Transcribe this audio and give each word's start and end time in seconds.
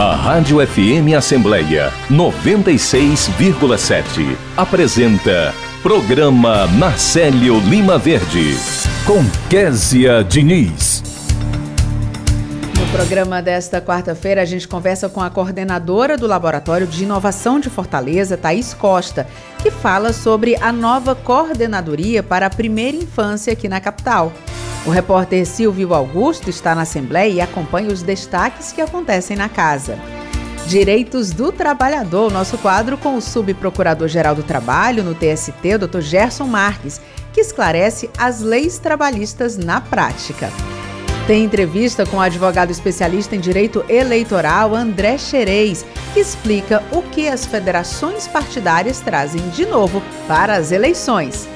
A 0.00 0.14
Rádio 0.14 0.66
FM 0.66 1.14
Assembleia 1.14 1.92
96,7 2.10 4.34
apresenta 4.56 5.52
Programa 5.82 6.66
Marcelo 6.68 7.60
Lima 7.68 7.98
Verde 7.98 8.56
com 9.04 9.22
Késia 9.50 10.24
Diniz. 10.24 11.09
Programa 12.92 13.40
desta 13.40 13.80
quarta-feira, 13.80 14.42
a 14.42 14.44
gente 14.44 14.66
conversa 14.66 15.08
com 15.08 15.20
a 15.20 15.30
coordenadora 15.30 16.16
do 16.16 16.26
Laboratório 16.26 16.88
de 16.88 17.04
Inovação 17.04 17.60
de 17.60 17.70
Fortaleza, 17.70 18.36
Thaís 18.36 18.74
Costa, 18.74 19.28
que 19.62 19.70
fala 19.70 20.12
sobre 20.12 20.56
a 20.56 20.72
nova 20.72 21.14
coordenadoria 21.14 22.20
para 22.20 22.46
a 22.46 22.50
primeira 22.50 22.96
infância 22.96 23.52
aqui 23.52 23.68
na 23.68 23.80
capital. 23.80 24.32
O 24.84 24.90
repórter 24.90 25.46
Silvio 25.46 25.94
Augusto 25.94 26.50
está 26.50 26.74
na 26.74 26.82
Assembleia 26.82 27.32
e 27.32 27.40
acompanha 27.40 27.92
os 27.92 28.02
destaques 28.02 28.72
que 28.72 28.80
acontecem 28.80 29.36
na 29.36 29.48
casa. 29.48 29.96
Direitos 30.66 31.30
do 31.30 31.52
Trabalhador, 31.52 32.32
nosso 32.32 32.58
quadro 32.58 32.98
com 32.98 33.14
o 33.14 33.22
subprocurador-geral 33.22 34.34
do 34.34 34.42
Trabalho 34.42 35.04
no 35.04 35.14
TST, 35.14 35.78
Dr. 35.78 36.00
Gerson 36.00 36.46
Marques, 36.46 37.00
que 37.32 37.40
esclarece 37.40 38.10
as 38.18 38.40
leis 38.40 38.78
trabalhistas 38.78 39.56
na 39.56 39.80
prática. 39.80 40.50
Tem 41.30 41.44
entrevista 41.44 42.04
com 42.04 42.16
o 42.16 42.20
advogado 42.20 42.72
especialista 42.72 43.36
em 43.36 43.38
direito 43.38 43.84
eleitoral 43.88 44.74
André 44.74 45.16
Xerez, 45.16 45.86
que 46.12 46.18
explica 46.18 46.82
o 46.90 47.02
que 47.02 47.28
as 47.28 47.46
federações 47.46 48.26
partidárias 48.26 48.98
trazem 48.98 49.48
de 49.50 49.64
novo 49.64 50.02
para 50.26 50.56
as 50.56 50.72
eleições. 50.72 51.48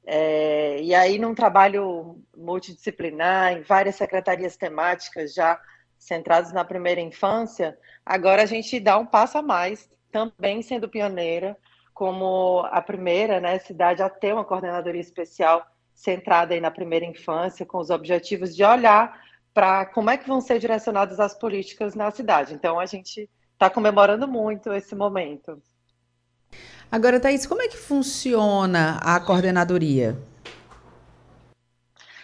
É, 0.05 0.81
e 0.81 0.95
aí, 0.95 1.19
num 1.19 1.35
trabalho 1.35 2.23
multidisciplinar, 2.35 3.53
em 3.53 3.61
várias 3.61 3.95
secretarias 3.95 4.55
temáticas 4.55 5.33
já 5.33 5.59
centradas 5.97 6.53
na 6.53 6.63
primeira 6.63 7.01
infância, 7.01 7.77
agora 8.05 8.43
a 8.43 8.45
gente 8.45 8.79
dá 8.79 8.97
um 8.97 9.05
passo 9.05 9.37
a 9.37 9.41
mais, 9.41 9.89
também 10.11 10.61
sendo 10.61 10.87
pioneira, 10.87 11.57
como 11.93 12.59
a 12.71 12.81
primeira 12.81 13.41
né, 13.41 13.59
cidade 13.59 14.01
a 14.01 14.09
ter 14.09 14.33
uma 14.33 14.45
coordenadoria 14.45 15.01
especial 15.01 15.65
centrada 15.93 16.53
aí 16.53 16.61
na 16.61 16.71
primeira 16.71 17.05
infância, 17.05 17.65
com 17.65 17.79
os 17.79 17.89
objetivos 17.89 18.55
de 18.55 18.63
olhar 18.63 19.26
para 19.57 19.87
como 19.87 20.11
é 20.11 20.17
que 20.17 20.27
vão 20.27 20.39
ser 20.39 20.59
direcionadas 20.59 21.19
as 21.19 21.33
políticas 21.33 21.95
na 21.95 22.11
cidade. 22.11 22.53
Então, 22.53 22.79
a 22.79 22.85
gente 22.85 23.27
está 23.53 23.71
comemorando 23.71 24.27
muito 24.27 24.71
esse 24.71 24.93
momento. 24.93 25.59
Agora, 26.91 27.19
Thaís, 27.19 27.47
como 27.47 27.63
é 27.63 27.67
que 27.67 27.75
funciona 27.75 28.99
a 29.01 29.19
coordenadoria? 29.19 30.15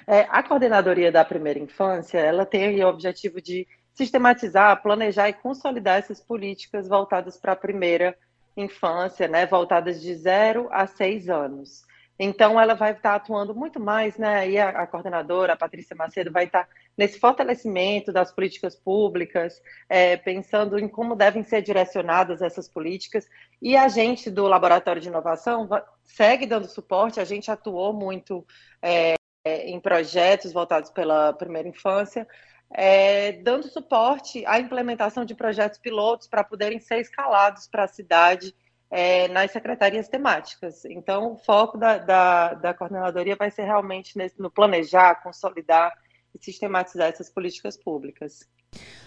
É, 0.05 0.27
a 0.29 0.43
coordenadoria 0.43 1.11
da 1.11 1.25
primeira 1.25 1.57
infância, 1.57 2.19
ela 2.19 2.45
tem 2.45 2.83
o 2.83 2.88
objetivo 2.88 3.41
de 3.41 3.67
sistematizar, 3.95 4.83
planejar 4.83 5.27
e 5.27 5.33
consolidar 5.33 5.97
essas 5.97 6.22
políticas 6.22 6.88
voltadas 6.88 7.35
para 7.35 7.53
a 7.53 7.55
primeira 7.55 8.16
infância, 8.55 9.27
né, 9.27 9.47
voltadas 9.47 9.99
de 9.99 10.13
0 10.13 10.67
a 10.72 10.85
6 10.85 11.29
anos. 11.29 11.81
Então, 12.18 12.59
ela 12.59 12.75
vai 12.75 12.91
estar 12.91 13.16
atuando 13.16 13.56
muito 13.56 13.79
mais, 13.79 14.18
né? 14.18 14.50
E 14.50 14.57
a, 14.57 14.69
a 14.69 14.88
coordenadora, 14.88 15.53
a 15.53 15.57
Patrícia 15.57 15.96
Macedo, 15.96 16.31
vai 16.31 16.46
estar 16.46 16.68
nesse 16.97 17.19
fortalecimento 17.19 18.13
das 18.13 18.31
políticas 18.31 18.75
públicas, 18.75 19.62
é, 19.90 20.16
pensando 20.18 20.78
em 20.78 20.88
como 20.88 21.16
devem 21.16 21.44
ser 21.44 21.62
direcionadas 21.62 22.41
essas 22.41 22.69
políticas. 22.69 23.28
E 23.62 23.75
a 23.75 23.88
gente 23.88 24.29
do 24.29 24.47
Laboratório 24.47 25.02
de 25.02 25.07
Inovação 25.07 25.68
segue 26.03 26.46
dando 26.46 26.68
suporte, 26.68 27.19
a 27.19 27.25
gente 27.25 27.50
atuou 27.50 27.94
muito 27.94 28.46
é, 28.81 29.16
em 29.46 29.79
projetos 29.79 30.53
voltados 30.53 30.91
pela 30.91 31.34
primeira 31.34 31.68
infância, 31.68 32.28
é, 32.72 33.34
dando 33.34 33.68
suporte 33.68 34.46
à 34.46 34.59
implementação 34.59 35.25
de 35.25 35.35
projetos 35.35 35.79
pilotos 35.79 36.28
para 36.28 36.44
poderem 36.44 36.79
ser 36.79 37.00
escalados 37.00 37.68
para 37.68 37.84
a 37.84 37.88
cidade 37.88 38.53
é, 38.93 39.27
nas 39.27 39.49
secretarias 39.49 40.07
temáticas. 40.07 40.85
Então, 40.85 41.33
o 41.33 41.37
foco 41.37 41.79
da, 41.79 41.97
da, 41.97 42.53
da 42.53 42.73
coordenadoria 42.75 43.35
vai 43.35 43.49
ser 43.49 43.63
realmente 43.63 44.15
nesse, 44.15 44.39
no 44.39 44.51
planejar, 44.51 45.15
consolidar 45.23 45.91
e 46.33 46.45
sistematizar 46.45 47.07
essas 47.07 47.27
políticas 47.27 47.75
públicas. 47.75 48.47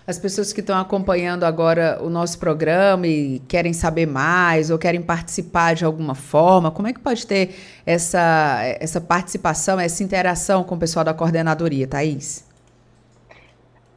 As 0.04 0.18
pessoas 0.18 0.52
que 0.52 0.60
estão 0.60 0.76
acompanhando 0.76 1.44
agora 1.44 2.00
o 2.02 2.10
nosso 2.10 2.36
programa 2.38 3.06
e 3.06 3.38
querem 3.48 3.72
saber 3.72 4.06
mais 4.06 4.70
ou 4.70 4.78
querem 4.78 5.00
participar 5.00 5.74
de 5.76 5.84
alguma 5.84 6.16
forma, 6.16 6.70
como 6.72 6.88
é 6.88 6.92
que 6.92 7.00
pode 7.00 7.24
ter 7.24 7.54
essa, 7.84 8.60
essa 8.80 9.00
participação, 9.00 9.78
essa 9.78 10.02
interação 10.02 10.64
com 10.64 10.74
o 10.74 10.78
pessoal 10.78 11.04
da 11.04 11.14
coordenadoria, 11.14 11.86
Thaís? 11.86 12.45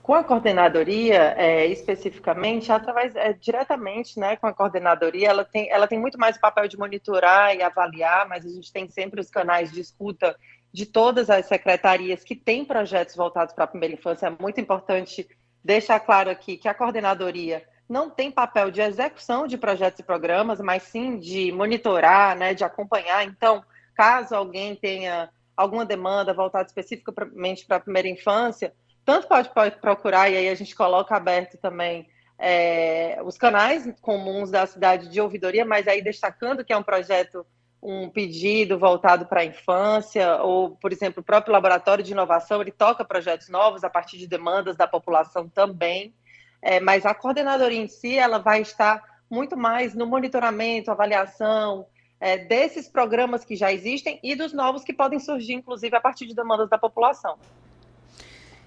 Com 0.09 0.15
a 0.15 0.23
coordenadoria, 0.23 1.35
é, 1.37 1.67
especificamente, 1.67 2.71
através 2.71 3.15
é, 3.15 3.31
diretamente, 3.31 4.19
né, 4.19 4.35
com 4.37 4.47
a 4.47 4.53
coordenadoria, 4.55 5.27
ela 5.27 5.45
tem, 5.45 5.69
ela 5.69 5.87
tem 5.87 5.99
muito 5.99 6.17
mais 6.17 6.35
o 6.35 6.39
papel 6.39 6.67
de 6.67 6.79
monitorar 6.79 7.55
e 7.55 7.61
avaliar, 7.61 8.27
mas 8.27 8.43
a 8.43 8.49
gente 8.49 8.73
tem 8.73 8.89
sempre 8.89 9.21
os 9.21 9.29
canais 9.29 9.71
de 9.71 9.79
escuta 9.79 10.35
de 10.73 10.87
todas 10.87 11.29
as 11.29 11.45
secretarias 11.45 12.23
que 12.23 12.35
têm 12.35 12.65
projetos 12.65 13.15
voltados 13.15 13.53
para 13.53 13.65
a 13.65 13.67
primeira 13.67 13.93
infância. 13.93 14.25
É 14.25 14.41
muito 14.41 14.59
importante 14.59 15.29
deixar 15.63 15.99
claro 15.99 16.31
aqui 16.31 16.57
que 16.57 16.67
a 16.67 16.73
coordenadoria 16.73 17.63
não 17.87 18.09
tem 18.09 18.31
papel 18.31 18.71
de 18.71 18.81
execução 18.81 19.45
de 19.45 19.59
projetos 19.59 19.99
e 19.99 20.03
programas, 20.03 20.59
mas 20.59 20.81
sim 20.81 21.19
de 21.19 21.51
monitorar, 21.51 22.35
né, 22.35 22.55
de 22.55 22.63
acompanhar. 22.63 23.23
Então, 23.25 23.63
caso 23.93 24.33
alguém 24.33 24.75
tenha 24.75 25.29
alguma 25.55 25.85
demanda 25.85 26.33
voltada 26.33 26.65
especificamente 26.65 27.63
para 27.67 27.77
a 27.77 27.81
primeira 27.81 28.07
infância, 28.07 28.73
tanto 29.09 29.27
pode, 29.27 29.49
pode 29.49 29.75
procurar, 29.77 30.29
e 30.29 30.37
aí 30.37 30.49
a 30.49 30.53
gente 30.53 30.75
coloca 30.75 31.15
aberto 31.15 31.57
também 31.57 32.07
é, 32.37 33.19
os 33.25 33.39
canais 33.39 33.91
comuns 34.01 34.51
da 34.51 34.67
cidade 34.67 35.09
de 35.09 35.19
ouvidoria, 35.19 35.65
mas 35.65 35.87
aí 35.87 35.99
destacando 35.99 36.63
que 36.63 36.71
é 36.71 36.77
um 36.77 36.83
projeto 36.83 37.43
um 37.81 38.07
pedido 38.07 38.77
voltado 38.77 39.25
para 39.25 39.41
a 39.41 39.45
infância, 39.45 40.35
ou, 40.43 40.75
por 40.75 40.91
exemplo, 40.91 41.21
o 41.21 41.23
próprio 41.23 41.51
laboratório 41.51 42.03
de 42.03 42.11
inovação, 42.11 42.61
ele 42.61 42.69
toca 42.69 43.03
projetos 43.03 43.49
novos 43.49 43.83
a 43.83 43.89
partir 43.89 44.19
de 44.19 44.27
demandas 44.27 44.77
da 44.77 44.87
população 44.87 45.49
também, 45.49 46.13
é, 46.61 46.79
mas 46.79 47.03
a 47.03 47.15
coordenadoria 47.15 47.81
em 47.81 47.87
si, 47.87 48.15
ela 48.15 48.37
vai 48.37 48.61
estar 48.61 49.03
muito 49.27 49.57
mais 49.57 49.95
no 49.95 50.05
monitoramento, 50.05 50.91
avaliação 50.91 51.87
é, 52.19 52.37
desses 52.37 52.87
programas 52.87 53.43
que 53.43 53.55
já 53.55 53.73
existem 53.73 54.19
e 54.21 54.35
dos 54.35 54.53
novos 54.53 54.83
que 54.83 54.93
podem 54.93 55.19
surgir, 55.19 55.53
inclusive, 55.53 55.95
a 55.95 56.01
partir 56.01 56.27
de 56.27 56.35
demandas 56.35 56.69
da 56.69 56.77
população 56.77 57.39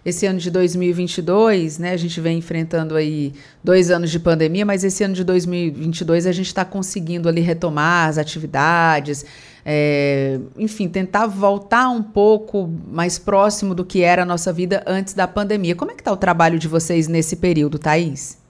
esse 0.04 0.26
ano 0.26 0.38
de 0.38 0.50
2022, 0.50 1.78
né, 1.78 1.92
a 1.92 1.96
gente 1.96 2.20
vem 2.20 2.38
enfrentando 2.38 2.96
aí 2.96 3.32
dois 3.62 3.90
anos 3.90 4.10
de 4.10 4.18
pandemia, 4.18 4.66
mas 4.66 4.82
esse 4.82 5.04
ano 5.04 5.14
de 5.14 5.22
2022 5.22 6.26
a 6.26 6.32
gente 6.32 6.46
está 6.46 6.64
conseguindo 6.64 7.28
ali 7.28 7.40
retomar 7.40 8.08
as 8.08 8.18
atividades, 8.18 9.24
é, 9.64 10.40
enfim, 10.56 10.88
tentar 10.88 11.26
voltar 11.26 11.88
um 11.88 12.02
pouco 12.02 12.68
mais 12.88 13.18
próximo 13.18 13.74
do 13.74 13.84
que 13.84 14.02
era 14.02 14.22
a 14.22 14.26
nossa 14.26 14.52
vida 14.52 14.82
antes 14.86 15.14
da 15.14 15.28
pandemia. 15.28 15.76
Como 15.76 15.92
é 15.92 15.94
que 15.94 16.00
está 16.00 16.12
o 16.12 16.16
trabalho 16.16 16.58
de 16.58 16.66
vocês 16.66 17.06
nesse 17.06 17.36
período, 17.36 17.78
Thaís? 17.78 18.42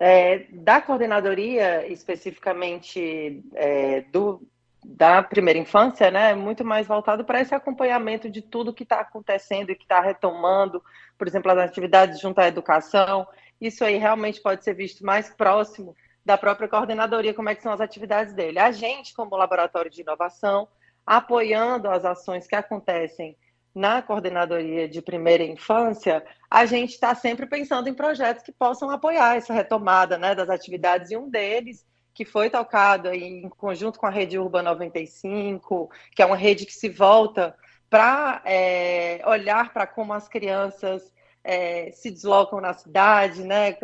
É, 0.00 0.46
da 0.52 0.80
coordenadoria, 0.80 1.86
especificamente 1.86 3.40
é, 3.54 4.02
do, 4.12 4.42
da 4.84 5.22
primeira 5.22 5.58
infância, 5.58 6.10
né, 6.10 6.34
muito 6.34 6.64
mais 6.64 6.86
voltado 6.86 7.24
para 7.24 7.40
esse 7.40 7.54
acompanhamento 7.54 8.28
de 8.30 8.42
tudo 8.42 8.74
que 8.74 8.82
está 8.82 9.00
acontecendo 9.00 9.70
e 9.70 9.74
que 9.74 9.84
está 9.84 10.00
retomando, 10.00 10.82
por 11.16 11.26
exemplo, 11.26 11.50
as 11.50 11.58
atividades 11.58 12.20
junto 12.20 12.38
à 12.38 12.46
educação. 12.46 13.26
Isso 13.60 13.82
aí 13.82 13.96
realmente 13.96 14.42
pode 14.42 14.62
ser 14.62 14.74
visto 14.74 15.04
mais 15.04 15.30
próximo 15.30 15.96
da 16.24 16.36
própria 16.36 16.68
coordenadoria, 16.68 17.34
como 17.34 17.48
é 17.48 17.54
que 17.54 17.62
são 17.62 17.72
as 17.72 17.80
atividades 17.80 18.34
dele. 18.34 18.58
A 18.58 18.70
gente, 18.72 19.14
como 19.14 19.36
laboratório 19.36 19.90
de 19.90 20.02
inovação, 20.02 20.68
apoiando 21.06 21.88
as 21.88 22.04
ações 22.04 22.46
que 22.46 22.54
acontecem 22.54 23.36
na 23.74 24.00
coordenadoria 24.00 24.88
de 24.88 25.02
primeira 25.02 25.42
infância, 25.42 26.24
a 26.48 26.64
gente 26.64 26.90
está 26.90 27.14
sempre 27.14 27.46
pensando 27.46 27.88
em 27.88 27.94
projetos 27.94 28.44
que 28.44 28.52
possam 28.52 28.88
apoiar 28.90 29.36
essa 29.36 29.52
retomada 29.52 30.16
né, 30.16 30.34
das 30.34 30.48
atividades, 30.48 31.10
e 31.10 31.16
um 31.16 31.28
deles 31.28 31.84
que 32.14 32.24
foi 32.24 32.48
tocado 32.48 33.12
em 33.12 33.48
conjunto 33.48 33.98
com 33.98 34.06
a 34.06 34.10
Rede 34.10 34.38
Urba 34.38 34.62
95, 34.62 35.90
que 36.14 36.22
é 36.22 36.26
uma 36.26 36.36
rede 36.36 36.64
que 36.64 36.72
se 36.72 36.88
volta 36.88 37.56
para 37.90 38.40
é, 38.44 39.20
olhar 39.26 39.72
para 39.72 39.86
como 39.86 40.12
as 40.12 40.28
crianças 40.28 41.12
é, 41.42 41.90
se 41.92 42.10
deslocam 42.10 42.60
na 42.60 42.72
cidade, 42.72 43.44
né, 43.44 43.76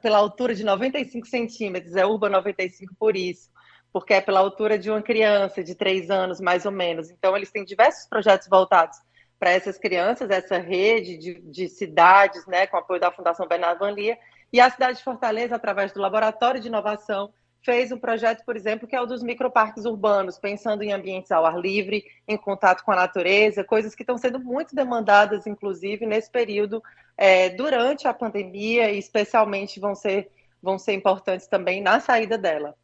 pela 0.00 0.18
altura 0.18 0.54
de 0.54 0.64
95 0.64 1.26
centímetros, 1.26 1.94
é 1.96 2.06
Urba 2.06 2.28
95 2.28 2.94
por 2.98 3.16
isso, 3.16 3.50
porque 3.92 4.14
é 4.14 4.20
pela 4.20 4.40
altura 4.40 4.78
de 4.78 4.88
uma 4.88 5.02
criança 5.02 5.62
de 5.62 5.74
três 5.74 6.10
anos, 6.10 6.40
mais 6.40 6.64
ou 6.64 6.72
menos. 6.72 7.10
Então, 7.10 7.36
eles 7.36 7.50
têm 7.50 7.64
diversos 7.64 8.08
projetos 8.08 8.48
voltados 8.48 8.96
para 9.38 9.50
essas 9.50 9.76
crianças, 9.76 10.30
essa 10.30 10.56
rede 10.58 11.18
de, 11.18 11.40
de 11.42 11.68
cidades, 11.68 12.46
né, 12.46 12.66
com 12.66 12.76
apoio 12.76 13.00
da 13.00 13.10
Fundação 13.10 13.46
Bernardo 13.46 13.80
Van 13.80 13.90
Lia, 13.90 14.16
e 14.52 14.60
a 14.60 14.70
cidade 14.70 14.98
de 14.98 15.04
Fortaleza, 15.04 15.56
através 15.56 15.92
do 15.92 16.00
Laboratório 16.00 16.60
de 16.60 16.68
Inovação, 16.68 17.32
fez 17.62 17.92
um 17.92 17.98
projeto, 17.98 18.44
por 18.44 18.56
exemplo, 18.56 18.88
que 18.88 18.96
é 18.96 19.00
o 19.00 19.06
dos 19.06 19.22
microparques 19.22 19.84
urbanos, 19.84 20.38
pensando 20.38 20.82
em 20.82 20.92
ambientes 20.92 21.30
ao 21.30 21.46
ar 21.46 21.58
livre, 21.58 22.04
em 22.26 22.36
contato 22.36 22.82
com 22.82 22.92
a 22.92 22.96
natureza, 22.96 23.62
coisas 23.62 23.94
que 23.94 24.02
estão 24.02 24.18
sendo 24.18 24.40
muito 24.40 24.74
demandadas, 24.74 25.46
inclusive, 25.46 26.04
nesse 26.04 26.30
período, 26.30 26.82
é, 27.16 27.50
durante 27.50 28.08
a 28.08 28.14
pandemia, 28.14 28.90
e 28.90 28.98
especialmente 28.98 29.78
vão 29.78 29.94
ser, 29.94 30.30
vão 30.62 30.78
ser 30.78 30.94
importantes 30.94 31.46
também 31.46 31.80
na 31.80 32.00
saída 32.00 32.36
dela. 32.36 32.74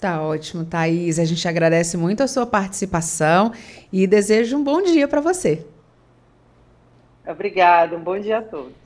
Tá 0.00 0.20
ótimo, 0.20 0.64
Thaís. 0.64 1.18
A 1.18 1.24
gente 1.24 1.46
agradece 1.46 1.96
muito 1.96 2.22
a 2.22 2.26
sua 2.26 2.44
participação 2.44 3.52
e 3.92 4.06
desejo 4.06 4.56
um 4.56 4.64
bom 4.64 4.82
dia 4.82 5.06
para 5.06 5.20
você. 5.20 5.64
Obrigada, 7.24 7.96
um 7.96 8.00
bom 8.02 8.18
dia 8.18 8.38
a 8.38 8.42
todos. 8.42 8.81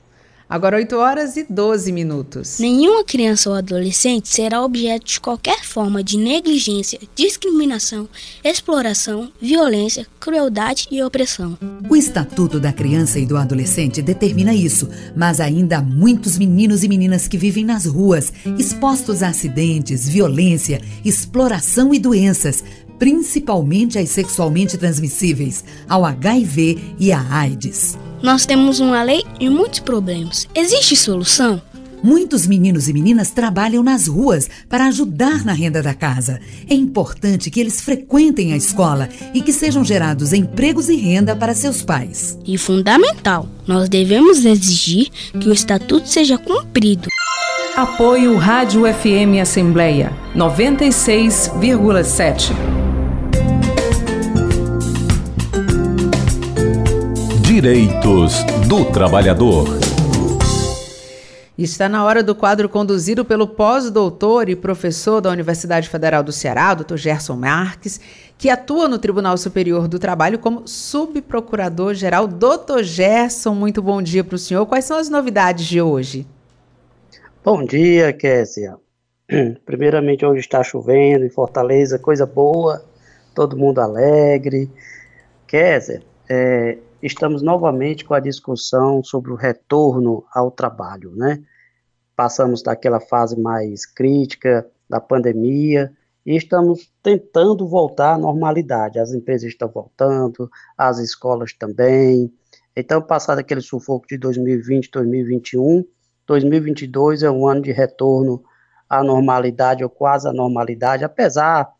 Agora 0.49 0.77
8 0.77 0.95
horas 0.95 1.35
e 1.35 1.43
12 1.43 1.91
minutos. 1.91 2.57
Nenhuma 2.59 3.03
criança 3.03 3.49
ou 3.49 3.55
adolescente 3.55 4.29
será 4.29 4.63
objeto 4.63 5.05
de 5.05 5.19
qualquer 5.19 5.65
forma 5.65 6.01
de 6.01 6.17
negligência, 6.17 6.99
discriminação, 7.13 8.07
exploração, 8.41 9.29
violência, 9.41 10.07
crueldade 10.21 10.87
e 10.89 11.03
opressão. 11.03 11.57
O 11.89 11.97
Estatuto 11.97 12.61
da 12.61 12.71
Criança 12.71 13.19
e 13.19 13.25
do 13.25 13.35
Adolescente 13.35 14.01
determina 14.01 14.53
isso, 14.53 14.87
mas 15.13 15.41
ainda 15.41 15.79
há 15.79 15.81
muitos 15.81 16.37
meninos 16.37 16.81
e 16.81 16.87
meninas 16.87 17.27
que 17.27 17.37
vivem 17.37 17.65
nas 17.65 17.85
ruas, 17.85 18.31
expostos 18.57 19.21
a 19.21 19.27
acidentes, 19.27 20.07
violência, 20.07 20.81
exploração 21.03 21.93
e 21.93 21.99
doenças, 21.99 22.63
principalmente 22.97 23.97
as 23.97 24.09
sexualmente 24.09 24.77
transmissíveis, 24.77 25.63
ao 25.87 26.05
HIV 26.05 26.95
e 26.99 27.11
à 27.11 27.25
AIDS. 27.29 27.97
Nós 28.21 28.45
temos 28.45 28.79
uma 28.79 29.03
lei 29.03 29.23
e 29.39 29.49
muitos 29.49 29.79
problemas. 29.79 30.47
Existe 30.55 30.95
solução? 30.95 31.61
Muitos 32.03 32.45
meninos 32.45 32.87
e 32.87 32.93
meninas 32.93 33.31
trabalham 33.31 33.81
nas 33.83 34.07
ruas 34.07 34.47
para 34.69 34.85
ajudar 34.85 35.43
na 35.43 35.53
renda 35.53 35.81
da 35.81 35.93
casa. 35.93 36.39
É 36.69 36.73
importante 36.73 37.49
que 37.49 37.59
eles 37.59 37.81
frequentem 37.81 38.53
a 38.53 38.57
escola 38.57 39.09
e 39.33 39.41
que 39.41 39.51
sejam 39.51 39.83
gerados 39.83 40.31
empregos 40.31 40.89
e 40.89 40.95
renda 40.95 41.35
para 41.35 41.55
seus 41.55 41.81
pais. 41.81 42.37
E 42.45 42.57
fundamental, 42.57 43.49
nós 43.65 43.89
devemos 43.89 44.45
exigir 44.45 45.09
que 45.39 45.49
o 45.49 45.53
estatuto 45.53 46.07
seja 46.07 46.37
cumprido. 46.37 47.07
Apoio 47.75 48.37
Rádio 48.37 48.83
FM 48.83 49.41
Assembleia 49.41 50.13
96,7. 50.35 52.86
Direitos 57.59 58.43
do 58.69 58.85
Trabalhador. 58.85 59.65
Está 61.57 61.89
na 61.89 62.05
hora 62.05 62.21
do 62.21 62.35
quadro 62.35 62.69
conduzido 62.69 63.25
pelo 63.25 63.47
pós-doutor 63.47 64.47
e 64.47 64.55
professor 64.55 65.21
da 65.21 65.31
Universidade 65.31 65.89
Federal 65.89 66.21
do 66.21 66.31
Ceará, 66.31 66.75
Dr. 66.75 66.97
Gerson 66.97 67.35
Marques, 67.35 67.99
que 68.37 68.47
atua 68.47 68.87
no 68.87 68.99
Tribunal 68.99 69.35
Superior 69.37 69.87
do 69.87 69.97
Trabalho 69.97 70.37
como 70.37 70.67
subprocurador-geral. 70.67 72.27
Doutor 72.27 72.83
Gerson, 72.83 73.55
muito 73.55 73.81
bom 73.81 74.03
dia 74.03 74.23
para 74.23 74.35
o 74.35 74.37
senhor. 74.37 74.63
Quais 74.67 74.85
são 74.85 74.99
as 74.99 75.09
novidades 75.09 75.65
de 75.65 75.81
hoje? 75.81 76.27
Bom 77.43 77.65
dia, 77.65 78.13
Késia. 78.13 78.75
Primeiramente, 79.65 80.23
hoje 80.23 80.41
está 80.41 80.63
chovendo 80.63 81.25
em 81.25 81.29
Fortaleza, 81.31 81.97
coisa 81.97 82.27
boa, 82.27 82.85
todo 83.33 83.57
mundo 83.57 83.79
alegre. 83.79 84.69
Késia, 85.47 86.03
é, 86.29 86.77
estamos 87.01 87.41
novamente 87.41 88.03
com 88.03 88.13
a 88.13 88.19
discussão 88.19 89.03
sobre 89.03 89.31
o 89.31 89.35
retorno 89.35 90.25
ao 90.33 90.49
trabalho, 90.51 91.15
né? 91.15 91.43
Passamos 92.15 92.63
daquela 92.63 92.99
fase 92.99 93.39
mais 93.39 93.85
crítica 93.85 94.67
da 94.89 94.99
pandemia 94.99 95.91
e 96.25 96.35
estamos 96.35 96.91
tentando 97.03 97.67
voltar 97.67 98.15
à 98.15 98.17
normalidade. 98.17 98.99
As 98.99 99.13
empresas 99.13 99.49
estão 99.49 99.69
voltando, 99.69 100.49
as 100.77 100.97
escolas 100.97 101.53
também. 101.53 102.33
Então, 102.75 103.01
passado 103.01 103.39
aquele 103.39 103.61
sufoco 103.61 104.07
de 104.07 104.17
2020, 104.17 104.89
2021, 104.91 105.85
2022 106.25 107.23
é 107.23 107.31
um 107.31 107.47
ano 107.47 107.61
de 107.61 107.71
retorno 107.71 108.43
à 108.89 109.03
normalidade 109.03 109.83
ou 109.83 109.89
quase 109.89 110.27
à 110.27 110.33
normalidade, 110.33 111.03
apesar 111.03 111.71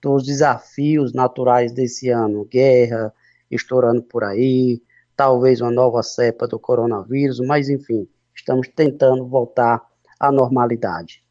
dos 0.00 0.24
desafios 0.24 1.12
naturais 1.12 1.72
desse 1.72 2.08
ano, 2.08 2.44
guerra, 2.44 3.12
estourando 3.50 4.02
por 4.02 4.24
aí, 4.24 4.82
talvez 5.16 5.60
uma 5.60 5.70
nova 5.70 6.02
cepa 6.02 6.46
do 6.46 6.58
coronavírus, 6.58 7.40
mas 7.40 7.68
enfim, 7.68 8.08
estamos 8.34 8.68
tentando 8.68 9.26
voltar 9.26 9.82
à 10.18 10.30
normalidade. 10.30 11.22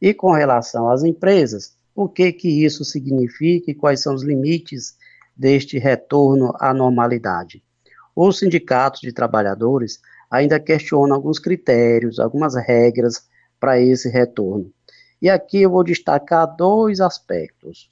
E 0.00 0.14
com 0.14 0.32
relação 0.32 0.90
às 0.90 1.02
empresas, 1.02 1.76
o 1.94 2.08
que 2.08 2.32
que 2.32 2.64
isso 2.64 2.84
significa 2.84 3.70
e 3.70 3.74
quais 3.74 4.02
são 4.02 4.14
os 4.14 4.22
limites 4.22 4.96
deste 5.36 5.78
retorno 5.78 6.52
à 6.58 6.72
normalidade? 6.74 7.62
Os 8.14 8.38
sindicatos 8.38 9.00
de 9.00 9.12
trabalhadores 9.12 10.00
ainda 10.30 10.60
questionam 10.60 11.14
alguns 11.14 11.38
critérios, 11.38 12.18
algumas 12.18 12.54
regras 12.54 13.28
para 13.58 13.80
esse 13.80 14.08
retorno. 14.08 14.72
E 15.20 15.30
aqui 15.30 15.62
eu 15.62 15.70
vou 15.70 15.82
destacar 15.82 16.54
dois 16.56 17.00
aspectos. 17.00 17.90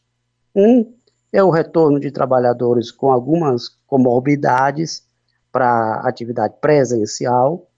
Um 0.55 0.93
é 1.33 1.43
o 1.43 1.51
retorno 1.51 1.99
de 1.99 2.11
trabalhadores 2.11 2.91
com 2.91 3.11
algumas 3.11 3.69
comorbidades 3.87 5.03
para 5.51 6.01
atividade 6.05 6.55
presencial, 6.61 7.69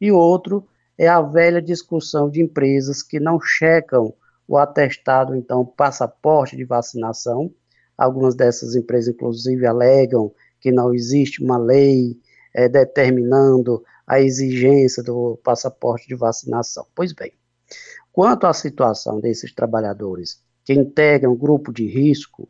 e 0.00 0.10
outro 0.10 0.66
é 0.98 1.06
a 1.06 1.20
velha 1.20 1.62
discussão 1.62 2.28
de 2.28 2.42
empresas 2.42 3.02
que 3.02 3.20
não 3.20 3.40
checam 3.40 4.12
o 4.46 4.58
atestado, 4.58 5.34
então, 5.34 5.64
passaporte 5.64 6.56
de 6.56 6.64
vacinação. 6.64 7.52
Algumas 7.96 8.34
dessas 8.34 8.74
empresas, 8.74 9.14
inclusive, 9.14 9.66
alegam 9.66 10.32
que 10.60 10.70
não 10.70 10.92
existe 10.92 11.42
uma 11.42 11.56
lei 11.56 12.18
é, 12.52 12.68
determinando 12.68 13.82
a 14.06 14.20
exigência 14.20 15.02
do 15.02 15.38
passaporte 15.42 16.06
de 16.06 16.14
vacinação. 16.14 16.86
Pois 16.94 17.12
bem, 17.12 17.32
quanto 18.12 18.46
à 18.46 18.52
situação 18.52 19.20
desses 19.20 19.52
trabalhadores 19.52 20.42
que 20.64 20.72
integram 20.72 21.34
grupo 21.34 21.72
de 21.72 21.86
risco, 21.86 22.48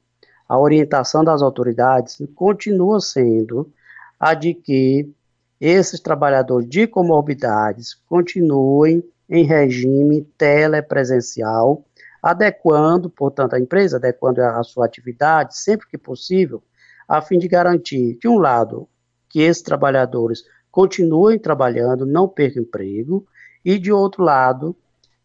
a 0.54 0.58
orientação 0.58 1.24
das 1.24 1.42
autoridades 1.42 2.16
continua 2.36 3.00
sendo 3.00 3.72
a 4.20 4.34
de 4.34 4.54
que 4.54 5.12
esses 5.60 5.98
trabalhadores 5.98 6.68
de 6.68 6.86
comorbidades 6.86 7.94
continuem 8.08 9.02
em 9.28 9.44
regime 9.44 10.22
telepresencial, 10.38 11.84
adequando, 12.22 13.10
portanto, 13.10 13.54
a 13.54 13.60
empresa 13.60 13.96
adequando 13.96 14.42
a 14.42 14.62
sua 14.62 14.86
atividade 14.86 15.58
sempre 15.58 15.88
que 15.88 15.98
possível, 15.98 16.62
a 17.08 17.20
fim 17.20 17.38
de 17.38 17.48
garantir, 17.48 18.16
de 18.20 18.28
um 18.28 18.38
lado, 18.38 18.88
que 19.28 19.40
esses 19.40 19.62
trabalhadores 19.62 20.44
continuem 20.70 21.36
trabalhando, 21.36 22.06
não 22.06 22.28
percam 22.28 22.62
emprego, 22.62 23.26
e 23.64 23.76
de 23.76 23.90
outro 23.90 24.22
lado, 24.22 24.76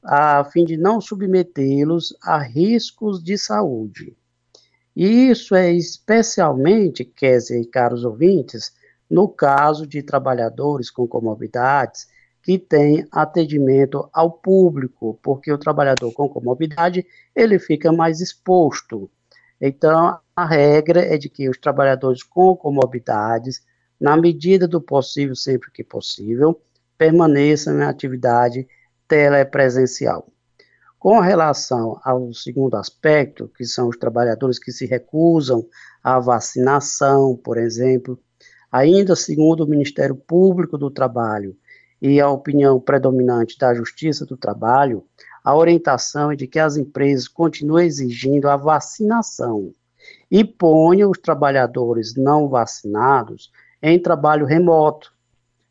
a 0.03 0.43
fim 0.43 0.65
de 0.65 0.75
não 0.75 1.00
submetê-los 1.00 2.17
a 2.24 2.39
riscos 2.39 3.24
de 3.24 3.38
saúde. 3.38 4.17
E 4.96 5.29
isso 5.29 5.55
é 5.55 5.72
especialmente, 5.72 7.05
Kézia 7.05 7.60
e 7.60 7.65
caros 7.65 8.03
ouvintes, 8.03 8.74
no 9.10 9.27
caso 9.27 9.88
de 9.88 10.03
trabalhadores 10.03 10.89
com 10.89 11.08
comorbidades 11.08 12.08
que 12.41 12.58
têm 12.58 13.05
atendimento 13.12 14.10
ao 14.13 14.31
público, 14.31 15.19
porque 15.22 15.51
o 15.51 15.58
trabalhador 15.58 16.12
com 16.13 16.29
comorbidade, 16.29 17.05
ele 17.36 17.60
fica 17.60 17.91
mais 17.91 18.22
exposto. 18.22 19.10
Então, 19.60 20.19
a 20.36 20.46
regra 20.46 21.01
é 21.01 21.17
de 21.17 21.29
que 21.29 21.50
os 21.50 21.58
trabalhadores 21.58 22.24
com 22.24 22.55
comorbidades, 22.55 23.62
na 24.00 24.15
medida 24.15 24.67
do 24.67 24.81
possível, 24.81 25.36
sempre 25.36 25.69
que 25.72 25.84
possível, 25.84 26.62
permaneçam 26.98 27.79
em 27.79 27.84
atividade 27.84 28.67
telepresencial. 29.08 30.27
Com 31.00 31.22
relação 31.22 31.98
ao 32.03 32.34
segundo 32.34 32.75
aspecto, 32.75 33.50
que 33.56 33.63
são 33.63 33.88
os 33.88 33.96
trabalhadores 33.96 34.60
que 34.60 34.70
se 34.70 34.86
recusam 34.86 35.65
à 36.03 36.20
vacinação, 36.20 37.38
por 37.38 37.58
exemplo, 37.58 38.20
ainda 38.70 39.15
segundo 39.15 39.63
o 39.63 39.68
Ministério 39.68 40.13
Público 40.13 40.77
do 40.77 40.91
Trabalho 40.91 41.56
e 42.01 42.20
a 42.20 42.29
opinião 42.29 42.82
predominante 42.82 43.58
da 43.58 43.74
Justiça 43.74 44.25
do 44.25 44.36
Trabalho, 44.36 45.06
a 45.41 45.56
orientação 45.56 46.34
é 46.34 46.36
de 46.36 46.48
que 46.48 46.60
as 46.60 46.75
empresas 46.75 47.29
continuem 47.29 47.88
exigindo 47.88 48.50
a 48.50 48.58
vacinação 48.58 49.74
e 50.29 50.44
ponham 50.44 51.12
os 51.12 51.18
trabalhadores 51.18 52.13
não 52.18 52.50
vacinados 52.50 53.50
em 53.82 53.98
trabalho 53.98 54.46
remoto, 54.46 55.13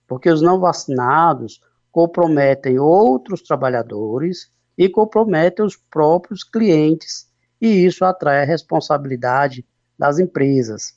porque 0.06 0.30
os 0.30 0.40
não 0.40 0.58
vacinados 0.58 1.60
comprometem 1.92 2.78
outros 2.78 3.42
trabalhadores 3.42 4.50
e 4.78 4.88
comprometem 4.88 5.64
os 5.64 5.76
próprios 5.76 6.44
clientes, 6.44 7.26
e 7.60 7.84
isso 7.84 8.04
atrai 8.04 8.42
a 8.42 8.46
responsabilidade 8.46 9.66
das 9.98 10.20
empresas. 10.20 10.94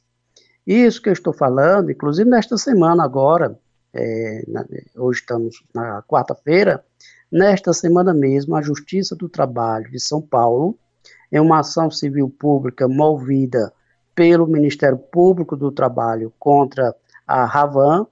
Isso 0.66 1.02
que 1.02 1.10
eu 1.10 1.14
estou 1.14 1.34
falando, 1.34 1.90
inclusive 1.90 2.30
nesta 2.30 2.56
semana 2.60 3.04
agora, 3.04 3.58
é, 3.92 4.44
na, 4.48 4.64
hoje 4.96 5.22
estamos 5.22 5.64
na 5.74 6.04
quarta-feira, 6.04 6.86
nesta 7.32 7.74
semana 7.74 8.14
mesmo, 8.14 8.56
a 8.56 8.62
Justiça 8.62 9.16
do 9.16 9.28
Trabalho 9.28 9.90
de 9.90 10.00
São 10.00 10.22
Paulo, 10.22 10.78
em 11.32 11.40
uma 11.40 11.62
ação 11.62 11.90
civil 11.90 12.30
pública 12.30 12.88
movida 12.88 13.74
pelo 14.14 14.46
Ministério 14.46 15.00
Público 15.00 15.58
do 15.58 15.72
Trabalho 15.72 16.32
contra 16.38 16.96
a 17.26 17.46
Ravan, 17.46 18.06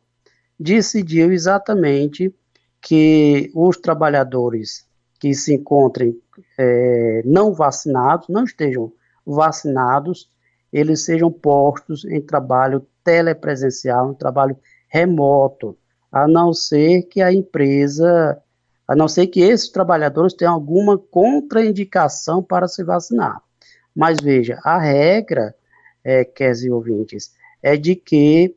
decidiu 0.59 1.31
exatamente 1.31 2.33
que 2.81 3.51
os 3.53 3.77
trabalhadores 3.77 4.88
que 5.19 5.33
se 5.33 5.53
encontrem 5.55 6.17
é, 6.57 7.21
não 7.25 7.53
vacinados, 7.53 8.27
não 8.29 8.43
estejam 8.43 8.91
vacinados, 9.25 10.29
eles 10.71 11.03
sejam 11.03 11.31
postos 11.31 12.05
em 12.05 12.21
trabalho 12.21 12.85
telepresencial, 13.03 14.11
em 14.11 14.15
trabalho 14.15 14.57
remoto, 14.87 15.77
a 16.11 16.27
não 16.27 16.53
ser 16.53 17.03
que 17.03 17.21
a 17.21 17.31
empresa, 17.31 18.41
a 18.87 18.95
não 18.95 19.07
ser 19.07 19.27
que 19.27 19.41
esses 19.41 19.69
trabalhadores 19.69 20.33
tenham 20.33 20.53
alguma 20.53 20.97
contraindicação 20.97 22.41
para 22.41 22.67
se 22.67 22.83
vacinar. 22.83 23.41
Mas 23.95 24.17
veja, 24.21 24.59
a 24.63 24.79
regra, 24.79 25.53
é, 26.03 26.23
queridos 26.23 26.63
ouvintes, 26.65 27.33
é 27.61 27.75
de 27.75 27.95
que 27.95 28.55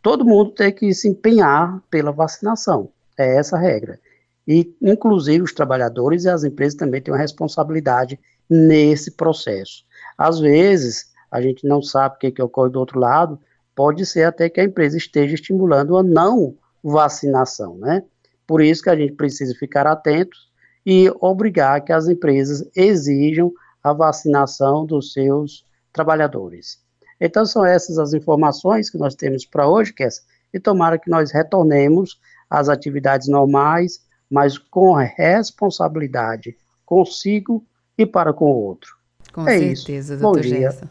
todo 0.00 0.24
mundo 0.24 0.52
tem 0.52 0.72
que 0.72 0.92
se 0.94 1.08
empenhar 1.08 1.82
pela 1.90 2.12
vacinação. 2.12 2.90
É 3.18 3.36
essa 3.38 3.56
a 3.56 3.60
regra. 3.60 3.98
E, 4.46 4.74
inclusive, 4.80 5.42
os 5.42 5.52
trabalhadores 5.52 6.24
e 6.24 6.28
as 6.28 6.44
empresas 6.44 6.76
também 6.76 7.00
têm 7.00 7.12
uma 7.12 7.20
responsabilidade 7.20 8.18
nesse 8.48 9.10
processo. 9.10 9.84
Às 10.16 10.38
vezes, 10.38 11.12
a 11.30 11.40
gente 11.40 11.66
não 11.66 11.82
sabe 11.82 12.14
o 12.14 12.18
que, 12.18 12.30
que 12.30 12.42
ocorre 12.42 12.70
do 12.70 12.78
outro 12.78 13.00
lado, 13.00 13.38
pode 13.74 14.06
ser 14.06 14.24
até 14.24 14.48
que 14.48 14.60
a 14.60 14.64
empresa 14.64 14.96
esteja 14.96 15.34
estimulando 15.34 15.96
a 15.96 16.02
não 16.02 16.56
vacinação, 16.82 17.76
né? 17.76 18.02
Por 18.46 18.62
isso 18.62 18.82
que 18.82 18.90
a 18.90 18.96
gente 18.96 19.14
precisa 19.14 19.54
ficar 19.54 19.86
atentos 19.86 20.48
e 20.84 21.12
obrigar 21.20 21.84
que 21.84 21.92
as 21.92 22.06
empresas 22.06 22.64
exijam 22.76 23.52
a 23.82 23.92
vacinação 23.92 24.86
dos 24.86 25.12
seus 25.12 25.64
trabalhadores. 25.92 26.78
Então 27.20 27.44
são 27.44 27.64
essas 27.64 27.98
as 27.98 28.12
informações 28.12 28.88
que 28.88 28.98
nós 28.98 29.14
temos 29.14 29.44
para 29.44 29.68
hoje, 29.68 29.92
Kess, 29.92 30.22
e 30.54 30.60
tomara 30.60 30.98
que 30.98 31.10
nós 31.10 31.32
retornemos 31.32 32.20
às 32.48 32.68
atividades 32.68 33.26
normais, 33.26 34.00
mas 34.30 34.58
com 34.58 34.92
responsabilidade 34.94 36.56
consigo 36.84 37.64
e 37.96 38.04
para 38.04 38.32
com 38.32 38.46
o 38.46 38.64
outro. 38.64 38.96
Com 39.32 39.48
é 39.48 39.58
certeza, 39.58 40.14
isso. 40.14 40.22
doutor 40.22 40.42
Bom 40.42 40.48
Gerson. 40.48 40.86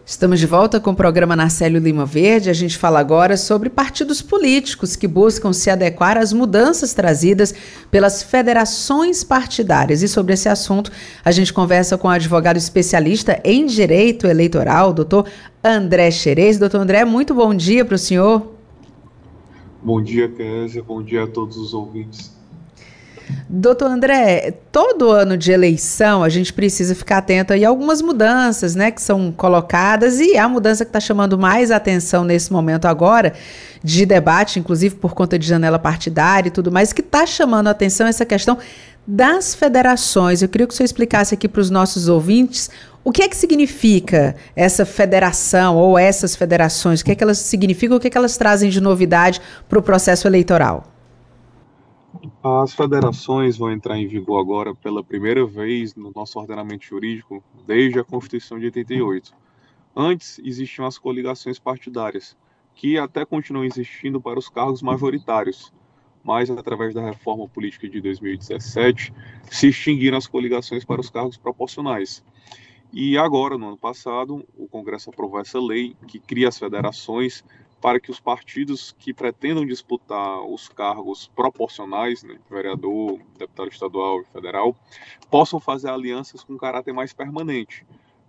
Estamos 0.03 0.39
de 0.39 0.47
volta 0.47 0.79
com 0.79 0.89
o 0.89 0.95
programa 0.95 1.35
Narcélio 1.35 1.79
Lima 1.79 2.07
Verde. 2.07 2.49
A 2.49 2.53
gente 2.53 2.75
fala 2.75 2.99
agora 2.99 3.37
sobre 3.37 3.69
partidos 3.69 4.19
políticos 4.19 4.95
que 4.95 5.07
buscam 5.07 5.53
se 5.53 5.69
adequar 5.69 6.17
às 6.17 6.33
mudanças 6.33 6.91
trazidas 6.91 7.53
pelas 7.91 8.23
federações 8.23 9.23
partidárias. 9.23 10.01
E 10.01 10.07
sobre 10.07 10.33
esse 10.33 10.49
assunto, 10.49 10.91
a 11.23 11.29
gente 11.29 11.53
conversa 11.53 11.99
com 11.99 12.07
o 12.07 12.11
advogado 12.11 12.57
especialista 12.57 13.39
em 13.43 13.67
direito 13.67 14.25
eleitoral, 14.25 14.91
doutor 14.91 15.27
André 15.63 16.09
Xerez. 16.09 16.57
Doutor 16.57 16.81
André, 16.81 17.05
muito 17.05 17.35
bom 17.35 17.53
dia 17.53 17.85
para 17.85 17.93
o 17.93 17.99
senhor. 17.99 18.56
Bom 19.81 20.01
dia, 20.01 20.27
Kézia. 20.29 20.83
Bom 20.83 21.01
dia 21.03 21.23
a 21.23 21.27
todos 21.27 21.57
os 21.57 21.73
ouvintes. 21.73 22.35
Doutor 23.49 23.89
André, 23.89 24.53
todo 24.71 25.11
ano 25.11 25.37
de 25.37 25.51
eleição 25.51 26.23
a 26.23 26.29
gente 26.29 26.53
precisa 26.53 26.95
ficar 26.95 27.17
atento 27.17 27.51
aí 27.53 27.65
a 27.65 27.69
algumas 27.69 28.01
mudanças 28.01 28.73
né, 28.73 28.89
que 28.89 29.01
são 29.01 29.31
colocadas 29.31 30.19
e 30.19 30.37
a 30.37 30.47
mudança 30.47 30.85
que 30.85 30.89
está 30.89 30.99
chamando 30.99 31.37
mais 31.37 31.71
atenção 31.71 32.23
nesse 32.23 32.51
momento 32.51 32.85
agora 32.85 33.33
de 33.83 34.05
debate, 34.05 34.59
inclusive 34.59 34.95
por 34.95 35.13
conta 35.13 35.37
de 35.37 35.45
janela 35.45 35.77
partidária 35.77 36.47
e 36.47 36.51
tudo 36.51 36.71
mais, 36.71 36.93
que 36.93 37.01
está 37.01 37.25
chamando 37.25 37.67
a 37.67 37.71
atenção 37.71 38.07
essa 38.07 38.25
questão 38.25 38.57
das 39.05 39.55
federações. 39.55 40.41
Eu 40.41 40.49
queria 40.49 40.67
que 40.67 40.73
o 40.73 40.75
senhor 40.75 40.85
explicasse 40.85 41.33
aqui 41.33 41.47
para 41.47 41.61
os 41.61 41.69
nossos 41.69 42.09
ouvintes 42.09 42.69
o 43.07 43.11
que 43.13 43.23
é 43.23 43.29
que 43.29 43.37
significa 43.37 44.35
essa 44.53 44.85
federação 44.85 45.77
ou 45.77 45.97
essas 45.97 46.35
federações, 46.35 46.99
o 46.99 47.05
que 47.05 47.11
é 47.13 47.15
que 47.15 47.23
elas 47.23 47.37
significam, 47.37 47.95
o 47.95 48.01
que 48.01 48.07
é 48.07 48.09
que 48.09 48.17
elas 48.17 48.35
trazem 48.35 48.69
de 48.69 48.81
novidade 48.81 49.39
para 49.69 49.79
o 49.79 49.81
processo 49.81 50.27
eleitoral. 50.27 50.83
As 52.43 52.73
federações 52.73 53.55
vão 53.57 53.71
entrar 53.71 53.97
em 53.97 54.09
vigor 54.09 54.41
agora 54.41 54.75
pela 54.75 55.01
primeira 55.01 55.45
vez 55.45 55.95
no 55.95 56.11
nosso 56.13 56.37
ordenamento 56.37 56.83
jurídico 56.83 57.41
desde 57.65 57.97
a 57.97 58.03
Constituição 58.03 58.59
de 58.59 58.65
88. 58.65 59.31
Antes 59.95 60.37
existiam 60.43 60.85
as 60.85 60.97
coligações 60.97 61.57
partidárias, 61.57 62.35
que 62.75 62.97
até 62.97 63.23
continuam 63.23 63.63
existindo 63.63 64.19
para 64.19 64.37
os 64.37 64.49
cargos 64.49 64.81
majoritários, 64.81 65.71
mas 66.21 66.49
através 66.49 66.93
da 66.93 67.05
reforma 67.05 67.47
política 67.47 67.87
de 67.87 68.01
2017 68.01 69.13
se 69.49 69.69
extinguiram 69.69 70.17
as 70.17 70.27
coligações 70.27 70.83
para 70.83 70.99
os 70.99 71.09
cargos 71.09 71.37
proporcionais. 71.37 72.21
E 72.91 73.17
agora, 73.17 73.57
no 73.57 73.67
ano 73.67 73.77
passado, 73.77 74.45
o 74.57 74.67
Congresso 74.67 75.09
aprovou 75.09 75.39
essa 75.39 75.59
lei 75.59 75.95
que 76.07 76.19
cria 76.19 76.47
as 76.47 76.57
federações 76.57 77.43
para 77.81 77.99
que 77.99 78.09
os 78.09 78.19
partidos 78.19 78.95
que 78.97 79.13
pretendam 79.13 79.65
disputar 79.65 80.41
os 80.41 80.67
cargos 80.67 81.27
proporcionais, 81.35 82.23
né, 82.23 82.39
vereador, 82.49 83.19
deputado 83.37 83.69
estadual 83.69 84.21
e 84.21 84.25
federal, 84.25 84.75
possam 85.29 85.59
fazer 85.59 85.89
alianças 85.89 86.43
com 86.43 86.57
caráter 86.57 86.93
mais 86.93 87.13
permanente. 87.13 87.85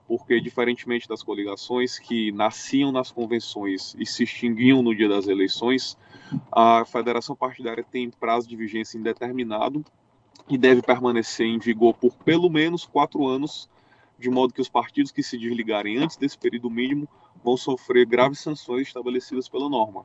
Porque, 0.06 0.40
diferentemente 0.40 1.08
das 1.08 1.22
coligações 1.22 1.98
que 1.98 2.32
nasciam 2.32 2.90
nas 2.90 3.10
convenções 3.10 3.94
e 3.98 4.06
se 4.06 4.24
extinguiam 4.24 4.82
no 4.82 4.94
dia 4.94 5.08
das 5.08 5.28
eleições, 5.28 5.96
a 6.50 6.84
federação 6.84 7.36
partidária 7.36 7.84
tem 7.84 8.10
prazo 8.10 8.48
de 8.48 8.56
vigência 8.56 8.98
indeterminado 8.98 9.84
e 10.48 10.56
deve 10.56 10.80
permanecer 10.80 11.46
em 11.46 11.58
vigor 11.58 11.94
por 11.94 12.14
pelo 12.16 12.48
menos 12.48 12.86
quatro 12.86 13.26
anos, 13.26 13.68
de 14.18 14.28
modo 14.28 14.52
que 14.52 14.60
os 14.60 14.68
partidos 14.68 15.12
que 15.12 15.22
se 15.22 15.38
desligarem 15.38 15.98
antes 15.98 16.16
desse 16.16 16.36
período 16.36 16.68
mínimo 16.68 17.08
vão 17.44 17.56
sofrer 17.56 18.04
graves 18.04 18.40
sanções 18.40 18.88
estabelecidas 18.88 19.48
pela 19.48 19.68
norma. 19.68 20.04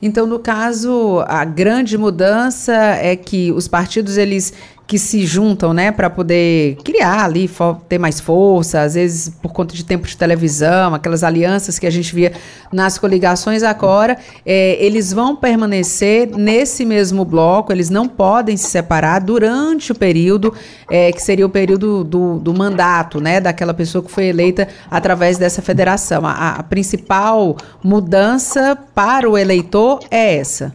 Então, 0.00 0.26
no 0.26 0.38
caso, 0.38 1.20
a 1.26 1.42
grande 1.44 1.96
mudança 1.96 2.74
é 2.74 3.16
que 3.16 3.50
os 3.50 3.66
partidos 3.66 4.18
eles 4.18 4.52
que 4.86 4.98
se 4.98 5.26
juntam, 5.26 5.74
né, 5.74 5.90
para 5.90 6.08
poder 6.08 6.76
criar 6.84 7.24
ali, 7.24 7.50
ter 7.88 7.98
mais 7.98 8.20
força, 8.20 8.82
às 8.82 8.94
vezes 8.94 9.28
por 9.28 9.52
conta 9.52 9.74
de 9.74 9.84
tempo 9.84 10.06
de 10.06 10.16
televisão, 10.16 10.94
aquelas 10.94 11.24
alianças 11.24 11.78
que 11.78 11.86
a 11.86 11.90
gente 11.90 12.14
via 12.14 12.32
nas 12.72 12.96
coligações 12.96 13.64
agora, 13.64 14.16
é, 14.44 14.76
eles 14.78 15.12
vão 15.12 15.34
permanecer 15.34 16.28
nesse 16.36 16.84
mesmo 16.84 17.24
bloco, 17.24 17.72
eles 17.72 17.90
não 17.90 18.06
podem 18.06 18.56
se 18.56 18.70
separar 18.70 19.20
durante 19.20 19.90
o 19.90 19.94
período, 19.94 20.54
é, 20.88 21.10
que 21.10 21.20
seria 21.20 21.46
o 21.46 21.50
período 21.50 22.04
do, 22.04 22.38
do, 22.38 22.54
mandato, 22.54 23.20
né, 23.20 23.40
daquela 23.40 23.74
pessoa 23.74 24.04
que 24.04 24.10
foi 24.10 24.26
eleita 24.26 24.68
através 24.88 25.36
dessa 25.36 25.60
federação. 25.60 26.24
A, 26.24 26.56
a 26.56 26.62
principal 26.62 27.56
mudança 27.82 28.78
para 28.94 29.28
o 29.28 29.36
eleitor 29.36 30.00
é 30.10 30.36
essa. 30.36 30.72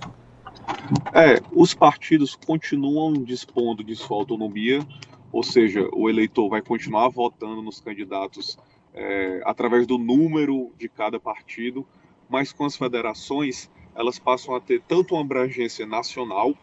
É, 1.13 1.41
os 1.53 1.73
partidos 1.73 2.35
continuam 2.35 3.13
dispondo 3.13 3.83
de 3.83 3.95
sua 3.95 4.17
autonomia, 4.17 4.85
ou 5.31 5.41
seja, 5.41 5.87
o 5.93 6.09
eleitor 6.09 6.49
vai 6.49 6.61
continuar 6.61 7.07
votando 7.09 7.61
nos 7.61 7.79
candidatos 7.79 8.57
é, 8.93 9.41
através 9.45 9.87
do 9.87 9.97
número 9.97 10.71
de 10.77 10.89
cada 10.89 11.19
partido, 11.19 11.87
mas 12.29 12.51
com 12.51 12.65
as 12.65 12.75
federações 12.75 13.69
elas 13.95 14.19
passam 14.19 14.55
a 14.55 14.59
ter 14.59 14.81
tanto 14.81 15.15
uma 15.15 15.21
abrangência 15.21 15.85
nacional, 15.85 16.53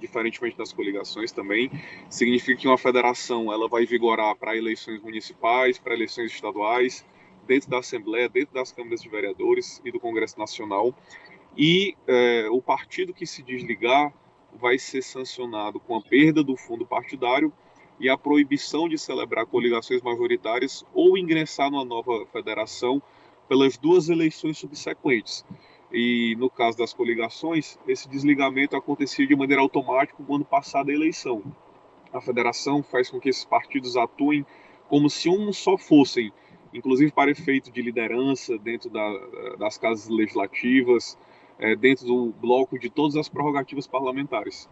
diferentemente 0.00 0.56
das 0.56 0.72
coligações 0.72 1.32
também, 1.32 1.70
significa 2.08 2.60
que 2.60 2.68
uma 2.68 2.78
federação 2.78 3.52
ela 3.52 3.68
vai 3.68 3.84
vigorar 3.84 4.34
para 4.36 4.56
eleições 4.56 5.00
municipais, 5.00 5.78
para 5.78 5.94
eleições 5.94 6.32
estaduais, 6.32 7.04
dentro 7.46 7.70
da 7.70 7.78
Assembleia, 7.78 8.28
dentro 8.28 8.54
das 8.54 8.70
câmaras 8.70 9.02
de 9.02 9.08
vereadores 9.08 9.80
e 9.84 9.90
do 9.90 9.98
Congresso 9.98 10.38
Nacional, 10.38 10.94
e 11.56 11.96
é, 12.06 12.48
o 12.50 12.60
partido 12.62 13.12
que 13.12 13.26
se 13.26 13.42
desligar 13.42 14.12
vai 14.52 14.78
ser 14.78 15.02
sancionado 15.02 15.78
com 15.80 15.96
a 15.96 16.02
perda 16.02 16.42
do 16.42 16.56
fundo 16.56 16.86
partidário 16.86 17.52
e 18.00 18.08
a 18.08 18.16
proibição 18.16 18.88
de 18.88 18.96
celebrar 18.96 19.46
coligações 19.46 20.02
majoritárias 20.02 20.84
ou 20.94 21.18
ingressar 21.18 21.70
numa 21.70 21.84
nova 21.84 22.26
federação 22.26 23.02
pelas 23.48 23.76
duas 23.76 24.08
eleições 24.08 24.58
subsequentes. 24.58 25.44
E 25.92 26.36
no 26.38 26.50
caso 26.50 26.76
das 26.76 26.92
coligações, 26.92 27.78
esse 27.88 28.08
desligamento 28.08 28.76
acontecia 28.76 29.26
de 29.26 29.34
maneira 29.34 29.62
automática 29.62 30.22
quando 30.26 30.44
passada 30.44 30.90
a 30.90 30.94
eleição. 30.94 31.42
A 32.12 32.20
federação 32.20 32.82
faz 32.82 33.10
com 33.10 33.18
que 33.18 33.28
esses 33.28 33.44
partidos 33.44 33.96
atuem 33.96 34.44
como 34.88 35.10
se 35.10 35.28
um 35.28 35.52
só 35.52 35.76
fossem, 35.76 36.32
inclusive 36.72 37.10
para 37.12 37.30
efeito 37.30 37.70
de 37.70 37.82
liderança 37.82 38.58
dentro 38.58 38.90
da, 38.90 39.56
das 39.58 39.76
casas 39.78 40.08
legislativas, 40.08 41.18
é, 41.58 41.74
dentro 41.76 42.06
do 42.06 42.34
bloco 42.40 42.78
de 42.78 42.88
todas 42.88 43.16
as 43.16 43.28
prerrogativas 43.28 43.86
parlamentares. 43.86 44.68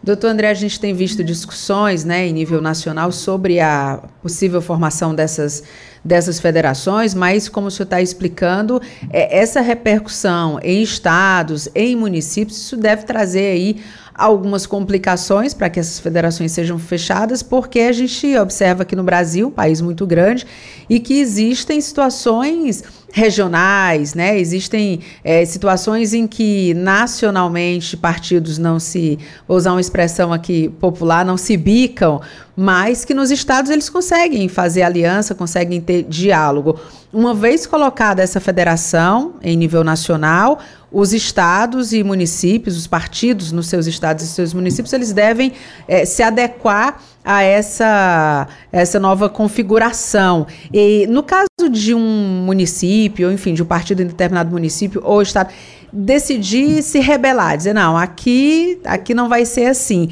Doutor 0.00 0.28
André, 0.28 0.48
a 0.48 0.54
gente 0.54 0.78
tem 0.78 0.94
visto 0.94 1.24
discussões 1.24 2.04
né, 2.04 2.26
em 2.26 2.32
nível 2.32 2.60
nacional 2.60 3.10
sobre 3.10 3.58
a 3.58 4.00
possível 4.22 4.62
formação 4.62 5.12
dessas, 5.12 5.64
dessas 6.04 6.38
federações, 6.38 7.14
mas, 7.14 7.48
como 7.48 7.66
o 7.66 7.70
senhor 7.70 7.84
está 7.84 8.00
explicando, 8.00 8.80
é, 9.10 9.38
essa 9.38 9.60
repercussão 9.60 10.60
em 10.62 10.82
estados, 10.82 11.68
em 11.74 11.96
municípios, 11.96 12.58
isso 12.58 12.76
deve 12.76 13.02
trazer 13.02 13.50
aí 13.50 13.82
algumas 14.18 14.66
complicações 14.66 15.54
para 15.54 15.70
que 15.70 15.78
essas 15.78 16.00
federações 16.00 16.50
sejam 16.50 16.76
fechadas, 16.76 17.40
porque 17.40 17.78
a 17.78 17.92
gente 17.92 18.36
observa 18.36 18.82
aqui 18.82 18.96
no 18.96 19.04
Brasil, 19.04 19.46
um 19.46 19.50
país 19.52 19.80
muito 19.80 20.04
grande, 20.04 20.44
e 20.90 20.98
que 20.98 21.20
existem 21.20 21.80
situações 21.80 22.82
regionais, 23.12 24.14
né? 24.14 24.38
Existem 24.38 25.00
é, 25.22 25.44
situações 25.44 26.12
em 26.12 26.26
que 26.26 26.74
nacionalmente 26.74 27.96
partidos 27.96 28.58
não 28.58 28.80
se, 28.80 29.18
vou 29.46 29.56
usar 29.56 29.70
uma 29.70 29.80
expressão 29.80 30.32
aqui 30.32 30.68
popular, 30.80 31.24
não 31.24 31.36
se 31.36 31.56
bicam, 31.56 32.20
mas 32.56 33.04
que 33.04 33.14
nos 33.14 33.30
estados 33.30 33.70
eles 33.70 33.88
conseguem 33.88 34.48
fazer 34.48 34.82
aliança, 34.82 35.34
conseguem 35.34 35.80
ter 35.80 36.02
diálogo. 36.02 36.78
Uma 37.12 37.32
vez 37.32 37.66
colocada 37.66 38.20
essa 38.20 38.40
federação 38.40 39.34
em 39.42 39.56
nível 39.56 39.84
nacional, 39.84 40.58
os 40.90 41.12
estados 41.12 41.92
e 41.92 42.02
municípios, 42.02 42.76
os 42.76 42.86
partidos 42.86 43.52
nos 43.52 43.66
seus 43.66 43.86
estados 43.86 44.24
e 44.24 44.26
seus 44.26 44.54
municípios, 44.54 44.92
eles 44.92 45.12
devem 45.12 45.52
é, 45.86 46.04
se 46.04 46.22
adequar 46.22 47.00
a 47.24 47.42
essa, 47.42 48.48
essa 48.72 48.98
nova 48.98 49.28
configuração. 49.28 50.46
E 50.72 51.06
no 51.08 51.22
caso 51.22 51.46
de 51.70 51.94
um 51.94 52.42
município, 52.46 53.28
ou 53.28 53.34
enfim, 53.34 53.52
de 53.52 53.62
um 53.62 53.66
partido 53.66 54.02
em 54.02 54.06
determinado 54.06 54.50
município 54.50 55.02
ou 55.04 55.20
estado, 55.20 55.52
decidir 55.92 56.82
se 56.82 57.00
rebelar, 57.00 57.56
dizer, 57.56 57.74
não, 57.74 57.96
aqui, 57.96 58.80
aqui 58.84 59.12
não 59.12 59.28
vai 59.28 59.44
ser 59.44 59.66
assim. 59.66 60.08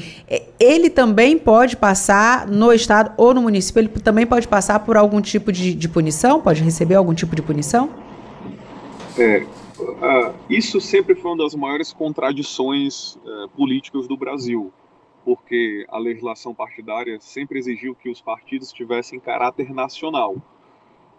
Ele 0.59 0.91
também 0.91 1.39
pode 1.39 1.75
passar 1.75 2.47
no 2.47 2.71
estado 2.71 3.11
ou 3.17 3.33
no 3.33 3.41
município, 3.41 3.79
ele 3.79 3.89
também 3.89 4.25
pode 4.25 4.47
passar 4.47 4.79
por 4.79 4.95
algum 4.95 5.19
tipo 5.19 5.51
de, 5.51 5.73
de 5.73 5.89
punição? 5.89 6.39
Pode 6.39 6.63
receber 6.63 6.95
algum 6.95 7.15
tipo 7.15 7.35
de 7.35 7.41
punição? 7.41 7.89
É, 9.17 9.43
uh, 9.79 10.33
isso 10.49 10.79
sempre 10.81 11.15
foi 11.15 11.31
uma 11.31 11.43
das 11.43 11.55
maiores 11.55 11.93
contradições 11.93 13.15
uh, 13.17 13.49
políticas 13.55 14.07
do 14.07 14.17
Brasil 14.17 14.71
porque 15.27 15.85
a 15.89 15.97
legislação 15.97 16.55
partidária 16.55 17.19
sempre 17.19 17.59
exigiu 17.59 17.93
que 17.93 18.09
os 18.09 18.21
partidos 18.21 18.71
tivessem 18.71 19.19
caráter 19.19 19.73
nacional. 19.73 20.37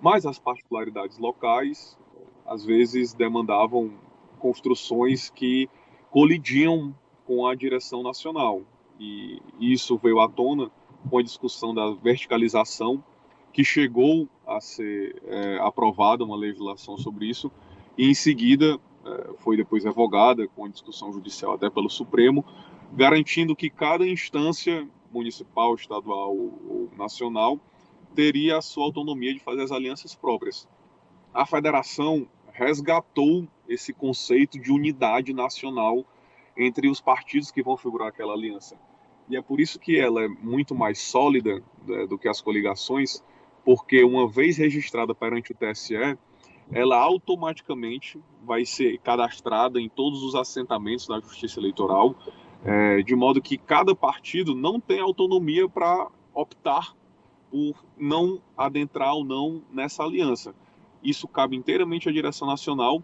Mas 0.00 0.24
as 0.24 0.38
particularidades 0.38 1.18
locais, 1.18 1.94
às 2.46 2.64
vezes, 2.64 3.12
demandavam 3.12 3.90
construções 4.38 5.28
que 5.28 5.68
colidiam 6.10 6.94
com 7.26 7.46
a 7.46 7.54
direção 7.54 8.02
nacional. 8.02 8.62
E 8.98 9.42
isso 9.60 9.98
veio 9.98 10.20
à 10.20 10.28
tona 10.28 10.70
com 11.10 11.18
a 11.18 11.22
discussão 11.22 11.74
da 11.74 11.90
verticalização, 11.90 13.04
que 13.52 13.62
chegou 13.62 14.26
a 14.46 14.58
ser 14.58 15.22
é, 15.26 15.58
aprovada 15.60 16.24
uma 16.24 16.36
legislação 16.36 16.96
sobre 16.96 17.26
isso, 17.26 17.52
e 17.98 18.08
em 18.08 18.14
seguida 18.14 18.78
é, 19.04 19.30
foi 19.38 19.56
depois 19.56 19.84
revogada 19.84 20.46
com 20.48 20.64
a 20.64 20.68
discussão 20.68 21.12
judicial 21.12 21.54
até 21.54 21.68
pelo 21.68 21.90
Supremo, 21.90 22.44
garantindo 22.92 23.56
que 23.56 23.68
cada 23.68 24.06
instância 24.06 24.88
municipal, 25.12 25.74
estadual 25.74 26.34
ou 26.34 26.88
nacional 26.96 27.58
teria 28.14 28.58
a 28.58 28.62
sua 28.62 28.84
autonomia 28.84 29.34
de 29.34 29.40
fazer 29.40 29.62
as 29.62 29.72
alianças 29.72 30.14
próprias. 30.14 30.68
A 31.34 31.44
federação 31.44 32.28
resgatou 32.52 33.46
esse 33.68 33.92
conceito 33.92 34.58
de 34.58 34.72
unidade 34.72 35.32
nacional 35.32 36.04
entre 36.56 36.88
os 36.88 37.00
partidos 37.00 37.50
que 37.50 37.62
vão 37.62 37.76
figurar 37.76 38.08
aquela 38.08 38.32
aliança. 38.32 38.76
E 39.28 39.37
é 39.37 39.42
por 39.42 39.61
isso 39.61 39.78
que 39.78 39.98
ela 39.98 40.22
é 40.22 40.28
muito 40.28 40.74
mais 40.74 40.98
sólida 41.00 41.62
né, 41.87 42.06
do 42.06 42.18
que 42.18 42.28
as 42.28 42.40
coligações, 42.40 43.22
porque 43.64 44.02
uma 44.02 44.26
vez 44.26 44.56
registrada 44.56 45.14
perante 45.14 45.52
o 45.52 45.54
TSE, 45.54 46.18
ela 46.70 46.96
automaticamente 46.96 48.20
vai 48.44 48.64
ser 48.64 48.98
cadastrada 48.98 49.81
em 49.81 49.88
todos 49.88 50.22
os 50.22 50.35
assentamentos 50.35 51.07
da 51.07 51.20
Justiça 51.20 51.59
Eleitoral, 51.61 52.14
é, 52.64 53.02
de 53.02 53.14
modo 53.14 53.40
que 53.40 53.57
cada 53.57 53.94
partido 53.94 54.54
não 54.54 54.81
tem 54.81 55.00
autonomia 55.00 55.68
para 55.68 56.09
optar 56.35 56.94
por 57.50 57.74
não 57.96 58.40
adentrar 58.57 59.14
ou 59.14 59.24
não 59.24 59.62
nessa 59.72 60.02
aliança. 60.02 60.54
Isso 61.02 61.26
cabe 61.26 61.57
inteiramente 61.57 62.09
à 62.09 62.12
direção 62.12 62.46
nacional 62.46 63.02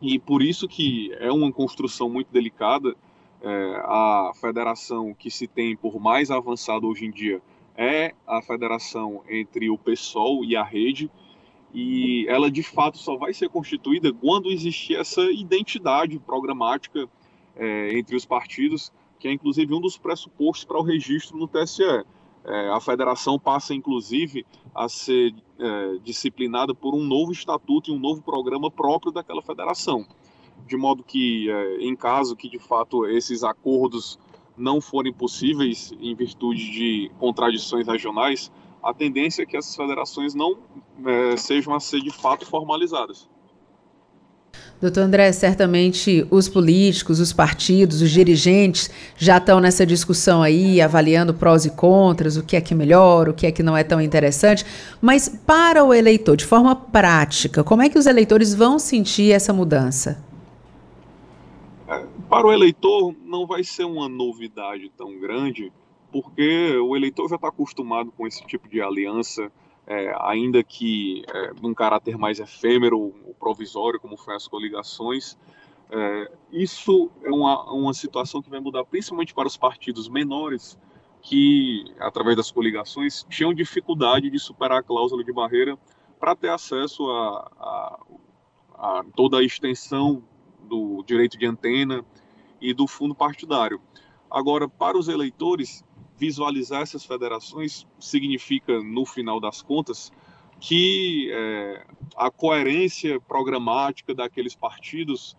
e 0.00 0.18
por 0.18 0.42
isso 0.42 0.68
que 0.68 1.12
é 1.18 1.30
uma 1.30 1.52
construção 1.52 2.08
muito 2.08 2.30
delicada. 2.32 2.94
É, 3.42 3.82
a 3.84 4.32
federação 4.34 5.14
que 5.14 5.30
se 5.30 5.46
tem 5.46 5.74
por 5.74 5.98
mais 5.98 6.30
avançada 6.30 6.86
hoje 6.86 7.06
em 7.06 7.10
dia 7.10 7.40
é 7.74 8.12
a 8.26 8.42
federação 8.42 9.22
entre 9.26 9.70
o 9.70 9.78
PSOL 9.78 10.44
e 10.44 10.54
a 10.54 10.62
rede, 10.62 11.10
e 11.72 12.26
ela 12.28 12.50
de 12.50 12.62
fato 12.62 12.98
só 12.98 13.16
vai 13.16 13.32
ser 13.32 13.48
constituída 13.48 14.12
quando 14.12 14.50
existir 14.50 14.96
essa 14.96 15.22
identidade 15.30 16.18
programática 16.18 17.08
é, 17.56 17.96
entre 17.96 18.16
os 18.16 18.24
partidos, 18.24 18.92
que 19.18 19.28
é 19.28 19.32
inclusive 19.32 19.72
um 19.74 19.80
dos 19.80 19.96
pressupostos 19.96 20.64
para 20.64 20.78
o 20.78 20.82
registro 20.82 21.36
no 21.36 21.46
TSE. 21.46 22.04
É, 22.42 22.70
a 22.70 22.80
federação 22.80 23.38
passa 23.38 23.74
inclusive 23.74 24.46
a 24.74 24.88
ser 24.88 25.34
é, 25.58 25.98
disciplinada 26.02 26.74
por 26.74 26.94
um 26.94 27.04
novo 27.04 27.32
estatuto 27.32 27.90
e 27.90 27.94
um 27.94 27.98
novo 27.98 28.22
programa 28.22 28.70
próprio 28.70 29.12
daquela 29.12 29.42
federação, 29.42 30.06
de 30.66 30.76
modo 30.76 31.02
que, 31.02 31.50
é, 31.50 31.76
em 31.82 31.94
caso 31.94 32.34
que 32.34 32.48
de 32.48 32.58
fato 32.58 33.06
esses 33.06 33.44
acordos 33.44 34.18
não 34.56 34.80
forem 34.80 35.12
possíveis 35.12 35.92
em 36.00 36.14
virtude 36.14 36.70
de 36.70 37.10
contradições 37.18 37.86
regionais, 37.86 38.50
a 38.82 38.94
tendência 38.94 39.42
é 39.42 39.46
que 39.46 39.56
essas 39.56 39.74
federações 39.74 40.34
não 40.34 40.58
é, 41.06 41.36
sejam 41.36 41.74
a 41.74 41.80
ser 41.80 42.00
de 42.00 42.10
fato 42.10 42.46
formalizadas. 42.46 43.28
Doutor 44.80 45.02
André, 45.02 45.30
certamente 45.32 46.26
os 46.30 46.48
políticos, 46.48 47.20
os 47.20 47.34
partidos, 47.34 48.00
os 48.00 48.10
dirigentes 48.10 48.90
já 49.14 49.36
estão 49.36 49.60
nessa 49.60 49.84
discussão 49.84 50.42
aí, 50.42 50.80
avaliando 50.80 51.34
prós 51.34 51.66
e 51.66 51.70
contras, 51.70 52.38
o 52.38 52.42
que 52.42 52.56
é 52.56 52.60
que 52.62 52.72
é 52.72 52.76
melhor, 52.76 53.28
o 53.28 53.34
que 53.34 53.46
é 53.46 53.52
que 53.52 53.62
não 53.62 53.76
é 53.76 53.84
tão 53.84 54.00
interessante. 54.00 54.64
Mas 55.00 55.28
para 55.28 55.84
o 55.84 55.92
eleitor, 55.92 56.34
de 56.34 56.46
forma 56.46 56.74
prática, 56.74 57.62
como 57.62 57.82
é 57.82 57.90
que 57.90 57.98
os 57.98 58.06
eleitores 58.06 58.54
vão 58.54 58.78
sentir 58.78 59.32
essa 59.32 59.52
mudança? 59.52 60.24
É, 61.86 62.02
para 62.28 62.46
o 62.46 62.52
eleitor, 62.52 63.14
não 63.22 63.46
vai 63.46 63.62
ser 63.62 63.84
uma 63.84 64.08
novidade 64.08 64.90
tão 64.96 65.20
grande, 65.20 65.70
porque 66.12 66.76
o 66.76 66.96
eleitor 66.96 67.28
já 67.28 67.36
está 67.36 67.48
acostumado 67.48 68.10
com 68.12 68.26
esse 68.26 68.44
tipo 68.46 68.68
de 68.68 68.80
aliança 68.80 69.50
é, 69.86 70.14
ainda 70.20 70.62
que 70.62 71.24
é, 71.28 71.52
num 71.60 71.74
caráter 71.74 72.16
mais 72.16 72.38
efêmero 72.38 72.98
ou 72.98 73.34
provisório, 73.38 73.98
como 73.98 74.16
foi 74.16 74.36
as 74.36 74.46
coligações. 74.46 75.36
É, 75.90 76.32
isso 76.52 77.10
é 77.24 77.30
uma, 77.30 77.72
uma 77.72 77.92
situação 77.92 78.40
que 78.40 78.48
vai 78.48 78.60
mudar 78.60 78.84
principalmente 78.84 79.34
para 79.34 79.48
os 79.48 79.56
partidos 79.56 80.08
menores, 80.08 80.78
que, 81.22 81.84
através 81.98 82.36
das 82.36 82.50
coligações, 82.50 83.26
tinham 83.28 83.52
dificuldade 83.52 84.30
de 84.30 84.38
superar 84.38 84.78
a 84.78 84.82
cláusula 84.82 85.24
de 85.24 85.32
barreira 85.32 85.76
para 86.20 86.36
ter 86.36 86.50
acesso 86.50 87.10
a, 87.10 87.50
a, 87.58 88.00
a 88.74 89.04
toda 89.16 89.38
a 89.38 89.44
extensão 89.44 90.22
do 90.68 91.02
direito 91.04 91.36
de 91.36 91.46
antena 91.46 92.04
e 92.60 92.72
do 92.72 92.86
fundo 92.86 93.14
partidário. 93.14 93.80
Agora, 94.30 94.68
para 94.68 94.96
os 94.96 95.08
eleitores, 95.08 95.84
visualizar 96.20 96.82
essas 96.82 97.02
federações 97.02 97.86
significa, 97.98 98.78
no 98.82 99.06
final 99.06 99.40
das 99.40 99.62
contas, 99.62 100.12
que 100.60 101.30
é, 101.32 101.86
a 102.14 102.30
coerência 102.30 103.18
programática 103.18 104.14
daqueles 104.14 104.54
partidos 104.54 105.34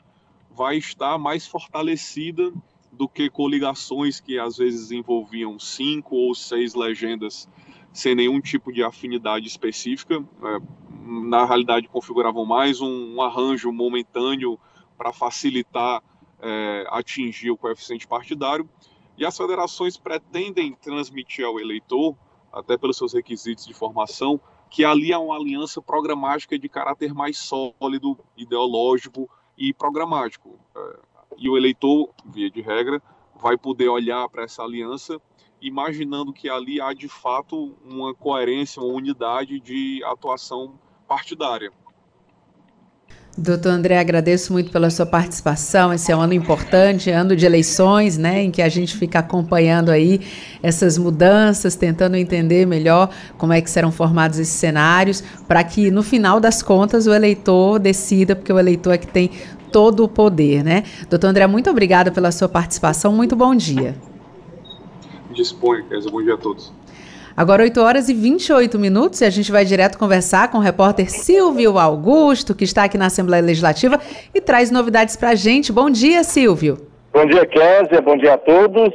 vai 0.49 0.77
estar 0.77 1.19
mais 1.19 1.45
fortalecida 1.45 2.51
do 2.91 3.07
que 3.07 3.29
coligações 3.29 4.19
que 4.19 4.39
às 4.39 4.57
vezes 4.57 4.91
envolviam 4.91 5.59
cinco 5.59 6.15
ou 6.15 6.33
seis 6.33 6.73
legendas 6.73 7.47
sem 7.93 8.15
nenhum 8.15 8.41
tipo 8.41 8.73
de 8.73 8.83
afinidade 8.83 9.47
específica. 9.47 10.15
É, 10.15 10.59
na 11.05 11.45
realidade, 11.45 11.87
configuravam 11.89 12.43
mais 12.43 12.81
um, 12.81 13.15
um 13.15 13.21
arranjo 13.21 13.71
momentâneo 13.71 14.59
para 14.97 15.13
facilitar 15.13 16.01
é, 16.41 16.85
atingir 16.89 17.51
o 17.51 17.57
coeficiente 17.57 18.07
partidário. 18.07 18.67
E 19.17 19.25
as 19.25 19.37
federações 19.37 19.97
pretendem 19.97 20.73
transmitir 20.73 21.45
ao 21.45 21.59
eleitor, 21.59 22.15
até 22.51 22.77
pelos 22.77 22.97
seus 22.97 23.13
requisitos 23.13 23.65
de 23.65 23.73
formação, 23.73 24.39
que 24.69 24.85
ali 24.85 25.11
há 25.13 25.19
uma 25.19 25.35
aliança 25.35 25.81
programática 25.81 26.57
de 26.57 26.69
caráter 26.69 27.13
mais 27.13 27.37
sólido, 27.37 28.17
ideológico 28.37 29.29
e 29.57 29.73
programático. 29.73 30.57
É, 30.75 30.99
e 31.37 31.49
o 31.49 31.57
eleitor, 31.57 32.09
via 32.25 32.49
de 32.49 32.61
regra, 32.61 33.01
vai 33.35 33.57
poder 33.57 33.89
olhar 33.89 34.27
para 34.29 34.43
essa 34.43 34.63
aliança 34.63 35.21
imaginando 35.61 36.33
que 36.33 36.49
ali 36.49 36.81
há 36.81 36.91
de 36.91 37.07
fato 37.07 37.77
uma 37.85 38.13
coerência, 38.15 38.81
uma 38.81 38.93
unidade 38.93 39.59
de 39.59 40.03
atuação 40.03 40.79
partidária. 41.07 41.71
Doutor 43.37 43.69
André, 43.69 43.97
agradeço 43.97 44.51
muito 44.51 44.71
pela 44.71 44.89
sua 44.89 45.05
participação. 45.05 45.93
Esse 45.93 46.11
é 46.11 46.15
um 46.15 46.19
ano 46.19 46.33
importante, 46.33 47.09
ano 47.09 47.33
de 47.33 47.45
eleições, 47.45 48.17
né, 48.17 48.43
em 48.43 48.51
que 48.51 48.61
a 48.61 48.67
gente 48.67 48.95
fica 48.97 49.19
acompanhando 49.19 49.89
aí 49.89 50.19
essas 50.61 50.97
mudanças, 50.97 51.75
tentando 51.75 52.17
entender 52.17 52.67
melhor 52.67 53.09
como 53.37 53.53
é 53.53 53.61
que 53.61 53.69
serão 53.69 53.89
formados 53.89 54.37
esses 54.37 54.53
cenários, 54.53 55.23
para 55.47 55.63
que 55.63 55.89
no 55.89 56.03
final 56.03 56.41
das 56.41 56.61
contas 56.61 57.07
o 57.07 57.13
eleitor 57.13 57.79
decida, 57.79 58.35
porque 58.35 58.51
o 58.51 58.59
eleitor 58.59 58.93
é 58.93 58.97
que 58.97 59.07
tem 59.07 59.31
todo 59.71 60.03
o 60.03 60.09
poder, 60.09 60.61
né? 60.61 60.83
Doutor 61.09 61.27
André, 61.27 61.47
muito 61.47 61.69
obrigada 61.69 62.11
pela 62.11 62.31
sua 62.31 62.49
participação. 62.49 63.13
Muito 63.13 63.37
bom 63.37 63.55
dia. 63.55 63.95
Dispõe, 65.33 65.83
Kézia. 65.83 66.11
Bom 66.11 66.21
dia 66.21 66.33
a 66.33 66.37
todos. 66.37 66.73
Agora 67.35 67.63
8 67.63 67.79
horas 67.79 68.09
e 68.09 68.13
28 68.13 68.77
minutos 68.77 69.21
e 69.21 69.25
a 69.25 69.29
gente 69.29 69.51
vai 69.51 69.63
direto 69.63 69.97
conversar 69.97 70.51
com 70.51 70.57
o 70.57 70.61
repórter 70.61 71.09
Silvio 71.09 71.77
Augusto, 71.77 72.55
que 72.55 72.65
está 72.65 72.83
aqui 72.83 72.97
na 72.97 73.05
Assembleia 73.05 73.41
Legislativa 73.41 73.99
e 74.35 74.41
traz 74.41 74.69
novidades 74.69 75.15
para 75.15 75.29
a 75.29 75.35
gente. 75.35 75.71
Bom 75.71 75.89
dia, 75.89 76.23
Silvio. 76.23 76.77
Bom 77.13 77.25
dia, 77.25 77.45
Kézia. 77.45 78.01
Bom 78.01 78.17
dia 78.17 78.33
a 78.33 78.37
todos. 78.37 78.93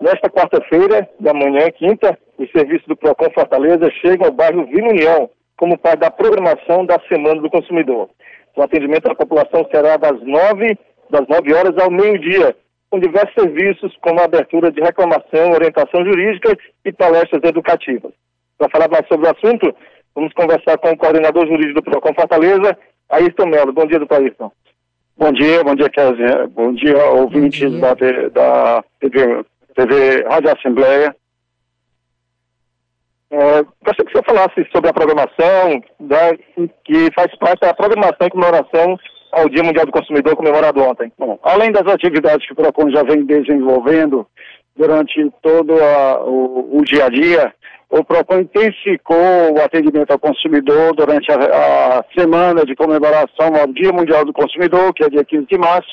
Nesta 0.00 0.28
quarta-feira, 0.28 1.08
da 1.20 1.32
manhã, 1.32 1.70
quinta, 1.70 2.18
os 2.38 2.50
serviços 2.50 2.86
do 2.86 2.96
PROCON 2.96 3.30
Fortaleza 3.32 3.88
chegam 4.00 4.26
ao 4.26 4.32
bairro 4.32 4.66
Vila 4.66 4.88
União, 4.88 5.30
como 5.56 5.78
parte 5.78 6.00
da 6.00 6.10
programação 6.10 6.84
da 6.84 6.98
Semana 7.08 7.40
do 7.40 7.48
Consumidor. 7.48 8.10
O 8.56 8.62
atendimento 8.62 9.10
à 9.10 9.14
população 9.14 9.66
será 9.72 9.96
das 9.96 10.20
9, 10.20 10.76
das 11.08 11.26
9 11.28 11.54
horas 11.54 11.78
ao 11.78 11.90
meio-dia, 11.90 12.54
com 12.92 13.00
diversos 13.00 13.32
serviços, 13.32 13.96
como 14.02 14.20
a 14.20 14.24
abertura 14.24 14.70
de 14.70 14.78
reclamação, 14.82 15.52
orientação 15.52 16.04
jurídica 16.04 16.54
e 16.84 16.92
palestras 16.92 17.42
educativas. 17.42 18.12
Para 18.58 18.68
falar 18.68 18.90
mais 18.90 19.08
sobre 19.08 19.26
o 19.26 19.30
assunto, 19.30 19.74
vamos 20.14 20.30
conversar 20.34 20.76
com 20.76 20.90
o 20.90 20.96
coordenador 20.98 21.46
jurídico 21.46 21.80
do 21.80 21.90
PROCON 21.90 22.12
Fortaleza, 22.12 22.76
Ayrton 23.08 23.46
Melo. 23.46 23.72
Bom 23.72 23.86
dia, 23.86 23.98
doutor 23.98 24.20
Ayrton. 24.20 24.52
Bom 25.16 25.32
dia, 25.32 25.64
bom 25.64 25.74
dia, 25.74 25.88
Kézia. 25.88 26.46
Bom 26.48 26.74
dia, 26.74 27.02
ouvintes 27.12 27.72
bom 27.72 27.94
dia. 27.94 28.28
da, 28.28 28.74
da 28.76 28.84
TV, 29.00 29.42
TV 29.74 30.24
Rádio 30.28 30.52
Assembleia. 30.52 31.16
É, 33.30 33.62
gostaria 33.82 34.04
que 34.04 34.12
senhor 34.12 34.24
falasse 34.26 34.68
sobre 34.70 34.90
a 34.90 34.92
programação, 34.92 35.82
da, 35.98 36.36
que 36.84 37.10
faz 37.14 37.34
parte 37.38 37.60
da 37.60 37.72
programação 37.72 38.26
e 38.26 38.30
comemoração 38.30 38.98
ao 39.32 39.48
Dia 39.48 39.62
Mundial 39.62 39.86
do 39.86 39.92
Consumidor 39.92 40.36
comemorado 40.36 40.82
ontem? 40.82 41.10
Bom, 41.18 41.38
além 41.42 41.72
das 41.72 41.86
atividades 41.86 42.46
que 42.46 42.52
o 42.52 42.56
PROCON 42.56 42.90
já 42.90 43.02
vem 43.02 43.24
desenvolvendo 43.24 44.26
durante 44.76 45.30
todo 45.42 45.72
a, 45.72 46.22
o, 46.24 46.78
o, 46.78 46.84
dia 46.84 47.06
a 47.06 47.08
dia, 47.08 47.52
o 47.90 48.04
PROCON 48.04 48.40
intensificou 48.40 49.52
o 49.54 49.62
atendimento 49.62 50.10
ao 50.10 50.18
consumidor 50.18 50.94
durante 50.94 51.30
a, 51.32 51.36
a, 51.36 52.04
semana 52.16 52.64
de 52.64 52.74
comemoração 52.76 53.54
ao 53.58 53.66
Dia 53.72 53.92
Mundial 53.92 54.24
do 54.24 54.32
Consumidor, 54.32 54.92
que 54.94 55.04
é 55.04 55.08
dia 55.08 55.24
15 55.24 55.46
de 55.46 55.58
março, 55.58 55.90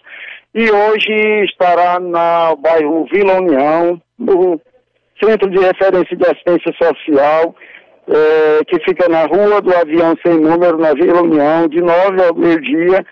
e 0.54 0.70
hoje 0.70 1.46
estará 1.46 2.00
no 2.00 2.56
bairro 2.58 3.08
Vila 3.12 3.40
União, 3.40 4.02
no 4.18 4.60
Centro 5.22 5.50
de 5.50 5.60
Referência 5.60 6.16
de 6.16 6.26
Assistência 6.26 6.74
Social, 6.82 7.56
é, 8.08 8.66
que 8.66 8.80
fica 8.84 9.08
na 9.08 9.26
Rua 9.26 9.62
do 9.62 9.76
Avião 9.76 10.16
Sem 10.26 10.40
Número, 10.40 10.78
na 10.78 10.94
Vila 10.94 11.22
União, 11.22 11.68
de 11.68 11.82
9 11.82 12.24
ao 12.24 12.36
meio-dia, 12.36 13.06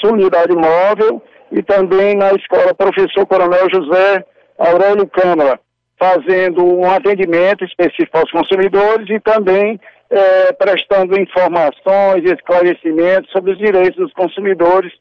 sua 0.00 0.12
unidade 0.12 0.54
móvel 0.54 1.22
e 1.52 1.62
também 1.62 2.14
na 2.14 2.32
escola 2.32 2.74
Professor 2.74 3.26
Coronel 3.26 3.66
José 3.72 4.24
Aurélio 4.58 5.06
Câmara, 5.08 5.58
fazendo 5.98 6.64
um 6.64 6.90
atendimento 6.90 7.64
específico 7.64 8.18
aos 8.18 8.30
consumidores 8.30 9.08
e 9.08 9.20
também 9.20 9.80
é, 10.10 10.52
prestando 10.52 11.20
informações 11.20 12.24
e 12.24 12.32
esclarecimentos 12.32 13.30
sobre 13.30 13.52
os 13.52 13.58
direitos 13.58 13.96
dos 13.96 14.12
consumidores 14.12 14.92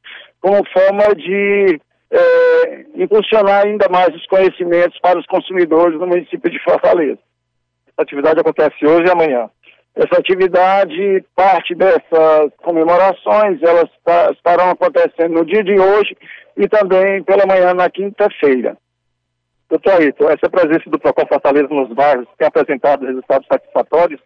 como 0.41 0.63
forma 0.67 1.15
de 1.15 1.79
é, 2.11 2.85
impulsionar 2.95 3.65
ainda 3.65 3.87
mais 3.89 4.09
os 4.15 4.25
conhecimentos 4.27 4.97
para 4.99 5.19
os 5.19 5.25
consumidores 5.25 5.99
no 5.99 6.07
município 6.07 6.49
de 6.49 6.63
Fortaleza. 6.63 7.19
A 7.97 8.03
atividade 8.03 8.39
acontece 8.39 8.85
hoje 8.85 9.07
e 9.07 9.11
amanhã. 9.11 9.49
Essa 9.97 10.19
atividade, 10.19 11.25
parte 11.35 11.73
dessas 11.73 12.51
comemorações, 12.57 13.59
elas 13.63 13.89
estarão 14.31 14.69
acontecendo 14.69 15.33
no 15.33 15.43
dia 15.43 15.63
de 15.63 15.79
hoje 15.79 16.15
e 16.55 16.67
também 16.67 17.23
pela 17.23 17.47
manhã 17.47 17.73
na 17.73 17.89
quinta-feira. 17.89 18.77
Doutor 19.67 19.93
Ayrton, 19.93 20.29
essa 20.29 20.47
presença 20.51 20.87
do 20.87 20.99
PROCON 20.99 21.25
Fortaleza 21.27 21.67
nos 21.71 21.89
bairros 21.89 22.27
tem 22.37 22.47
apresentado 22.47 23.07
resultados 23.07 23.47
satisfatórios. 23.51 24.21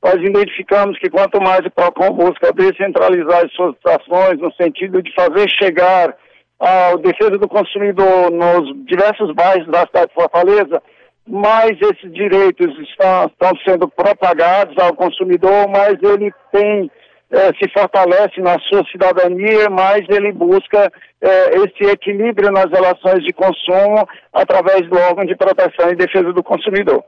Nós 0.00 0.14
identificamos 0.14 0.96
que 1.00 1.10
quanto 1.10 1.42
mais 1.42 1.66
o 1.66 1.70
PROCON 1.72 2.12
busca 2.12 2.52
descentralizar 2.52 3.44
as 3.44 3.52
suas 3.54 3.74
ações 3.86 4.38
no 4.38 4.52
sentido 4.54 5.02
de 5.02 5.12
fazer 5.14 5.50
chegar 5.50 6.16
a 6.60 6.94
defesa 6.94 7.36
do 7.38 7.48
consumidor 7.48 8.30
nos 8.30 8.86
diversos 8.86 9.34
bairros 9.34 9.66
da 9.66 9.80
cidade 9.80 10.08
de 10.08 10.14
Fortaleza, 10.14 10.80
mais 11.28 11.72
esses 11.80 12.12
direitos 12.12 12.76
estão, 12.80 13.26
estão 13.26 13.52
sendo 13.66 13.88
propagados 13.88 14.76
ao 14.78 14.94
consumidor, 14.94 15.68
mais 15.68 15.96
ele 16.02 16.32
tem, 16.50 16.90
eh, 17.30 17.50
se 17.60 17.70
fortalece 17.70 18.40
na 18.40 18.58
sua 18.60 18.84
cidadania, 18.90 19.68
mais 19.70 20.04
ele 20.08 20.32
busca 20.32 20.90
eh, 21.20 21.50
esse 21.56 21.90
equilíbrio 21.90 22.50
nas 22.50 22.70
relações 22.70 23.22
de 23.24 23.32
consumo 23.32 24.08
através 24.32 24.88
do 24.88 24.98
órgão 24.98 25.24
de 25.24 25.36
proteção 25.36 25.90
e 25.90 25.96
defesa 25.96 26.32
do 26.32 26.42
consumidor. 26.42 27.04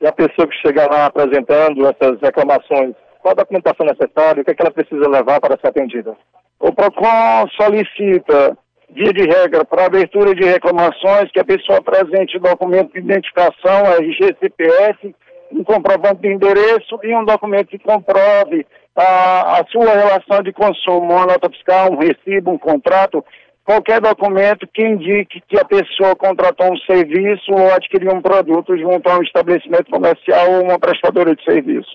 E 0.00 0.06
a 0.06 0.12
pessoa 0.12 0.46
que 0.46 0.56
chegar 0.64 0.88
lá 0.88 1.06
apresentando 1.06 1.86
essas 1.86 2.20
reclamações, 2.20 2.94
qual 3.20 3.32
a 3.32 3.42
documentação 3.42 3.84
necessária, 3.84 4.42
o 4.42 4.44
que, 4.44 4.52
é 4.52 4.54
que 4.54 4.62
ela 4.62 4.70
precisa 4.70 5.08
levar 5.08 5.40
para 5.40 5.58
ser 5.58 5.68
atendida? 5.68 6.16
O 6.60 6.72
PROCON 6.72 7.48
solicita 7.60 8.56
via 8.90 9.12
de 9.12 9.22
regra, 9.22 9.64
para 9.64 9.86
abertura 9.86 10.34
de 10.34 10.44
reclamações, 10.44 11.30
que 11.30 11.40
a 11.40 11.44
pessoa 11.44 11.78
apresente 11.78 12.36
o 12.36 12.40
documento 12.40 12.92
de 12.92 13.00
identificação, 13.00 13.92
RG, 13.98 14.36
CPF, 14.40 15.14
um 15.52 15.64
comprovante 15.64 16.22
de 16.22 16.32
endereço 16.32 16.98
e 17.02 17.14
um 17.14 17.24
documento 17.24 17.68
que 17.68 17.78
comprove 17.78 18.66
a, 18.96 19.60
a 19.60 19.66
sua 19.66 19.92
relação 19.94 20.42
de 20.42 20.52
consumo, 20.52 21.12
uma 21.12 21.26
nota 21.26 21.48
fiscal, 21.50 21.92
um 21.92 21.98
recibo, 21.98 22.50
um 22.50 22.58
contrato, 22.58 23.24
qualquer 23.64 24.00
documento 24.00 24.66
que 24.72 24.82
indique 24.82 25.42
que 25.46 25.58
a 25.58 25.64
pessoa 25.64 26.16
contratou 26.16 26.72
um 26.72 26.76
serviço 26.78 27.52
ou 27.52 27.72
adquiriu 27.72 28.12
um 28.12 28.22
produto 28.22 28.76
junto 28.76 29.08
a 29.08 29.18
um 29.18 29.22
estabelecimento 29.22 29.90
comercial 29.90 30.52
ou 30.52 30.64
uma 30.64 30.78
prestadora 30.78 31.34
de 31.34 31.44
serviço. 31.44 31.90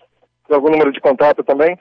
Tem 0.48 0.56
algum 0.56 0.70
número 0.70 0.92
de 0.92 1.02
contato 1.02 1.44
também? 1.44 1.78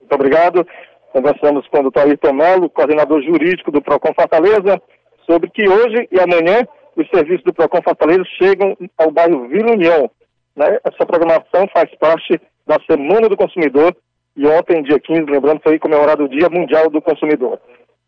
Muito 0.00 0.12
obrigado. 0.12 0.66
Conversamos 1.12 1.68
com 1.68 1.78
o 1.78 1.82
doutor 1.82 2.02
Ayrton 2.02 2.32
Melo, 2.32 2.68
coordenador 2.70 3.22
jurídico 3.22 3.70
do 3.70 3.80
PROCON 3.80 4.12
Fortaleza, 4.14 4.82
sobre 5.24 5.48
que 5.50 5.68
hoje 5.68 6.08
e 6.10 6.18
amanhã 6.20 6.66
os 6.98 7.08
serviços 7.10 7.44
do 7.44 7.54
PROCON 7.54 7.80
Fortaleza 7.82 8.24
chegam 8.36 8.76
ao 8.98 9.10
bairro 9.10 9.46
Vila 9.48 9.72
União. 9.72 10.10
Né? 10.56 10.78
Essa 10.84 11.06
programação 11.06 11.68
faz 11.72 11.88
parte 11.96 12.40
da 12.66 12.76
Semana 12.90 13.28
do 13.28 13.36
Consumidor 13.36 13.96
e 14.36 14.46
ontem, 14.46 14.82
dia 14.82 14.98
15, 14.98 15.22
lembrando, 15.22 15.60
foi 15.62 15.78
comemorado 15.78 16.24
o 16.24 16.28
Dia 16.28 16.48
Mundial 16.48 16.90
do 16.90 17.00
Consumidor. 17.00 17.60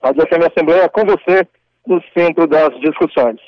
A 0.03 0.09
FM 0.09 0.47
Assembleia 0.51 0.83
é 0.83 0.89
com 0.89 1.05
você 1.05 1.47
no 1.87 2.03
centro 2.17 2.47
das 2.47 2.71
discussões. 2.81 3.41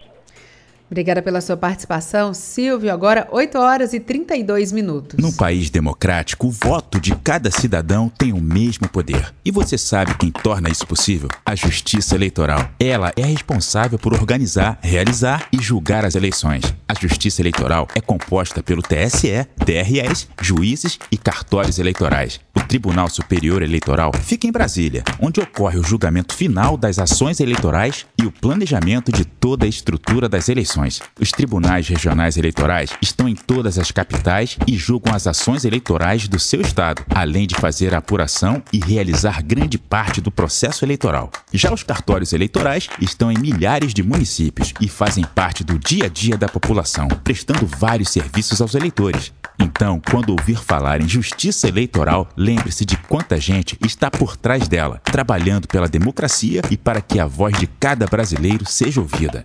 Obrigada 0.92 1.22
pela 1.22 1.40
sua 1.40 1.56
participação. 1.56 2.34
Silvio, 2.34 2.92
agora 2.92 3.26
8 3.32 3.56
horas 3.56 3.94
e 3.94 3.98
32 3.98 4.72
minutos. 4.72 5.18
Num 5.18 5.32
país 5.32 5.70
democrático, 5.70 6.48
o 6.48 6.50
voto 6.50 7.00
de 7.00 7.16
cada 7.16 7.50
cidadão 7.50 8.10
tem 8.10 8.34
o 8.34 8.42
mesmo 8.42 8.86
poder. 8.86 9.32
E 9.42 9.50
você 9.50 9.78
sabe 9.78 10.14
quem 10.18 10.30
torna 10.30 10.68
isso 10.68 10.86
possível? 10.86 11.30
A 11.46 11.54
Justiça 11.54 12.14
Eleitoral. 12.14 12.68
Ela 12.78 13.10
é 13.16 13.24
responsável 13.24 13.98
por 13.98 14.12
organizar, 14.12 14.78
realizar 14.82 15.48
e 15.50 15.62
julgar 15.62 16.04
as 16.04 16.14
eleições. 16.14 16.62
A 16.86 16.92
Justiça 16.92 17.40
Eleitoral 17.40 17.88
é 17.94 18.00
composta 18.02 18.62
pelo 18.62 18.82
TSE, 18.82 19.46
TREs, 19.64 20.28
juízes 20.42 20.98
e 21.10 21.16
cartórios 21.16 21.78
eleitorais. 21.78 22.38
O 22.54 22.60
Tribunal 22.60 23.08
Superior 23.08 23.62
Eleitoral 23.62 24.12
fica 24.22 24.46
em 24.46 24.52
Brasília, 24.52 25.02
onde 25.18 25.40
ocorre 25.40 25.78
o 25.78 25.82
julgamento 25.82 26.34
final 26.34 26.76
das 26.76 26.98
ações 26.98 27.40
eleitorais 27.40 28.04
e 28.20 28.26
o 28.26 28.30
planejamento 28.30 29.10
de 29.10 29.24
toda 29.24 29.64
a 29.64 29.68
estrutura 29.68 30.28
das 30.28 30.50
eleições 30.50 30.81
eleições. 30.82 31.00
Os 31.20 31.30
tribunais 31.30 31.88
regionais 31.88 32.36
eleitorais 32.36 32.90
estão 33.00 33.28
em 33.28 33.34
todas 33.34 33.78
as 33.78 33.90
capitais 33.90 34.56
e 34.66 34.76
julgam 34.76 35.14
as 35.14 35.26
ações 35.26 35.64
eleitorais 35.64 36.28
do 36.28 36.38
seu 36.38 36.60
estado, 36.60 37.04
além 37.14 37.46
de 37.46 37.54
fazer 37.54 37.94
a 37.94 37.98
apuração 37.98 38.62
e 38.72 38.78
realizar 38.78 39.42
grande 39.42 39.78
parte 39.78 40.20
do 40.20 40.30
processo 40.30 40.84
eleitoral. 40.84 41.30
Já 41.52 41.72
os 41.72 41.82
cartórios 41.82 42.32
eleitorais 42.32 42.88
estão 43.00 43.30
em 43.30 43.38
milhares 43.38 43.94
de 43.94 44.02
municípios 44.02 44.74
e 44.80 44.88
fazem 44.88 45.24
parte 45.24 45.64
do 45.64 45.78
dia 45.78 46.06
a 46.06 46.08
dia 46.08 46.36
da 46.36 46.48
população, 46.48 47.08
prestando 47.22 47.66
vários 47.66 48.10
serviços 48.10 48.60
aos 48.60 48.74
eleitores. 48.74 49.32
Então, 49.58 50.00
quando 50.10 50.30
ouvir 50.30 50.56
falar 50.56 51.00
em 51.00 51.08
justiça 51.08 51.68
eleitoral, 51.68 52.28
lembre-se 52.36 52.84
de 52.84 52.96
quanta 52.96 53.38
gente 53.38 53.78
está 53.84 54.10
por 54.10 54.36
trás 54.36 54.66
dela, 54.66 55.00
trabalhando 55.04 55.68
pela 55.68 55.88
democracia 55.88 56.62
e 56.70 56.76
para 56.76 57.00
que 57.00 57.20
a 57.20 57.26
voz 57.26 57.56
de 57.58 57.66
cada 57.66 58.06
brasileiro 58.06 58.64
seja 58.66 59.00
ouvida. 59.00 59.44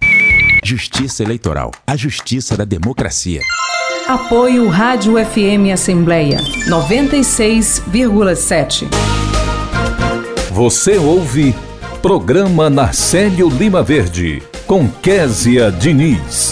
Justiça 0.69 1.23
Eleitoral, 1.23 1.71
a 1.88 1.95
justiça 1.95 2.58
da 2.58 2.65
democracia. 2.65 3.39
Apoio 4.06 4.67
Rádio 4.67 5.13
FM 5.13 5.71
Assembleia 5.73 6.39
96,7. 6.67 8.86
Você 10.51 10.97
ouve 10.97 11.56
Programa 12.01 12.69
Narcélio 12.69 13.47
Lima 13.47 13.82
Verde 13.82 14.43
com 14.67 14.89
Késia 14.89 15.71
Diniz. 15.71 16.51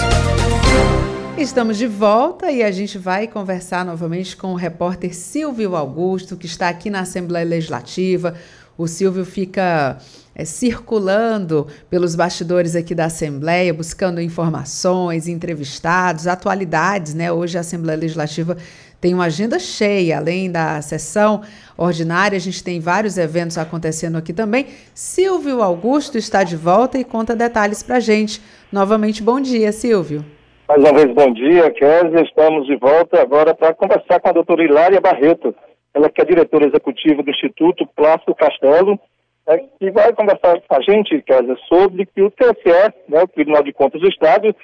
Estamos 1.37 1.77
de 1.77 1.85
volta 1.85 2.49
e 2.49 2.63
a 2.63 2.71
gente 2.71 2.97
vai 2.97 3.27
conversar 3.27 3.83
novamente 3.83 4.37
com 4.37 4.53
o 4.53 4.55
repórter 4.55 5.13
Silvio 5.13 5.75
Augusto, 5.75 6.37
que 6.37 6.45
está 6.45 6.69
aqui 6.69 6.89
na 6.89 7.01
Assembleia 7.01 7.45
Legislativa. 7.45 8.33
O 8.77 8.87
Silvio 8.87 9.25
fica 9.25 9.97
é, 10.35 10.43
circulando 10.43 11.65
pelos 11.89 12.15
bastidores 12.15 12.75
aqui 12.75 12.93
da 12.93 13.05
Assembleia, 13.05 13.73
buscando 13.73 14.19
informações, 14.19 15.27
entrevistados, 15.27 16.27
atualidades, 16.27 17.15
né? 17.15 17.31
Hoje 17.31 17.57
a 17.57 17.61
Assembleia 17.61 17.97
Legislativa 17.97 18.57
tem 18.99 19.13
uma 19.13 19.25
agenda 19.25 19.59
cheia, 19.59 20.17
além 20.17 20.51
da 20.51 20.81
sessão 20.81 21.41
ordinária, 21.77 22.35
a 22.35 22.39
gente 22.39 22.63
tem 22.63 22.79
vários 22.79 23.17
eventos 23.17 23.57
acontecendo 23.57 24.17
aqui 24.17 24.33
também. 24.33 24.65
Silvio 24.93 25.61
Augusto 25.61 26.17
está 26.17 26.43
de 26.43 26.57
volta 26.57 26.97
e 26.97 27.03
conta 27.03 27.35
detalhes 27.35 27.83
para 27.83 27.99
gente. 27.99 28.41
Novamente, 28.71 29.21
bom 29.21 29.39
dia, 29.39 29.71
Silvio. 29.71 30.25
Mais 30.67 30.81
uma 30.81 30.93
vez, 30.93 31.13
bom 31.13 31.31
dia, 31.31 31.69
Kézia. 31.71 32.21
Estamos 32.23 32.65
de 32.65 32.75
volta 32.77 33.21
agora 33.21 33.53
para 33.53 33.75
conversar 33.75 34.19
com 34.19 34.29
a 34.29 34.33
doutora 34.33 34.63
Hilária 34.63 34.99
Barreto, 34.99 35.53
ela 35.93 36.09
que 36.09 36.21
é 36.21 36.25
diretora 36.25 36.65
executiva 36.65 37.21
do 37.21 37.29
Instituto 37.29 37.87
Plácido 37.95 38.33
Castelo, 38.33 38.99
é, 39.47 39.57
que 39.79 39.91
vai 39.91 40.13
conversar 40.13 40.59
com 40.61 40.75
a 40.75 40.81
gente, 40.81 41.21
Kézia, 41.21 41.55
sobre 41.67 42.05
que 42.05 42.21
o 42.21 42.31
TSE, 42.31 42.93
né, 43.07 43.21
o 43.23 43.27
Tribunal 43.27 43.63
de 43.63 43.73
Contas 43.73 44.01
do 44.01 44.09
Estado, 44.09 44.55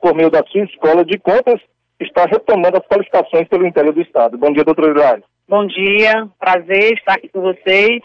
por 0.00 0.14
meio 0.14 0.30
da 0.30 0.42
sua 0.44 0.64
escola 0.64 1.04
de 1.04 1.18
contas, 1.18 1.60
está 2.00 2.24
retomando 2.26 2.76
as 2.76 2.86
qualificações 2.86 3.48
pelo 3.48 3.66
interior 3.66 3.92
do 3.92 4.02
Estado. 4.02 4.36
Bom 4.36 4.52
dia, 4.52 4.64
doutor 4.64 4.90
Hilário. 4.90 5.24
Bom 5.48 5.66
dia, 5.66 6.28
prazer 6.38 6.94
estar 6.94 7.14
aqui 7.14 7.28
com 7.28 7.40
vocês. 7.40 8.02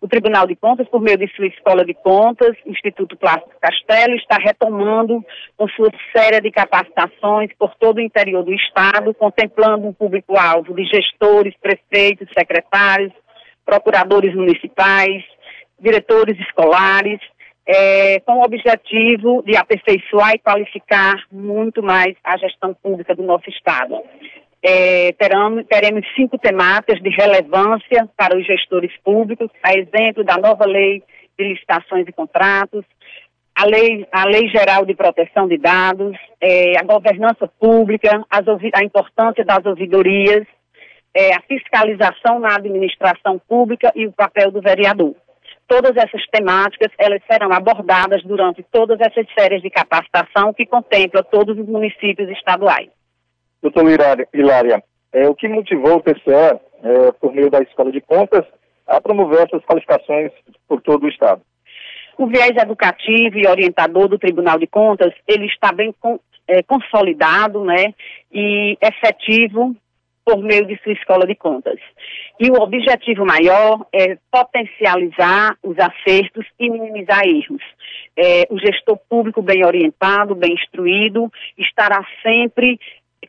O 0.00 0.08
Tribunal 0.08 0.46
de 0.46 0.54
Contas, 0.54 0.88
por 0.88 1.00
meio 1.00 1.18
de 1.18 1.28
sua 1.34 1.46
Escola 1.46 1.84
de 1.84 1.92
Contas, 1.92 2.56
Instituto 2.64 3.16
Plástico 3.16 3.52
Castelo, 3.60 4.14
está 4.14 4.36
retomando 4.36 5.24
com 5.56 5.68
sua 5.68 5.90
série 6.16 6.40
de 6.40 6.50
capacitações 6.50 7.50
por 7.58 7.74
todo 7.76 7.98
o 7.98 8.00
interior 8.00 8.44
do 8.44 8.54
Estado, 8.54 9.12
contemplando 9.14 9.88
um 9.88 9.92
público-alvo 9.92 10.74
de 10.74 10.84
gestores, 10.84 11.54
prefeitos, 11.60 12.28
secretários, 12.36 13.12
procuradores 13.66 14.34
municipais, 14.34 15.24
diretores 15.80 16.38
escolares, 16.40 17.20
é, 17.66 18.20
com 18.20 18.38
o 18.38 18.42
objetivo 18.42 19.42
de 19.44 19.56
aperfeiçoar 19.56 20.32
e 20.34 20.38
qualificar 20.38 21.16
muito 21.30 21.82
mais 21.82 22.16
a 22.24 22.36
gestão 22.38 22.74
pública 22.74 23.14
do 23.14 23.22
nosso 23.22 23.48
Estado. 23.50 24.00
É, 24.62 25.12
teremos, 25.12 26.04
cinco 26.16 26.38
temáticas 26.38 27.00
de 27.00 27.10
relevância 27.10 28.08
para 28.16 28.36
os 28.36 28.46
gestores 28.46 28.90
públicos, 29.04 29.50
a 29.62 29.74
exemplo 29.74 30.24
da 30.24 30.36
nova 30.36 30.66
lei 30.66 31.02
de 31.38 31.44
licitações 31.44 32.08
e 32.08 32.12
contratos, 32.12 32.84
a 33.54 33.66
lei, 33.66 34.06
a 34.10 34.24
lei 34.24 34.48
Geral 34.48 34.84
de 34.84 34.94
Proteção 34.94 35.46
de 35.46 35.58
Dados, 35.58 36.16
é, 36.40 36.78
a 36.78 36.84
governança 36.84 37.48
pública, 37.60 38.24
as, 38.30 38.46
a 38.48 38.84
importância 38.84 39.44
das 39.44 39.64
ouvidorias, 39.66 40.46
é, 41.14 41.34
a 41.34 41.40
fiscalização 41.42 42.38
na 42.38 42.54
administração 42.56 43.40
pública 43.48 43.92
e 43.94 44.06
o 44.06 44.12
papel 44.12 44.50
do 44.50 44.60
vereador. 44.60 45.14
Todas 45.68 45.94
essas 45.96 46.26
temáticas, 46.32 46.90
elas 46.98 47.20
serão 47.30 47.52
abordadas 47.52 48.22
durante 48.24 48.62
todas 48.72 48.98
essas 49.00 49.26
séries 49.38 49.60
de 49.60 49.68
capacitação 49.68 50.52
que 50.54 50.64
contempla 50.64 51.22
todos 51.22 51.58
os 51.58 51.66
municípios 51.68 52.28
estaduais. 52.30 52.88
Doutor 53.60 53.84
Hilária, 54.32 54.82
é, 55.12 55.28
o 55.28 55.34
que 55.34 55.46
motivou 55.46 55.96
o 55.96 56.02
TCE, 56.02 56.58
é, 56.82 57.12
por 57.20 57.34
meio 57.34 57.50
da 57.50 57.60
Escola 57.60 57.92
de 57.92 58.00
Contas, 58.00 58.46
a 58.86 58.98
promover 58.98 59.46
essas 59.46 59.62
qualificações 59.64 60.32
por 60.66 60.80
todo 60.80 61.04
o 61.04 61.08
Estado? 61.08 61.42
O 62.16 62.26
viés 62.26 62.56
educativo 62.56 63.38
e 63.38 63.46
orientador 63.46 64.08
do 64.08 64.18
Tribunal 64.18 64.58
de 64.58 64.66
Contas, 64.66 65.12
ele 65.26 65.46
está 65.46 65.70
bem 65.70 65.94
com, 66.00 66.18
é, 66.46 66.62
consolidado, 66.62 67.62
né, 67.62 67.94
e 68.32 68.76
efetivo 68.80 69.76
por 70.28 70.42
meio 70.42 70.66
de 70.66 70.78
sua 70.82 70.92
escola 70.92 71.26
de 71.26 71.34
contas. 71.34 71.80
E 72.38 72.50
o 72.50 72.60
objetivo 72.60 73.24
maior 73.24 73.86
é 73.90 74.18
potencializar 74.30 75.56
os 75.62 75.74
acertos 75.78 76.44
e 76.60 76.68
minimizar 76.68 77.22
erros. 77.24 77.62
É, 78.14 78.46
o 78.50 78.58
gestor 78.58 78.98
público 79.08 79.40
bem 79.40 79.64
orientado, 79.64 80.34
bem 80.34 80.52
instruído, 80.52 81.32
estará 81.56 82.04
sempre 82.22 82.78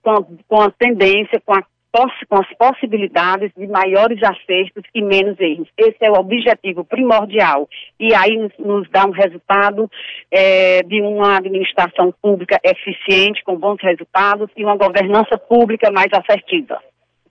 com, 0.04 0.38
com 0.46 0.62
a 0.62 0.72
tendência, 0.72 1.42
com 1.46 1.54
a 1.54 1.64
com 1.92 2.38
as 2.38 2.48
possibilidades 2.56 3.52
de 3.58 3.66
maiores 3.66 4.22
acertos 4.22 4.84
e 4.94 5.02
menos 5.02 5.40
erros. 5.40 5.68
Esse 5.76 5.98
é 6.02 6.12
o 6.12 6.20
objetivo 6.20 6.86
primordial. 6.86 7.68
E 8.00 8.14
aí 8.14 8.38
nos, 8.38 8.52
nos 8.60 8.90
dá 8.92 9.06
um 9.06 9.12
resultado 9.12 9.90
é, 10.32 10.84
de 10.84 11.02
uma 11.02 11.38
administração 11.38 12.14
pública 12.22 12.60
eficiente, 12.64 13.44
com 13.44 13.56
bons 13.56 13.82
resultados, 13.82 14.52
e 14.56 14.64
uma 14.64 14.78
governança 14.78 15.36
pública 15.36 15.90
mais 15.92 16.10
assertiva. 16.14 16.80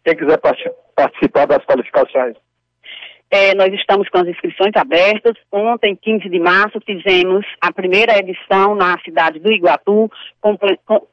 Quem 0.09 0.17
quiser 0.17 0.41
participar 0.95 1.47
das 1.47 1.63
qualificações. 1.67 2.35
É, 3.31 3.55
nós 3.55 3.71
estamos 3.75 4.09
com 4.09 4.17
as 4.17 4.27
inscrições 4.27 4.75
abertas. 4.75 5.35
Ontem, 5.53 5.95
15 5.95 6.31
de 6.31 6.41
março, 6.41 6.81
fizemos 6.81 7.45
a 7.61 7.71
primeira 7.71 8.19
edição 8.19 8.75
na 8.75 8.99
cidade 9.01 9.39
do 9.39 9.53
Iguatu, 9.53 10.11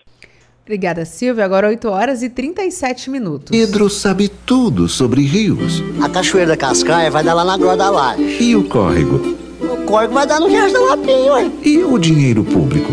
Obrigada, 0.65 1.05
Silvia. 1.05 1.45
Agora 1.45 1.67
8 1.67 1.87
horas 1.87 2.23
e 2.23 2.29
37 2.29 3.11
minutos. 3.11 3.51
Pedro 3.51 3.87
sabe 3.87 4.27
tudo 4.27 4.89
sobre 4.89 5.21
rios. 5.21 5.83
A 6.01 6.09
cachoeira 6.09 6.49
da 6.49 6.57
Cascaia 6.57 7.11
vai 7.11 7.23
dar 7.23 7.35
lá 7.35 7.45
na 7.45 7.55
Groa 7.55 7.77
da 7.77 7.91
Laje. 7.91 8.41
E 8.41 8.55
o 8.55 8.63
córrego? 8.63 9.37
O 9.61 9.85
córrego 9.85 10.15
vai 10.15 10.25
dar 10.25 10.39
no 10.39 10.47
Riacho 10.47 10.73
da 10.73 10.79
Lapinha, 10.79 11.33
ué. 11.33 11.51
E 11.63 11.83
o 11.83 11.99
dinheiro 11.99 12.43
público? 12.43 12.91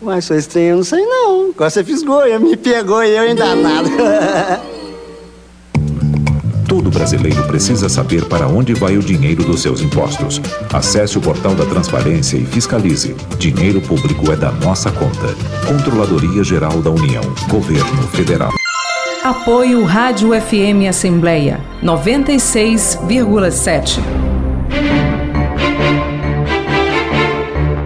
Mas 0.00 0.24
sou 0.24 0.36
estranho, 0.36 0.68
eu 0.68 0.76
não 0.76 0.84
sei 0.84 1.04
não. 1.04 1.50
Agora 1.50 1.68
você 1.68 1.82
fisgou, 1.82 2.24
eu 2.24 2.38
me 2.38 2.56
pegou 2.56 3.02
e 3.02 3.16
eu 3.16 3.22
ainda 3.22 3.56
nada. 3.56 3.88
Brasileiro 7.08 7.42
precisa 7.44 7.88
saber 7.88 8.26
para 8.26 8.46
onde 8.46 8.74
vai 8.74 8.98
o 8.98 9.02
dinheiro 9.02 9.42
dos 9.42 9.62
seus 9.62 9.80
impostos. 9.80 10.42
Acesse 10.70 11.16
o 11.16 11.22
portal 11.22 11.54
da 11.54 11.64
Transparência 11.64 12.36
e 12.36 12.44
fiscalize. 12.44 13.16
Dinheiro 13.38 13.80
público 13.80 14.30
é 14.30 14.36
da 14.36 14.52
nossa 14.52 14.90
conta. 14.90 15.34
Controladoria 15.66 16.44
Geral 16.44 16.82
da 16.82 16.90
União. 16.90 17.22
Governo 17.48 18.02
Federal. 18.08 18.52
Apoio 19.24 19.84
Rádio 19.84 20.38
FM 20.38 20.86
Assembleia 20.86 21.64
96,7. 21.82 24.27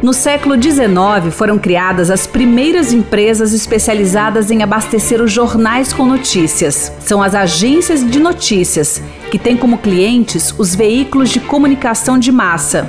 No 0.03 0.13
século 0.13 0.61
XIX 0.61 1.33
foram 1.33 1.61
criadas 1.61 2.11
as 2.11 2.27
primeiras 2.27 2.93
empresas 2.93 3.53
especializadas 3.53 4.51
em 4.51 4.61
abastecer 4.61 5.23
os 5.23 5.31
jornais 5.31 5.93
com 5.93 6.05
notícias. 6.05 6.93
São 6.99 7.23
as 7.23 7.37
agências 7.37 8.05
de 8.05 8.19
notícias, 8.19 9.01
que 9.31 9.39
têm 9.39 9.57
como 9.57 9.79
clientes 9.79 10.53
os 10.59 10.75
veículos 10.75 11.31
de 11.31 11.39
comunicação 11.39 12.19
de 12.19 12.33
massa. 12.33 12.89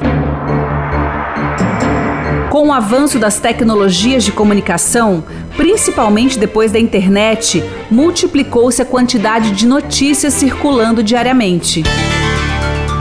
Com 2.49 2.69
o 2.69 2.73
avanço 2.73 3.19
das 3.19 3.39
tecnologias 3.39 4.23
de 4.23 4.31
comunicação, 4.31 5.23
principalmente 5.55 6.39
depois 6.39 6.71
da 6.71 6.79
internet, 6.79 7.63
multiplicou-se 7.91 8.81
a 8.81 8.85
quantidade 8.85 9.51
de 9.51 9.67
notícias 9.67 10.33
circulando 10.33 11.03
diariamente. 11.03 11.83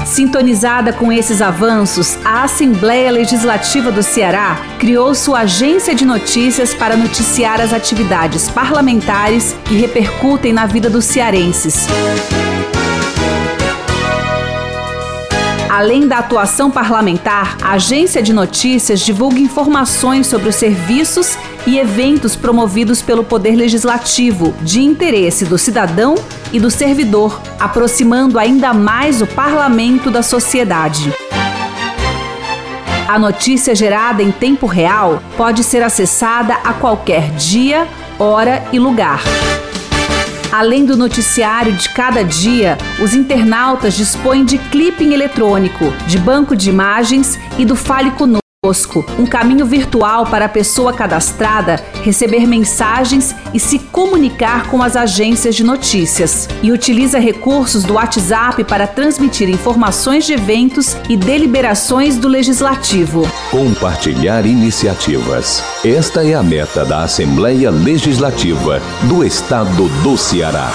Sintonizada 0.04 0.92
com 0.92 1.12
esses 1.12 1.40
avanços, 1.40 2.18
a 2.24 2.44
Assembleia 2.44 3.10
Legislativa 3.10 3.90
do 3.90 4.02
Ceará 4.02 4.60
criou 4.78 5.14
sua 5.14 5.40
agência 5.40 5.94
de 5.94 6.04
notícias 6.04 6.74
para 6.74 6.96
noticiar 6.96 7.60
as 7.60 7.72
atividades 7.72 8.50
parlamentares 8.50 9.56
que 9.64 9.74
repercutem 9.74 10.52
na 10.52 10.66
vida 10.66 10.90
dos 10.90 11.04
cearenses. 11.04 11.86
Além 15.72 16.06
da 16.06 16.18
atuação 16.18 16.70
parlamentar, 16.70 17.56
a 17.62 17.72
agência 17.72 18.22
de 18.22 18.30
notícias 18.30 19.00
divulga 19.00 19.38
informações 19.38 20.26
sobre 20.26 20.50
os 20.50 20.54
serviços 20.54 21.38
e 21.66 21.78
eventos 21.78 22.36
promovidos 22.36 23.00
pelo 23.00 23.24
Poder 23.24 23.56
Legislativo, 23.56 24.52
de 24.60 24.82
interesse 24.82 25.46
do 25.46 25.56
cidadão 25.56 26.14
e 26.52 26.60
do 26.60 26.70
servidor, 26.70 27.40
aproximando 27.58 28.38
ainda 28.38 28.74
mais 28.74 29.22
o 29.22 29.26
parlamento 29.26 30.10
da 30.10 30.22
sociedade. 30.22 31.10
A 33.08 33.18
notícia 33.18 33.74
gerada 33.74 34.22
em 34.22 34.30
tempo 34.30 34.66
real 34.66 35.22
pode 35.38 35.64
ser 35.64 35.82
acessada 35.82 36.52
a 36.52 36.74
qualquer 36.74 37.30
dia, 37.30 37.88
hora 38.18 38.62
e 38.74 38.78
lugar. 38.78 39.22
Além 40.52 40.84
do 40.84 40.98
noticiário 40.98 41.72
de 41.72 41.88
cada 41.88 42.22
dia, 42.22 42.76
os 43.02 43.14
internautas 43.14 43.94
dispõem 43.94 44.44
de 44.44 44.58
clipping 44.58 45.14
eletrônico, 45.14 45.90
de 46.06 46.18
banco 46.18 46.54
de 46.54 46.68
imagens 46.68 47.38
e 47.58 47.64
do 47.64 47.74
Fale 47.74 48.10
Conosco, 48.10 48.41
um 49.18 49.26
caminho 49.26 49.66
virtual 49.66 50.24
para 50.24 50.44
a 50.44 50.48
pessoa 50.48 50.92
cadastrada 50.92 51.84
receber 52.04 52.46
mensagens 52.46 53.34
e 53.52 53.58
se 53.58 53.76
comunicar 53.76 54.68
com 54.68 54.80
as 54.80 54.94
agências 54.94 55.56
de 55.56 55.64
notícias. 55.64 56.48
E 56.62 56.70
utiliza 56.70 57.18
recursos 57.18 57.82
do 57.82 57.94
WhatsApp 57.94 58.62
para 58.62 58.86
transmitir 58.86 59.50
informações 59.50 60.26
de 60.26 60.34
eventos 60.34 60.96
e 61.08 61.16
deliberações 61.16 62.16
do 62.16 62.28
Legislativo. 62.28 63.28
Compartilhar 63.50 64.46
iniciativas. 64.46 65.60
Esta 65.84 66.24
é 66.24 66.34
a 66.34 66.42
meta 66.44 66.84
da 66.84 67.02
Assembleia 67.02 67.68
Legislativa 67.68 68.80
do 69.08 69.24
Estado 69.24 69.88
do 70.04 70.16
Ceará. 70.16 70.70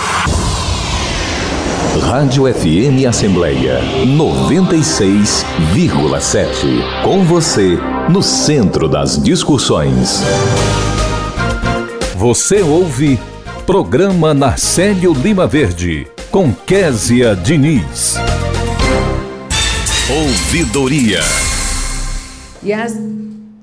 Rádio 2.00 2.43
FM 2.54 3.08
Assembleia 3.08 3.79
96,7. 4.06 7.04
Com 7.04 7.23
você, 7.23 7.79
no 8.10 8.21
centro 8.21 8.87
das 8.87 9.19
discussões. 9.21 10.21
Você 12.15 12.62
ouve 12.62 13.19
Programa 13.65 14.33
Narcélio 14.33 15.13
Lima 15.13 15.48
Verde, 15.48 16.08
com 16.31 16.54
Késia 16.54 17.35
Diniz. 17.35 18.15
Ouvidoria. 20.10 21.19
E 22.63 22.71
as 22.73 22.98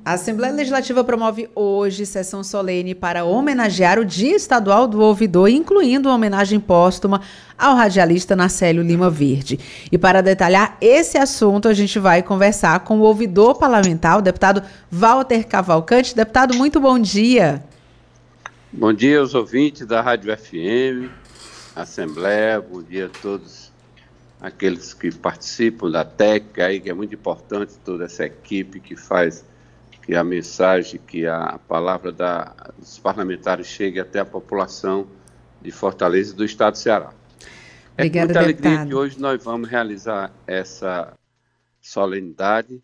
A 0.06 0.12
Assembleia 0.12 0.52
Legislativa 0.52 1.02
promove 1.02 1.48
hoje 1.54 2.04
sessão 2.04 2.44
solene 2.44 2.94
para 2.94 3.24
homenagear 3.24 3.98
o 3.98 4.04
Dia 4.04 4.36
Estadual 4.36 4.86
do 4.86 5.00
Ouvidor, 5.00 5.48
incluindo 5.48 6.10
uma 6.10 6.16
homenagem 6.16 6.60
póstuma 6.60 7.22
ao 7.56 7.74
radialista 7.74 8.36
Narcélio 8.36 8.82
Lima 8.82 9.08
Verde. 9.08 9.58
E 9.90 9.96
para 9.96 10.20
detalhar 10.20 10.76
esse 10.78 11.16
assunto, 11.16 11.68
a 11.68 11.72
gente 11.72 11.98
vai 11.98 12.22
conversar 12.22 12.80
com 12.80 12.98
o 12.98 13.00
ouvidor 13.00 13.56
parlamentar, 13.56 14.18
o 14.18 14.20
deputado 14.20 14.62
Walter 14.90 15.46
Cavalcante. 15.46 16.14
Deputado, 16.14 16.54
muito 16.54 16.78
bom 16.78 16.98
dia. 16.98 17.64
Bom 18.70 18.92
dia 18.92 19.20
aos 19.20 19.34
ouvintes 19.34 19.86
da 19.86 20.02
Rádio 20.02 20.36
FM, 20.36 21.10
Assembleia, 21.74 22.60
bom 22.60 22.82
dia 22.82 23.06
a 23.06 23.20
todos 23.22 23.72
aqueles 24.38 24.92
que 24.92 25.10
participam 25.10 25.90
da 25.90 26.04
técnica 26.04 26.66
aí, 26.66 26.78
que 26.78 26.90
é 26.90 26.94
muito 26.94 27.14
importante 27.14 27.72
toda 27.82 28.04
essa 28.04 28.26
equipe 28.26 28.80
que 28.80 28.96
faz 28.96 29.42
que 30.04 30.14
a 30.14 30.22
mensagem, 30.22 31.00
que 31.00 31.26
a 31.26 31.58
palavra 31.66 32.12
da, 32.12 32.54
dos 32.78 32.98
parlamentares 32.98 33.66
chegue 33.66 33.98
até 33.98 34.20
a 34.20 34.24
população 34.24 35.06
de 35.62 35.70
Fortaleza 35.70 36.34
e 36.34 36.36
do 36.36 36.44
estado 36.44 36.74
do 36.74 36.78
Ceará. 36.78 37.10
Obrigada, 37.94 38.32
é 38.32 38.34
com 38.34 38.34
muita 38.34 38.38
alegria 38.40 38.70
deputado. 38.70 38.88
que 38.88 38.94
hoje 38.94 39.18
nós 39.18 39.42
vamos 39.42 39.68
realizar 39.68 40.30
essa 40.46 41.14
solenidade, 41.80 42.82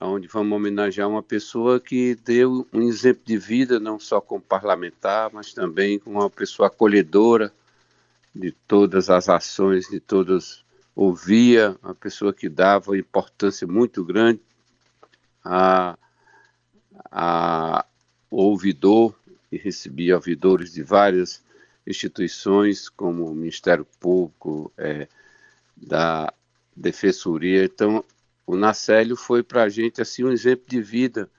onde 0.00 0.28
vamos 0.28 0.56
homenagear 0.56 1.08
uma 1.08 1.22
pessoa 1.24 1.80
que 1.80 2.14
deu 2.24 2.68
um 2.72 2.82
exemplo 2.82 3.22
de 3.24 3.36
vida, 3.36 3.80
não 3.80 3.98
só 3.98 4.20
como 4.20 4.40
parlamentar, 4.40 5.30
mas 5.32 5.52
também 5.52 5.98
como 5.98 6.20
uma 6.20 6.30
pessoa 6.30 6.68
acolhedora 6.68 7.52
de 8.32 8.52
todas 8.52 9.10
as 9.10 9.28
ações, 9.28 9.88
de 9.88 9.98
todas 9.98 10.64
ouvia, 10.94 11.76
uma 11.82 11.94
pessoa 11.96 12.32
que 12.32 12.48
dava 12.48 12.96
importância 12.96 13.66
muito 13.66 14.04
grande 14.04 14.40
a 15.44 15.98
a, 17.10 17.84
ouvidor 18.30 19.14
e 19.50 19.56
recebia 19.56 20.16
ouvidores 20.16 20.72
de 20.72 20.82
várias 20.82 21.42
instituições, 21.86 22.88
como 22.88 23.26
o 23.26 23.34
Ministério 23.34 23.86
Público, 24.00 24.72
é, 24.76 25.06
da 25.76 26.32
Defensoria. 26.74 27.64
Então, 27.64 28.04
o 28.46 28.56
Nacélio 28.56 29.16
foi 29.16 29.42
para 29.42 29.64
a 29.64 29.68
gente 29.68 30.00
assim 30.00 30.24
um 30.24 30.32
exemplo 30.32 30.64
de 30.68 30.80
vida 30.80 31.30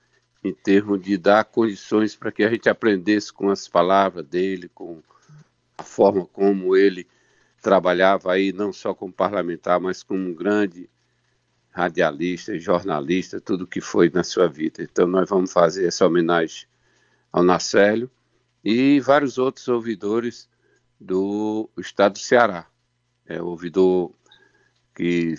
em 0.43 0.53
termos 0.53 1.01
de 1.01 1.17
dar 1.17 1.43
condições 1.45 2.15
para 2.15 2.31
que 2.31 2.43
a 2.43 2.49
gente 2.49 2.69
aprendesse 2.69 3.33
com 3.33 3.49
as 3.49 3.67
palavras 3.67 4.25
dele, 4.25 4.69
com 4.69 5.01
a 5.77 5.83
forma 5.83 6.25
como 6.25 6.75
ele 6.75 7.07
trabalhava 7.61 8.31
aí 8.31 8.53
não 8.53 8.71
só 8.71 8.93
como 8.93 9.11
parlamentar, 9.11 9.79
mas 9.79 10.03
como 10.03 10.29
um 10.29 10.33
grande 10.33 10.87
radialista, 11.75 12.57
jornalista, 12.57 13.41
tudo 13.41 13.67
que 13.67 13.81
foi 13.81 14.09
na 14.09 14.23
sua 14.23 14.47
vida. 14.47 14.81
Então 14.81 15.05
nós 15.05 15.29
vamos 15.29 15.51
fazer 15.51 15.85
essa 15.85 16.07
homenagem 16.07 16.65
ao 17.33 17.43
Nacélio 17.43 18.09
e 18.63 19.01
vários 19.01 19.37
outros 19.37 19.67
ouvidores 19.67 20.47
do 20.97 21.69
estado 21.77 22.13
do 22.13 22.19
Ceará. 22.19 22.65
É 23.25 23.41
o 23.41 23.47
ouvidor 23.47 24.13
que 24.95 25.35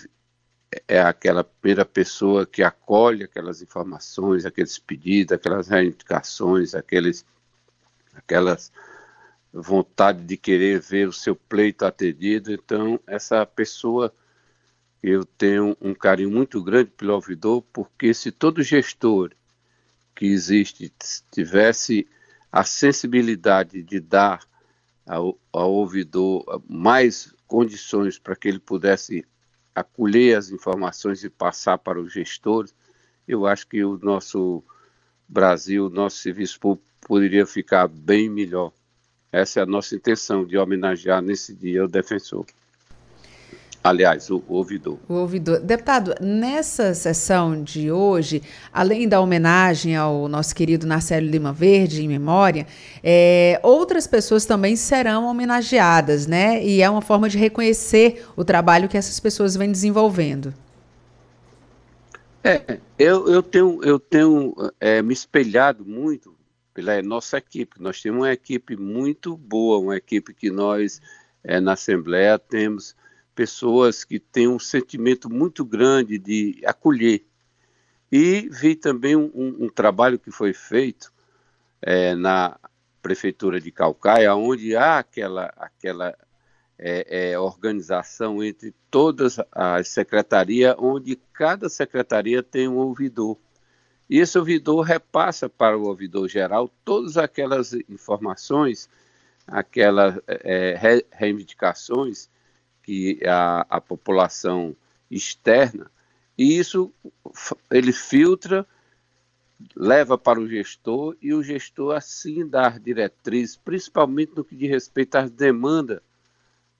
é 0.87 1.01
aquela 1.01 1.43
primeira 1.43 1.83
pessoa 1.83 2.45
que 2.45 2.61
acolhe 2.61 3.23
aquelas 3.23 3.63
informações, 3.63 4.45
aqueles 4.45 4.77
pedidos, 4.77 5.31
aquelas 5.31 5.67
reivindicações, 5.67 6.75
aqueles, 6.75 7.25
aquelas 8.13 8.71
vontade 9.51 10.23
de 10.23 10.37
querer 10.37 10.79
ver 10.79 11.07
o 11.07 11.13
seu 11.13 11.35
pleito 11.35 11.83
atendido. 11.83 12.53
Então, 12.53 12.99
essa 13.07 13.43
pessoa 13.43 14.13
eu 15.01 15.25
tenho 15.25 15.77
um 15.79 15.93
carinho 15.93 16.31
muito 16.31 16.63
grande 16.63 16.91
pelo 16.91 17.13
ouvidor, 17.13 17.61
porque 17.73 18.13
se 18.13 18.31
todo 18.31 18.63
gestor 18.63 19.31
que 20.15 20.25
existe 20.25 20.91
tivesse 21.31 22.07
a 22.51 22.63
sensibilidade 22.63 23.83
de 23.83 23.99
dar 23.99 24.43
ao, 25.05 25.39
ao 25.53 25.71
ouvidor 25.71 26.63
mais 26.67 27.33
condições 27.45 28.17
para 28.17 28.35
que 28.35 28.47
ele 28.47 28.59
pudesse 28.59 29.25
acolher 29.73 30.37
as 30.37 30.49
informações 30.49 31.23
e 31.23 31.29
passar 31.29 31.77
para 31.77 31.99
os 31.99 32.11
gestores, 32.11 32.73
eu 33.27 33.45
acho 33.45 33.67
que 33.67 33.83
o 33.83 33.97
nosso 33.99 34.63
Brasil, 35.27 35.85
o 35.85 35.89
nosso 35.89 36.17
serviço 36.17 36.59
público 36.59 36.87
poderia 37.01 37.45
ficar 37.45 37.87
bem 37.87 38.29
melhor. 38.29 38.71
Essa 39.31 39.59
é 39.59 39.63
a 39.63 39.67
nossa 39.67 39.95
intenção 39.95 40.45
de 40.45 40.57
homenagear 40.57 41.21
nesse 41.21 41.53
dia 41.53 41.85
o 41.85 41.87
defensor. 41.87 42.45
Aliás, 43.87 44.29
o, 44.29 44.43
ouvidor. 44.49 44.99
O 45.07 45.13
ouvidor. 45.13 45.61
Deputado, 45.61 46.13
nessa 46.19 46.93
sessão 46.93 47.63
de 47.63 47.89
hoje, 47.89 48.43
além 48.73 49.07
da 49.07 49.21
homenagem 49.21 49.95
ao 49.95 50.27
nosso 50.27 50.53
querido 50.53 50.85
Narcélio 50.85 51.29
Lima 51.29 51.53
Verde, 51.53 52.03
em 52.03 52.07
memória, 52.07 52.67
é, 53.01 53.57
outras 53.63 54.05
pessoas 54.05 54.45
também 54.45 54.75
serão 54.75 55.25
homenageadas, 55.25 56.27
né? 56.27 56.61
E 56.65 56.81
é 56.81 56.89
uma 56.89 57.01
forma 57.01 57.29
de 57.29 57.37
reconhecer 57.37 58.25
o 58.35 58.43
trabalho 58.43 58.89
que 58.89 58.97
essas 58.97 59.21
pessoas 59.21 59.55
vêm 59.55 59.71
desenvolvendo. 59.71 60.53
É, 62.43 62.79
eu, 62.99 63.29
eu 63.29 63.41
tenho, 63.41 63.79
eu 63.83 63.97
tenho 63.97 64.53
é, 64.81 65.01
me 65.01 65.13
espelhado 65.13 65.85
muito 65.85 66.35
pela 66.73 67.01
nossa 67.01 67.37
equipe. 67.37 67.81
Nós 67.81 68.01
temos 68.01 68.19
uma 68.19 68.33
equipe 68.33 68.75
muito 68.75 69.37
boa, 69.37 69.79
uma 69.79 69.95
equipe 69.95 70.33
que 70.33 70.51
nós, 70.51 71.01
é, 71.41 71.61
na 71.61 71.71
Assembleia, 71.71 72.37
temos 72.37 72.93
pessoas 73.37 74.03
que 74.03 74.19
têm 74.19 74.47
um 74.47 74.57
sentimento 74.57 75.29
muito 75.29 75.63
grande 75.63 76.17
de 76.17 76.59
acolher. 76.65 77.23
E 78.11 78.49
vi 78.49 78.75
também 78.75 79.15
um, 79.15 79.31
um 79.35 79.69
trabalho 79.69 80.17
que 80.17 80.31
foi 80.31 80.53
feito 80.53 81.13
é, 81.79 82.15
na 82.15 82.59
prefeitura 82.99 83.61
de 83.61 83.71
Calcaia, 83.71 84.33
onde 84.33 84.75
há 84.75 84.97
aquela, 84.97 85.53
aquela 85.55 86.17
é, 86.79 87.33
é, 87.33 87.39
organização 87.39 88.43
entre 88.43 88.73
todas 88.89 89.37
as 89.51 89.89
secretarias, 89.89 90.75
onde 90.79 91.15
cada 91.31 91.69
secretaria 91.69 92.41
tem 92.41 92.67
um 92.67 92.77
ouvidor. 92.77 93.37
E 94.09 94.17
esse 94.17 94.39
ouvidor 94.39 94.83
repassa 94.83 95.47
para 95.47 95.77
o 95.77 95.87
ouvidor 95.87 96.27
geral 96.27 96.71
todas 96.83 97.17
aquelas 97.17 97.73
informações, 97.87 98.89
aquelas 99.45 100.19
é, 100.27 101.05
reivindicações 101.11 102.29
que 102.87 103.19
a, 103.27 103.65
a 103.69 103.81
população 103.81 104.73
externa, 105.11 105.91
e 106.37 106.57
isso 106.57 106.89
ele 107.69 107.91
filtra, 107.91 108.65
leva 109.75 110.17
para 110.17 110.39
o 110.39 110.47
gestor 110.47 111.17
e 111.21 111.33
o 111.33 111.43
gestor 111.43 111.97
assim 111.97 112.47
dá 112.47 112.69
diretrizes, 112.69 113.57
principalmente 113.57 114.31
no 114.37 114.45
que 114.45 114.55
diz 114.55 114.69
respeito 114.69 115.15
às 115.15 115.29
demandas, 115.29 115.99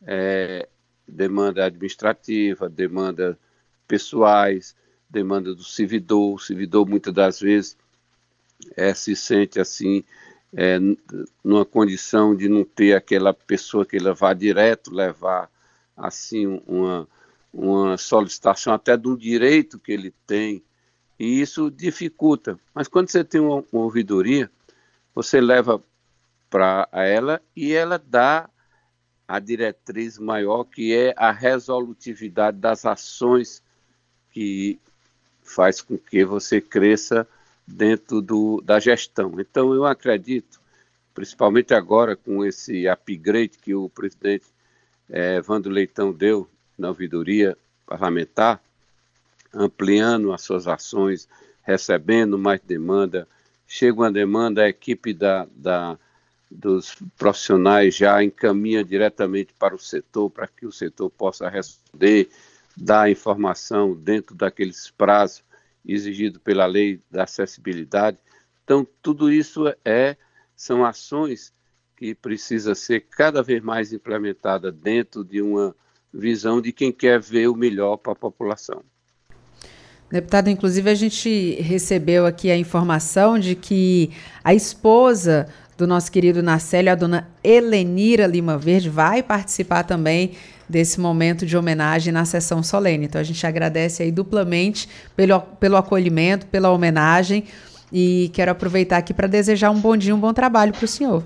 é, 0.04 0.70
demanda 1.06 1.66
administrativa, 1.66 2.70
demanda 2.70 3.38
pessoais, 3.86 4.78
demanda 5.10 5.54
do 5.54 5.64
servidor. 5.64 6.36
O 6.36 6.40
servidor 6.40 6.88
muitas 6.88 7.14
das 7.14 7.42
vezes 7.42 7.76
é, 8.78 8.94
se 8.94 9.14
sente 9.14 9.60
assim 9.60 10.06
é, 10.54 10.80
numa 11.44 11.66
condição 11.66 12.34
de 12.34 12.48
não 12.48 12.64
ter 12.64 12.94
aquela 12.94 13.34
pessoa 13.34 13.86
que 13.86 13.98
ele 13.98 14.14
vá 14.14 14.34
direto 14.34 14.94
levar 14.94 15.52
assim 15.98 16.62
uma, 16.68 17.08
uma 17.52 17.98
solicitação 17.98 18.74
até 18.74 18.96
do 18.96 19.18
direito 19.18 19.80
que 19.80 19.92
ele 19.92 20.14
tem, 20.26 20.64
e 21.20 21.42
isso 21.42 21.72
dificulta. 21.72 22.60
Mas 22.74 22.88
quando 22.88 23.10
você 23.10 23.24
tem 23.24 23.42
uma, 23.42 23.64
uma 23.72 23.84
ouvidoria, 23.84 24.52
você 25.16 25.42
leva 25.42 25.82
para 26.50 26.88
ela 26.94 27.42
e 27.56 27.74
ela 27.74 27.98
dá 27.98 28.48
a 29.28 29.40
diretriz 29.40 30.18
maior, 30.18 30.64
que 30.64 30.96
é 30.96 31.14
a 31.18 31.32
resolutividade 31.32 32.58
das 32.58 32.86
ações 32.86 33.62
que 34.32 34.80
faz 35.42 35.82
com 35.82 35.98
que 35.98 36.24
você 36.24 36.62
cresça 36.62 37.28
dentro 37.66 38.22
do, 38.22 38.62
da 38.62 38.80
gestão. 38.80 39.40
Então, 39.40 39.74
eu 39.74 39.86
acredito, 39.86 40.62
principalmente 41.14 41.74
agora 41.74 42.16
com 42.16 42.46
esse 42.46 42.88
upgrade 42.88 43.58
que 43.58 43.74
o 43.74 43.90
presidente 43.90 44.46
é, 45.10 45.42
Leitão 45.66 46.12
deu 46.12 46.50
na 46.78 46.90
ouvidoria 46.90 47.58
parlamentar, 47.86 48.62
ampliando 49.54 50.32
as 50.32 50.42
suas 50.42 50.68
ações, 50.68 51.28
recebendo 51.64 52.38
mais 52.38 52.60
demanda. 52.62 53.28
Chega 53.68 53.98
uma 53.98 54.12
demanda, 54.12 54.64
a 54.64 54.70
equipe 54.70 55.14
da, 55.14 55.48
da, 55.56 55.98
dos 56.50 56.96
profissionais 57.18 57.96
já 57.96 58.24
encaminha 58.24 58.84
diretamente 58.84 59.54
para 59.58 59.76
o 59.76 59.80
setor, 59.80 60.30
para 60.30 60.48
que 60.48 60.66
o 60.66 60.72
setor 60.72 61.10
possa 61.10 61.50
responder, 61.50 62.30
dar 62.76 63.10
informação 63.10 63.96
dentro 63.96 64.36
daqueles 64.36 64.92
prazos 64.92 65.44
exigidos 65.86 66.42
pela 66.42 66.66
lei 66.66 67.02
da 67.10 67.24
acessibilidade. 67.24 68.18
Então, 68.64 68.86
tudo 69.02 69.32
isso 69.32 69.74
é, 69.84 70.18
são 70.56 70.86
ações 70.86 71.54
que 71.98 72.14
precisa 72.14 72.76
ser 72.76 73.06
cada 73.10 73.42
vez 73.42 73.62
mais 73.62 73.92
implementada 73.92 74.72
dentro 74.72 75.26
de 75.26 75.42
uma 75.42 75.76
visão 76.14 76.62
de 76.62 76.72
quem 76.72 76.92
quer 76.92 77.20
ver 77.20 77.48
o 77.48 77.56
melhor 77.56 77.98
para 77.98 78.14
a 78.14 78.16
população. 78.16 78.84
Deputado, 80.10 80.50
inclusive 80.50 80.90
a 80.90 80.96
gente 80.96 81.60
recebeu 81.60 82.26
aqui 82.26 82.50
a 82.50 82.56
informação 82.56 83.38
de 83.38 83.56
que 83.56 84.12
a 84.42 84.54
esposa 84.54 85.50
do 85.78 85.86
nosso 85.86 86.12
querido 86.12 86.42
Nacélio, 86.42 86.92
a 86.92 86.96
dona 86.96 87.30
Helenira 87.44 88.26
Lima 88.26 88.58
Verde, 88.58 88.90
vai 88.90 89.22
participar 89.22 89.84
também 89.84 90.32
desse 90.70 91.00
momento 91.00 91.46
de 91.46 91.58
homenagem 91.58 92.14
na 92.14 92.26
sessão 92.26 92.64
solene. 92.64 93.06
Então 93.06 93.20
a 93.20 93.24
gente 93.24 93.46
agradece 93.46 94.04
aí 94.04 94.12
duplamente 94.12 94.88
pelo, 95.16 95.40
pelo 95.42 95.76
acolhimento, 95.76 96.46
pela 96.46 96.72
homenagem 96.72 97.44
e 97.92 98.30
quero 98.34 98.52
aproveitar 98.52 98.98
aqui 98.98 99.14
para 99.14 99.28
desejar 99.28 99.72
um 99.72 99.80
bom 99.80 99.98
dia, 99.98 100.16
um 100.16 100.20
bom 100.20 100.34
trabalho 100.34 100.74
para 100.74 100.86
o 100.86 100.88
senhor. 100.88 101.24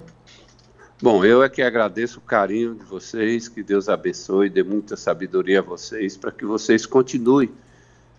Bom, 1.03 1.25
eu 1.25 1.41
é 1.41 1.49
que 1.49 1.63
agradeço 1.63 2.19
o 2.19 2.21
carinho 2.21 2.75
de 2.75 2.83
vocês, 2.83 3.49
que 3.49 3.63
Deus 3.63 3.89
abençoe, 3.89 4.51
dê 4.51 4.61
muita 4.61 4.95
sabedoria 4.95 5.57
a 5.57 5.63
vocês, 5.63 6.15
para 6.15 6.31
que 6.31 6.45
vocês 6.45 6.85
continuem 6.85 7.49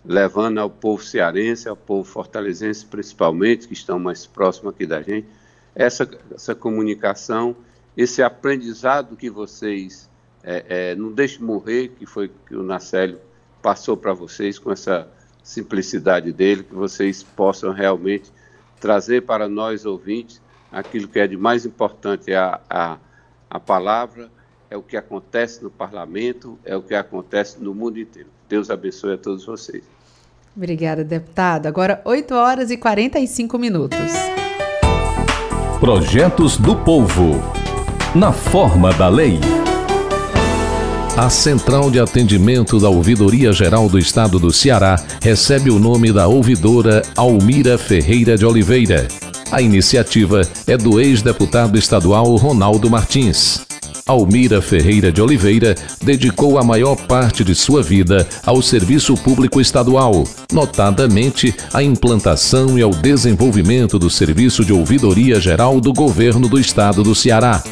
levando 0.04 0.58
ao 0.58 0.68
povo 0.68 1.00
cearense, 1.00 1.68
ao 1.68 1.76
povo 1.76 2.02
fortalezense 2.02 2.84
principalmente, 2.84 3.68
que 3.68 3.72
estão 3.72 4.00
mais 4.00 4.26
próximos 4.26 4.74
aqui 4.74 4.84
da 4.84 5.00
gente, 5.00 5.28
essa, 5.76 6.10
essa 6.34 6.56
comunicação, 6.56 7.54
esse 7.96 8.20
aprendizado 8.20 9.14
que 9.14 9.30
vocês 9.30 10.10
é, 10.42 10.64
é, 10.68 10.94
não 10.96 11.12
deixem 11.12 11.40
morrer, 11.40 11.92
que 11.96 12.04
foi 12.04 12.32
que 12.48 12.56
o 12.56 12.64
Nacélio 12.64 13.20
passou 13.62 13.96
para 13.96 14.12
vocês 14.12 14.58
com 14.58 14.72
essa 14.72 15.06
simplicidade 15.44 16.32
dele, 16.32 16.64
que 16.64 16.74
vocês 16.74 17.22
possam 17.22 17.70
realmente 17.70 18.32
trazer 18.80 19.22
para 19.22 19.48
nós 19.48 19.86
ouvintes 19.86 20.41
aquilo 20.72 21.06
que 21.06 21.20
é 21.20 21.26
de 21.26 21.36
mais 21.36 21.66
importante, 21.66 22.32
é 22.32 22.36
a, 22.36 22.58
a, 22.68 22.96
a 23.50 23.60
palavra, 23.60 24.30
é 24.70 24.76
o 24.76 24.82
que 24.82 24.96
acontece 24.96 25.62
no 25.62 25.70
parlamento, 25.70 26.58
é 26.64 26.74
o 26.74 26.82
que 26.82 26.94
acontece 26.94 27.60
no 27.60 27.74
mundo 27.74 28.00
inteiro. 28.00 28.30
Deus 28.48 28.70
abençoe 28.70 29.14
a 29.14 29.18
todos 29.18 29.44
vocês. 29.44 29.84
Obrigada, 30.56 31.04
deputado. 31.04 31.66
Agora 31.66 32.00
8 32.04 32.34
horas 32.34 32.70
e 32.70 32.76
45 32.76 33.58
minutos. 33.58 33.98
Projetos 35.80 36.56
do 36.56 36.76
Povo. 36.76 37.32
Na 38.14 38.32
forma 38.32 38.92
da 38.92 39.08
lei. 39.08 39.38
A 41.16 41.28
Central 41.28 41.90
de 41.90 42.00
Atendimento 42.00 42.78
da 42.78 42.88
Ouvidoria 42.88 43.52
Geral 43.52 43.88
do 43.88 43.98
Estado 43.98 44.38
do 44.38 44.50
Ceará 44.50 44.96
recebe 45.22 45.70
o 45.70 45.78
nome 45.78 46.10
da 46.10 46.26
ouvidora 46.26 47.02
Almira 47.16 47.76
Ferreira 47.76 48.36
de 48.36 48.46
Oliveira. 48.46 49.08
A 49.52 49.60
iniciativa 49.60 50.40
é 50.66 50.78
do 50.78 50.98
ex-deputado 50.98 51.76
estadual 51.78 52.34
Ronaldo 52.36 52.88
Martins. 52.88 53.60
Almira 54.06 54.62
Ferreira 54.62 55.12
de 55.12 55.20
Oliveira 55.20 55.74
dedicou 56.02 56.58
a 56.58 56.64
maior 56.64 56.96
parte 56.96 57.44
de 57.44 57.54
sua 57.54 57.82
vida 57.82 58.26
ao 58.46 58.62
serviço 58.62 59.14
público 59.14 59.60
estadual, 59.60 60.24
notadamente 60.50 61.54
à 61.70 61.82
implantação 61.82 62.78
e 62.78 62.82
ao 62.82 62.92
desenvolvimento 62.92 63.98
do 63.98 64.08
Serviço 64.08 64.64
de 64.64 64.72
Ouvidoria 64.72 65.38
Geral 65.38 65.82
do 65.82 65.92
Governo 65.92 66.48
do 66.48 66.58
Estado 66.58 67.02
do 67.02 67.14
Ceará. 67.14 67.62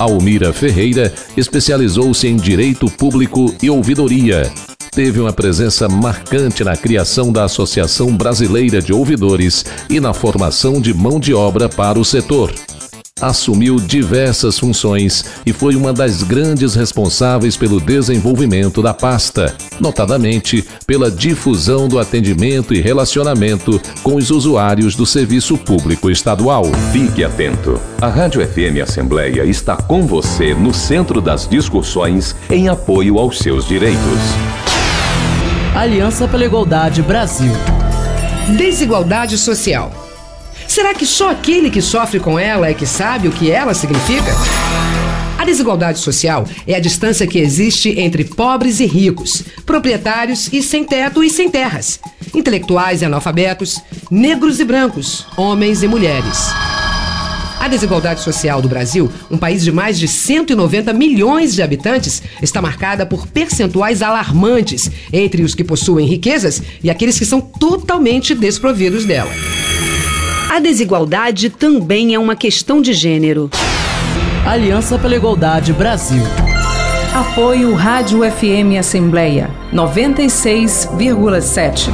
Almira 0.00 0.52
Ferreira 0.52 1.14
especializou-se 1.36 2.26
em 2.26 2.34
Direito 2.34 2.90
Público 2.90 3.54
e 3.62 3.70
Ouvidoria. 3.70 4.50
Teve 4.94 5.20
uma 5.20 5.32
presença 5.32 5.88
marcante 5.88 6.62
na 6.62 6.76
criação 6.76 7.32
da 7.32 7.44
Associação 7.44 8.14
Brasileira 8.14 8.80
de 8.80 8.92
Ouvidores 8.92 9.64
e 9.88 9.98
na 9.98 10.12
formação 10.12 10.82
de 10.82 10.92
mão 10.92 11.18
de 11.18 11.32
obra 11.32 11.66
para 11.66 11.98
o 11.98 12.04
setor 12.04 12.52
assumiu 13.22 13.76
diversas 13.76 14.58
funções 14.58 15.24
e 15.46 15.52
foi 15.52 15.76
uma 15.76 15.92
das 15.92 16.24
grandes 16.24 16.74
responsáveis 16.74 17.56
pelo 17.56 17.80
desenvolvimento 17.80 18.82
da 18.82 18.92
pasta, 18.92 19.54
notadamente 19.80 20.64
pela 20.86 21.10
difusão 21.10 21.88
do 21.88 22.00
atendimento 22.00 22.74
e 22.74 22.80
relacionamento 22.80 23.80
com 24.02 24.16
os 24.16 24.30
usuários 24.30 24.96
do 24.96 25.06
serviço 25.06 25.56
público 25.56 26.10
estadual. 26.10 26.64
Fique 26.90 27.22
atento. 27.22 27.80
A 28.00 28.08
Rádio 28.08 28.44
FM 28.44 28.82
Assembleia 28.82 29.44
está 29.44 29.76
com 29.76 30.02
você 30.02 30.52
no 30.52 30.74
centro 30.74 31.20
das 31.20 31.48
discussões 31.48 32.34
em 32.50 32.68
apoio 32.68 33.18
aos 33.18 33.38
seus 33.38 33.66
direitos. 33.66 34.61
Aliança 35.74 36.28
pela 36.28 36.44
Igualdade 36.44 37.00
Brasil. 37.00 37.52
Desigualdade 38.58 39.38
social 39.38 39.90
Será 40.68 40.92
que 40.94 41.06
só 41.06 41.30
aquele 41.30 41.70
que 41.70 41.80
sofre 41.80 42.20
com 42.20 42.38
ela 42.38 42.68
é 42.68 42.74
que 42.74 42.84
sabe 42.84 43.26
o 43.26 43.32
que 43.32 43.50
ela 43.50 43.72
significa? 43.72 44.32
A 45.38 45.44
desigualdade 45.44 45.98
social 45.98 46.46
é 46.66 46.74
a 46.74 46.80
distância 46.80 47.26
que 47.26 47.38
existe 47.38 47.98
entre 47.98 48.22
pobres 48.22 48.80
e 48.80 48.86
ricos, 48.86 49.44
proprietários 49.64 50.52
e 50.52 50.62
sem 50.62 50.84
teto 50.84 51.24
e 51.24 51.30
sem 51.30 51.50
terras, 51.50 51.98
intelectuais 52.34 53.00
e 53.00 53.06
analfabetos, 53.06 53.80
negros 54.10 54.60
e 54.60 54.64
brancos, 54.64 55.26
homens 55.38 55.82
e 55.82 55.88
mulheres. 55.88 56.52
A 57.62 57.68
desigualdade 57.68 58.20
social 58.22 58.60
do 58.60 58.68
Brasil, 58.68 59.08
um 59.30 59.38
país 59.38 59.62
de 59.62 59.70
mais 59.70 59.96
de 59.96 60.08
190 60.08 60.92
milhões 60.92 61.54
de 61.54 61.62
habitantes, 61.62 62.20
está 62.42 62.60
marcada 62.60 63.06
por 63.06 63.28
percentuais 63.28 64.02
alarmantes 64.02 64.90
entre 65.12 65.44
os 65.44 65.54
que 65.54 65.62
possuem 65.62 66.04
riquezas 66.04 66.60
e 66.82 66.90
aqueles 66.90 67.16
que 67.16 67.24
são 67.24 67.40
totalmente 67.40 68.34
desprovidos 68.34 69.04
dela. 69.04 69.30
A 70.50 70.58
desigualdade 70.58 71.50
também 71.50 72.14
é 72.14 72.18
uma 72.18 72.34
questão 72.34 72.82
de 72.82 72.92
gênero. 72.92 73.48
Aliança 74.44 74.98
pela 74.98 75.14
Igualdade 75.14 75.72
Brasil. 75.72 76.24
Apoio 77.14 77.74
Rádio 77.74 78.28
FM 78.28 78.76
Assembleia 78.76 79.48
96,7. 79.72 81.90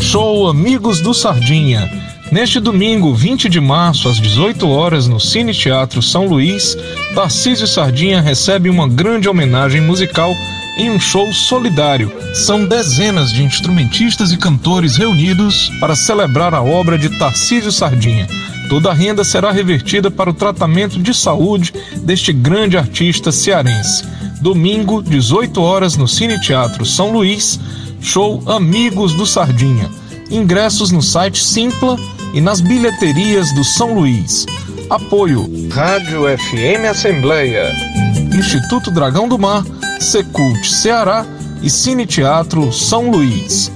Show 0.00 0.48
Amigos 0.48 1.00
do 1.00 1.14
Sardinha. 1.14 1.99
Neste 2.30 2.60
domingo, 2.60 3.12
20 3.12 3.48
de 3.48 3.60
março, 3.60 4.08
às 4.08 4.16
18 4.18 4.68
horas, 4.68 5.08
no 5.08 5.18
Cine 5.18 5.52
Teatro 5.52 6.00
São 6.00 6.26
Luís, 6.26 6.76
Tarcísio 7.12 7.66
Sardinha 7.66 8.20
recebe 8.20 8.70
uma 8.70 8.86
grande 8.86 9.28
homenagem 9.28 9.80
musical 9.80 10.32
em 10.78 10.90
um 10.90 11.00
show 11.00 11.32
solidário. 11.32 12.12
São 12.32 12.64
dezenas 12.64 13.32
de 13.32 13.42
instrumentistas 13.42 14.30
e 14.30 14.36
cantores 14.36 14.96
reunidos 14.96 15.72
para 15.80 15.96
celebrar 15.96 16.54
a 16.54 16.62
obra 16.62 16.96
de 16.96 17.08
Tarcísio 17.18 17.72
Sardinha. 17.72 18.28
Toda 18.68 18.90
a 18.90 18.94
renda 18.94 19.24
será 19.24 19.50
revertida 19.50 20.08
para 20.08 20.30
o 20.30 20.34
tratamento 20.34 21.00
de 21.00 21.12
saúde 21.12 21.74
deste 22.04 22.32
grande 22.32 22.78
artista 22.78 23.32
cearense. 23.32 24.04
Domingo, 24.40 25.02
18 25.02 25.60
horas, 25.60 25.96
no 25.96 26.06
Cine 26.06 26.40
Teatro 26.40 26.86
São 26.86 27.10
Luís, 27.10 27.58
show 28.00 28.40
Amigos 28.46 29.14
do 29.14 29.26
Sardinha. 29.26 29.90
Ingressos 30.30 30.92
no 30.92 31.02
site 31.02 31.42
Simpla 31.42 31.98
e 32.32 32.40
nas 32.40 32.60
bilheterias 32.60 33.52
do 33.54 33.64
São 33.64 33.94
Luís. 33.94 34.46
Apoio 34.88 35.48
Rádio 35.70 36.22
FM 36.38 36.88
Assembleia, 36.90 37.72
Instituto 38.36 38.90
Dragão 38.90 39.28
do 39.28 39.38
Mar 39.38 39.64
Secult 40.00 40.64
Ceará 40.64 41.26
e 41.62 41.68
Cine 41.68 42.06
Teatro 42.06 42.72
São 42.72 43.10
Luís. 43.10 43.70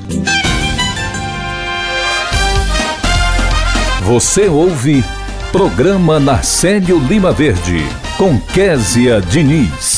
Você 4.03 4.49
ouve 4.49 5.05
Programa 5.53 6.19
Narcélio 6.19 6.99
Lima 6.99 7.31
Verde, 7.31 7.87
com 8.17 8.41
Késia 8.41 9.21
Diniz. 9.21 9.94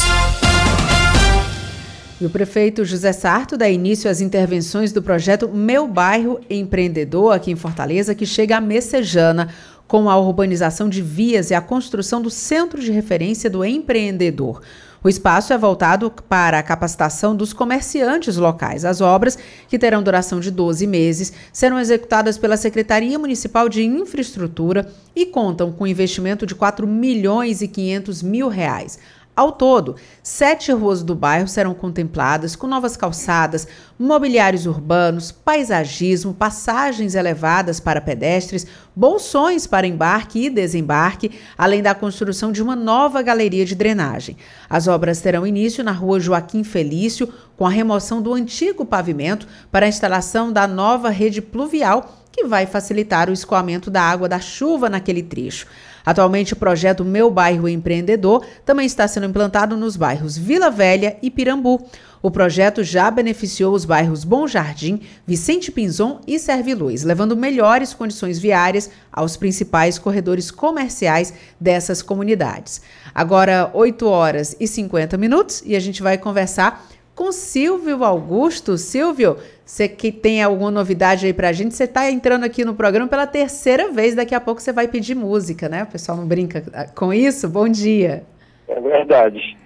E 2.19 2.25
o 2.25 2.31
prefeito 2.31 2.83
José 2.83 3.13
Sarto 3.13 3.59
dá 3.59 3.69
início 3.69 4.11
às 4.11 4.23
intervenções 4.23 4.91
do 4.91 5.03
projeto 5.03 5.49
Meu 5.49 5.87
Bairro 5.87 6.41
Empreendedor 6.49 7.35
aqui 7.35 7.51
em 7.51 7.57
Fortaleza, 7.57 8.15
que 8.15 8.25
chega 8.25 8.57
a 8.57 8.61
Messejana, 8.61 9.49
com 9.87 10.09
a 10.09 10.17
urbanização 10.17 10.89
de 10.89 11.03
vias 11.03 11.51
e 11.51 11.55
a 11.55 11.61
construção 11.61 12.23
do 12.23 12.31
Centro 12.31 12.81
de 12.81 12.91
Referência 12.91 13.51
do 13.51 13.63
Empreendedor. 13.63 14.63
O 15.05 15.11
espaço 15.11 15.53
é 15.53 15.59
voltado 15.59 16.11
para 16.11 16.59
a 16.59 16.63
capacitação 16.63 17.37
dos 17.37 17.53
comerciantes 17.53 18.39
locais. 18.39 18.85
As 18.85 19.03
obras, 19.03 19.39
que 19.69 19.79
terão 19.79 20.03
duração 20.03 20.41
de 20.41 20.51
12 20.51 20.87
meses, 20.87 21.33
serão 21.53 21.79
executadas 21.79 22.39
pela 22.39 22.57
Secretaria 22.57 23.19
Municipal 23.19 23.69
de 23.69 23.85
Infraestrutura 23.85 24.91
e 25.15 25.27
contam 25.27 25.71
com 25.71 25.87
investimento 25.87 26.47
de 26.47 26.55
4 26.55 26.87
milhões 26.87 27.61
e 27.61 27.69
500 27.69 28.23
mil 28.23 28.49
reais. 28.49 28.99
Ao 29.37 29.53
todo, 29.53 29.97
sete 30.23 30.73
ruas 30.73 31.03
do 31.03 31.15
bairro 31.15 31.47
serão 31.47 31.75
contempladas 31.75 32.57
com 32.57 32.67
novas 32.67 32.97
calçadas, 32.97 33.69
mobiliários 33.99 34.65
urbanos, 34.65 35.31
paisagismo, 35.31 36.33
passagens 36.33 37.15
elevadas 37.15 37.79
para 37.79 38.01
pedestres, 38.01 38.67
bolsões 38.97 39.67
para 39.67 39.87
embarque 39.87 40.47
e 40.47 40.49
desembarque, 40.49 41.39
além 41.59 41.83
da 41.83 41.95
construção 41.95 42.51
de 42.51 42.63
uma 42.63 42.75
nova 42.75 43.21
galeria 43.21 43.67
de 43.67 43.75
drenagem. 43.75 44.39
As 44.71 44.89
obras 44.89 45.21
terão 45.21 45.47
início 45.47 45.85
na 45.85 45.93
rua 45.93 46.19
Joaquim 46.19 46.65
Felício, 46.65 47.31
com 47.59 47.67
a 47.67 47.71
remoção 47.71 48.23
do 48.23 48.33
antigo 48.33 48.87
pavimento 48.87 49.47
para 49.71 49.85
a 49.85 49.89
instalação 49.91 50.51
da 50.51 50.67
nova 50.67 51.11
rede 51.11 51.43
pluvial, 51.43 52.25
que 52.33 52.47
vai 52.47 52.65
facilitar 52.65 53.29
o 53.29 53.33
escoamento 53.33 53.91
da 53.91 54.01
água 54.01 54.29
da 54.29 54.41
chuva 54.41 54.89
naquele 54.89 55.23
trecho. 55.23 55.67
Atualmente, 56.07 56.53
o 56.53 56.57
projeto 56.57 57.05
Meu 57.05 57.29
Bairro 57.29 57.69
Empreendedor 57.69 58.47
também 58.65 58.87
está 58.87 59.09
sendo 59.09 59.27
implantado 59.27 59.77
nos 59.77 59.97
bairros 59.97 60.39
Vila 60.39 60.71
Velha 60.71 61.17
e 61.21 61.33
Pirambu. 61.33 61.85
O 62.23 62.31
projeto 62.31 62.83
já 62.83 63.11
beneficiou 63.11 63.75
os 63.75 63.85
bairros 63.85 64.23
Bom 64.23 64.47
Jardim, 64.47 65.01
Vicente 65.27 65.71
Pinzon 65.71 66.21
e 66.27 66.39
Serviluz, 66.39 67.03
levando 67.03 67.37
melhores 67.37 67.93
condições 67.93 68.39
viárias 68.39 68.91
aos 69.13 69.37
principais 69.37 69.99
corredores 69.99 70.51
comerciais 70.51 71.35
dessas 71.61 72.03
comunidades. 72.03 72.81
Agora, 73.15 73.71
8 73.75 74.07
horas 74.07 74.57
e 74.61 74.67
50 74.67 75.17
minutos 75.17 75.63
e 75.67 75.75
a 75.75 75.81
gente 75.81 76.03
vai 76.03 76.17
conversar 76.17 76.87
com 77.17 77.33
Silvio 77.33 78.05
Augusto. 78.05 78.77
Silvio, 78.77 79.39
você 79.65 79.89
que 79.89 80.13
tem 80.13 80.43
alguma 80.43 80.71
novidade 80.71 81.27
aí 81.27 81.33
pra 81.33 81.53
gente, 81.53 81.75
você 81.75 81.85
está 81.85 82.09
entrando 82.11 82.45
aqui 82.45 82.65
no 82.65 82.75
programa 82.75 83.09
pela 83.09 83.27
terceira 83.27 83.91
vez, 83.91 84.15
daqui 84.15 84.35
a 84.35 84.41
pouco 84.41 84.61
você 84.61 84.73
vai 84.73 84.87
pedir 84.87 85.17
música, 85.17 85.69
né? 85.69 85.85
O 85.85 85.91
pessoal 85.91 86.19
não 86.19 86.29
brinca 86.29 86.63
com 86.95 87.13
isso? 87.13 87.49
Bom 87.49 87.67
dia. 87.67 88.23
É 88.69 88.81
verdade. 88.81 89.57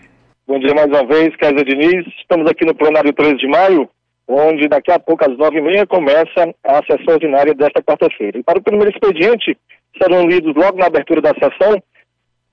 Bom 0.46 0.58
dia 0.58 0.72
mais 0.74 0.86
uma 0.86 1.04
vez, 1.04 1.34
Kézia 1.36 1.64
Diniz. 1.64 2.06
Estamos 2.20 2.48
aqui 2.48 2.64
no 2.64 2.74
plenário 2.74 3.12
13 3.12 3.36
de 3.36 3.48
maio, 3.48 3.88
onde 4.26 4.68
daqui 4.68 4.92
a 4.92 4.98
pouco, 4.98 5.24
às 5.28 5.36
nove 5.36 5.58
e 5.58 5.62
meia, 5.62 5.86
começa 5.86 6.54
a 6.64 6.82
sessão 6.84 7.14
ordinária 7.14 7.54
desta 7.54 7.82
quarta-feira. 7.82 8.38
E 8.38 8.42
para 8.42 8.58
o 8.58 8.62
primeiro 8.62 8.90
expediente, 8.90 9.58
serão 10.00 10.26
lidos 10.26 10.54
logo 10.54 10.78
na 10.78 10.86
abertura 10.86 11.20
da 11.20 11.34
sessão, 11.34 11.82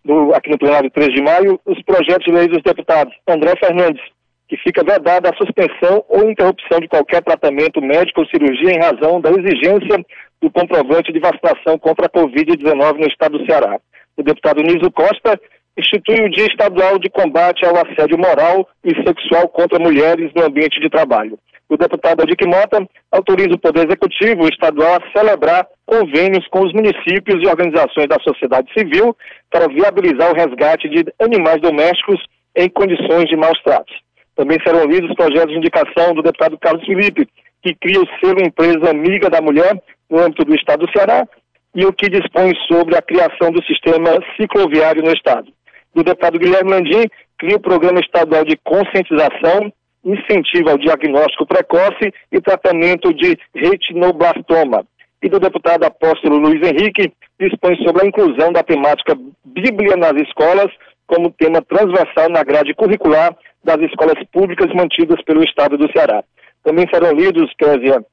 do, 0.04 0.34
aqui 0.34 0.50
no 0.50 0.58
plenário 0.58 0.90
13 0.90 1.12
de 1.12 1.22
maio, 1.22 1.60
os 1.66 1.82
projetos 1.84 2.26
de 2.26 2.32
lei 2.32 2.48
dos 2.48 2.64
deputados 2.64 3.14
André 3.28 3.54
Fernandes, 3.60 4.02
que 4.48 4.58
fica 4.58 4.84
vedada 4.84 5.30
a 5.30 5.36
suspensão 5.38 6.04
ou 6.08 6.30
interrupção 6.30 6.80
de 6.80 6.88
qualquer 6.88 7.22
tratamento 7.22 7.82
médico 7.82 8.22
ou 8.22 8.28
cirurgia 8.28 8.72
em 8.72 8.80
razão 8.80 9.20
da 9.20 9.30
exigência 9.30 10.04
do 10.42 10.50
comprovante 10.50 11.12
de 11.12 11.20
vacinação 11.20 11.78
contra 11.78 12.06
a 12.06 12.10
Covid-19 12.10 13.00
no 13.00 13.08
estado 13.08 13.38
do 13.38 13.46
Ceará. 13.46 13.80
O 14.16 14.24
deputado 14.24 14.62
Niso 14.62 14.92
Costa 14.92 15.40
institui 15.78 16.26
o 16.26 16.30
Dia 16.30 16.46
Estadual 16.46 16.98
de 16.98 17.10
Combate 17.10 17.66
ao 17.66 17.76
Assédio 17.76 18.18
Moral 18.18 18.68
e 18.84 18.96
Sexual 19.06 19.48
contra 19.50 19.80
Mulheres 19.80 20.32
no 20.36 20.44
Ambiente 20.44 20.80
de 20.80 20.90
Trabalho. 20.90 21.38
O 21.70 21.76
deputado 21.76 22.24
Adic 22.24 22.48
Mota 22.48 22.88
autoriza 23.12 23.54
o 23.54 23.60
Poder 23.60 23.86
Executivo 23.86 24.48
Estadual 24.48 24.96
a 24.96 25.20
celebrar 25.20 25.68
convênios 25.86 26.48
com 26.48 26.62
os 26.66 26.72
municípios 26.72 27.44
e 27.44 27.48
organizações 27.48 28.08
da 28.08 28.18
sociedade 28.24 28.72
civil 28.72 29.16
para 29.52 29.68
viabilizar 29.68 30.32
o 30.32 30.36
resgate 30.36 30.88
de 30.88 31.04
animais 31.20 31.60
domésticos 31.60 32.24
em 32.56 32.70
condições 32.70 33.26
de 33.26 33.36
maus 33.36 33.62
tratos. 33.64 34.07
Também 34.38 34.60
serão 34.64 34.86
lidos 34.86 35.10
os 35.10 35.16
projetos 35.16 35.50
de 35.50 35.58
indicação 35.58 36.14
do 36.14 36.22
deputado 36.22 36.60
Carlos 36.60 36.86
Felipe, 36.86 37.28
que 37.64 37.74
cria 37.74 38.00
o 38.00 38.08
selo 38.20 38.40
Empresa 38.40 38.92
Amiga 38.92 39.32
da 39.32 39.42
Mulher 39.42 39.82
no 40.08 40.20
âmbito 40.20 40.46
do 40.46 40.56
Estado 40.56 40.86
do 40.86 40.92
Ceará 40.92 41.28
e 41.76 41.84
o 41.84 41.92
que 41.92 42.08
dispõe 42.08 42.54
sobre 42.68 42.96
a 42.96 43.02
criação 43.02 43.52
do 43.52 43.64
sistema 43.66 44.20
cicloviário 44.40 45.02
no 45.04 45.12
Estado. 45.12 45.52
Do 45.94 46.04
deputado 46.04 46.38
Guilherme 46.38 46.70
Landim, 46.70 47.08
cria 47.40 47.56
o 47.56 47.60
Programa 47.60 48.00
Estadual 48.00 48.46
de 48.46 48.56
Conscientização, 48.64 49.74
incentivo 50.06 50.70
ao 50.70 50.78
diagnóstico 50.78 51.48
precoce 51.48 52.14
e 52.32 52.40
tratamento 52.40 53.12
de 53.16 53.38
retinoblastoma. 53.56 54.86
E 55.24 55.30
do 55.30 55.40
deputado 55.40 55.84
apóstolo 55.84 56.38
Luiz 56.38 56.62
Henrique, 56.62 57.12
dispõe 57.40 57.76
sobre 57.78 58.04
a 58.04 58.08
inclusão 58.08 58.52
da 58.52 58.62
temática 58.62 59.18
Bíblia 59.44 59.98
nas 59.98 60.14
escolas 60.22 60.72
como 61.08 61.32
tema 61.32 61.60
transversal 61.62 62.30
na 62.30 62.44
grade 62.44 62.76
curricular 62.76 63.36
das 63.64 63.80
escolas 63.82 64.22
públicas 64.32 64.74
mantidas 64.74 65.22
pelo 65.24 65.44
Estado 65.44 65.78
do 65.78 65.92
Ceará. 65.92 66.24
Também 66.64 66.86
serão 66.92 67.12
lidos, 67.12 67.52
Kézia, 67.58 68.04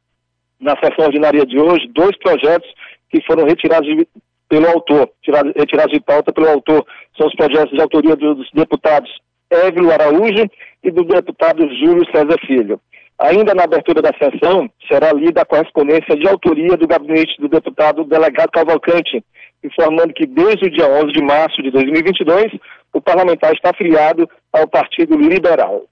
na 0.61 0.77
sessão 0.77 1.07
ordinária 1.07 1.45
de 1.45 1.59
hoje, 1.59 1.89
dois 1.89 2.17
projetos 2.19 2.69
que 3.11 3.21
foram 3.27 3.45
retirados 3.45 3.87
de, 3.87 4.07
pelo 4.49 4.69
autor, 4.69 5.11
tirados, 5.23 5.53
retirados 5.57 5.93
de 5.93 6.01
pauta 6.01 6.33
pelo 6.33 6.49
autor. 6.49 6.85
São 7.17 7.27
os 7.27 7.35
projetos 7.35 7.73
de 7.73 7.81
autoria 7.81 8.17
dos 8.17 8.51
deputados 8.53 9.11
Évilo 9.51 9.93
Araújo 9.93 10.49
e 10.83 10.91
do 10.91 11.05
deputado 11.05 11.63
Júlio 11.75 12.05
César 12.11 12.39
Filho. 12.47 12.81
Ainda 13.19 13.55
na 13.55 13.65
abertura 13.65 14.03
da 14.03 14.11
sessão, 14.19 14.69
será 14.91 15.13
lida 15.13 15.43
a 15.43 15.45
correspondência 15.45 16.17
de 16.17 16.29
autoria 16.29 16.77
do 16.77 16.87
gabinete 16.87 17.41
do 17.41 17.49
deputado 17.49 18.05
delegado 18.05 18.51
Cavalcante, 18.51 19.25
informando 19.63 20.13
que 20.13 20.27
desde 20.27 20.67
o 20.67 20.71
dia 20.71 20.89
11 20.89 21.13
de 21.13 21.23
março 21.23 21.63
de 21.63 21.71
2022, 21.71 22.53
o 22.95 23.01
parlamentar 23.01 23.53
está 23.53 23.71
afiliado 23.71 24.31
ao 24.53 24.67
Partido 24.67 25.19
Liberal. 25.19 25.85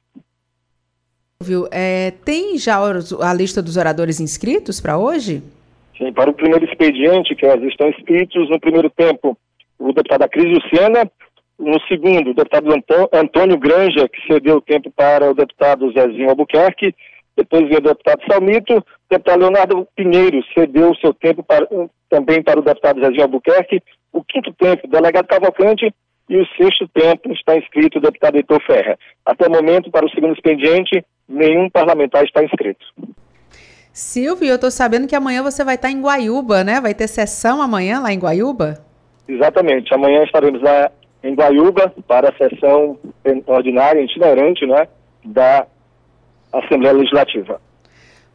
É, 1.73 2.13
tem 2.25 2.57
já 2.57 2.79
a 2.79 3.35
lista 3.35 3.61
dos 3.61 3.77
oradores 3.77 4.21
inscritos 4.21 4.81
para 4.81 4.97
hoje? 4.97 5.43
Sim, 5.99 6.13
para 6.13 6.31
o 6.31 6.35
primeiro 6.35 6.65
expediente, 6.65 7.35
que 7.35 7.45
elas 7.45 7.63
estão 7.65 7.89
inscritos 7.89 8.49
no 8.49 8.61
primeiro 8.61 8.89
tempo, 8.89 9.37
o 9.79 9.93
deputado 9.93 10.29
Cris 10.31 10.47
Luciana, 10.47 11.11
no 11.59 11.81
segundo, 11.89 12.31
o 12.31 12.35
deputado 12.35 12.73
Antônio 13.13 13.59
Granja, 13.59 14.09
que 14.09 14.33
cedeu 14.33 14.59
o 14.59 14.61
tempo 14.61 14.91
para 14.93 15.31
o 15.31 15.35
deputado 15.35 15.93
Zezinho 15.93 16.31
Albuquerque, 16.31 16.95
depois 17.37 17.67
veio 17.67 17.79
o 17.79 17.83
deputado 17.83 18.23
Salmito, 18.31 18.79
o 18.79 18.85
deputado 19.11 19.41
Leonardo 19.41 19.89
Pinheiro 19.97 20.43
cedeu 20.55 20.91
o 20.91 20.97
seu 20.97 21.13
tempo 21.13 21.43
para, 21.43 21.67
também 22.09 22.43
para 22.43 22.61
o 22.61 22.63
deputado 22.63 23.01
Zezinho 23.01 23.23
Albuquerque, 23.23 23.83
o 24.13 24.23
quinto 24.23 24.53
tempo, 24.55 24.87
o 24.87 24.91
delegado 24.91 25.27
Cavalcante, 25.27 25.93
e 26.33 26.41
o 26.41 26.47
sexto 26.57 26.89
tempo 26.89 27.31
está 27.31 27.57
inscrito 27.59 27.99
o 27.99 28.01
deputado 28.01 28.37
Heitor 28.37 28.59
Ferra. 28.63 28.99
Até 29.25 29.47
o 29.47 29.51
momento, 29.51 29.91
para 29.91 30.07
o 30.07 30.11
segundo 30.11 30.33
expediente, 30.33 31.05
nenhum 31.29 31.69
parlamentar 31.69 32.25
está 32.25 32.43
inscrito. 32.43 32.87
Silvio, 33.93 34.49
eu 34.49 34.55
estou 34.55 34.71
sabendo 34.71 35.07
que 35.07 35.15
amanhã 35.15 35.43
você 35.43 35.63
vai 35.63 35.75
estar 35.75 35.91
em 35.91 36.01
Guaiúba, 36.01 36.65
né? 36.65 36.81
Vai 36.81 36.95
ter 36.95 37.07
sessão 37.07 37.61
amanhã 37.61 38.01
lá 38.01 38.11
em 38.11 38.19
Guaiúba? 38.19 38.79
Exatamente. 39.29 39.93
Amanhã 39.93 40.25
estaremos 40.25 40.63
lá 40.63 40.91
em 41.23 41.35
Guaiúba 41.35 41.93
para 42.09 42.31
a 42.31 42.37
sessão 42.37 42.99
ordinária, 43.47 44.01
itinerante, 44.01 44.67
né, 44.67 44.89
da 45.23 45.67
Assembleia 46.51 46.97
Legislativa. 46.97 47.61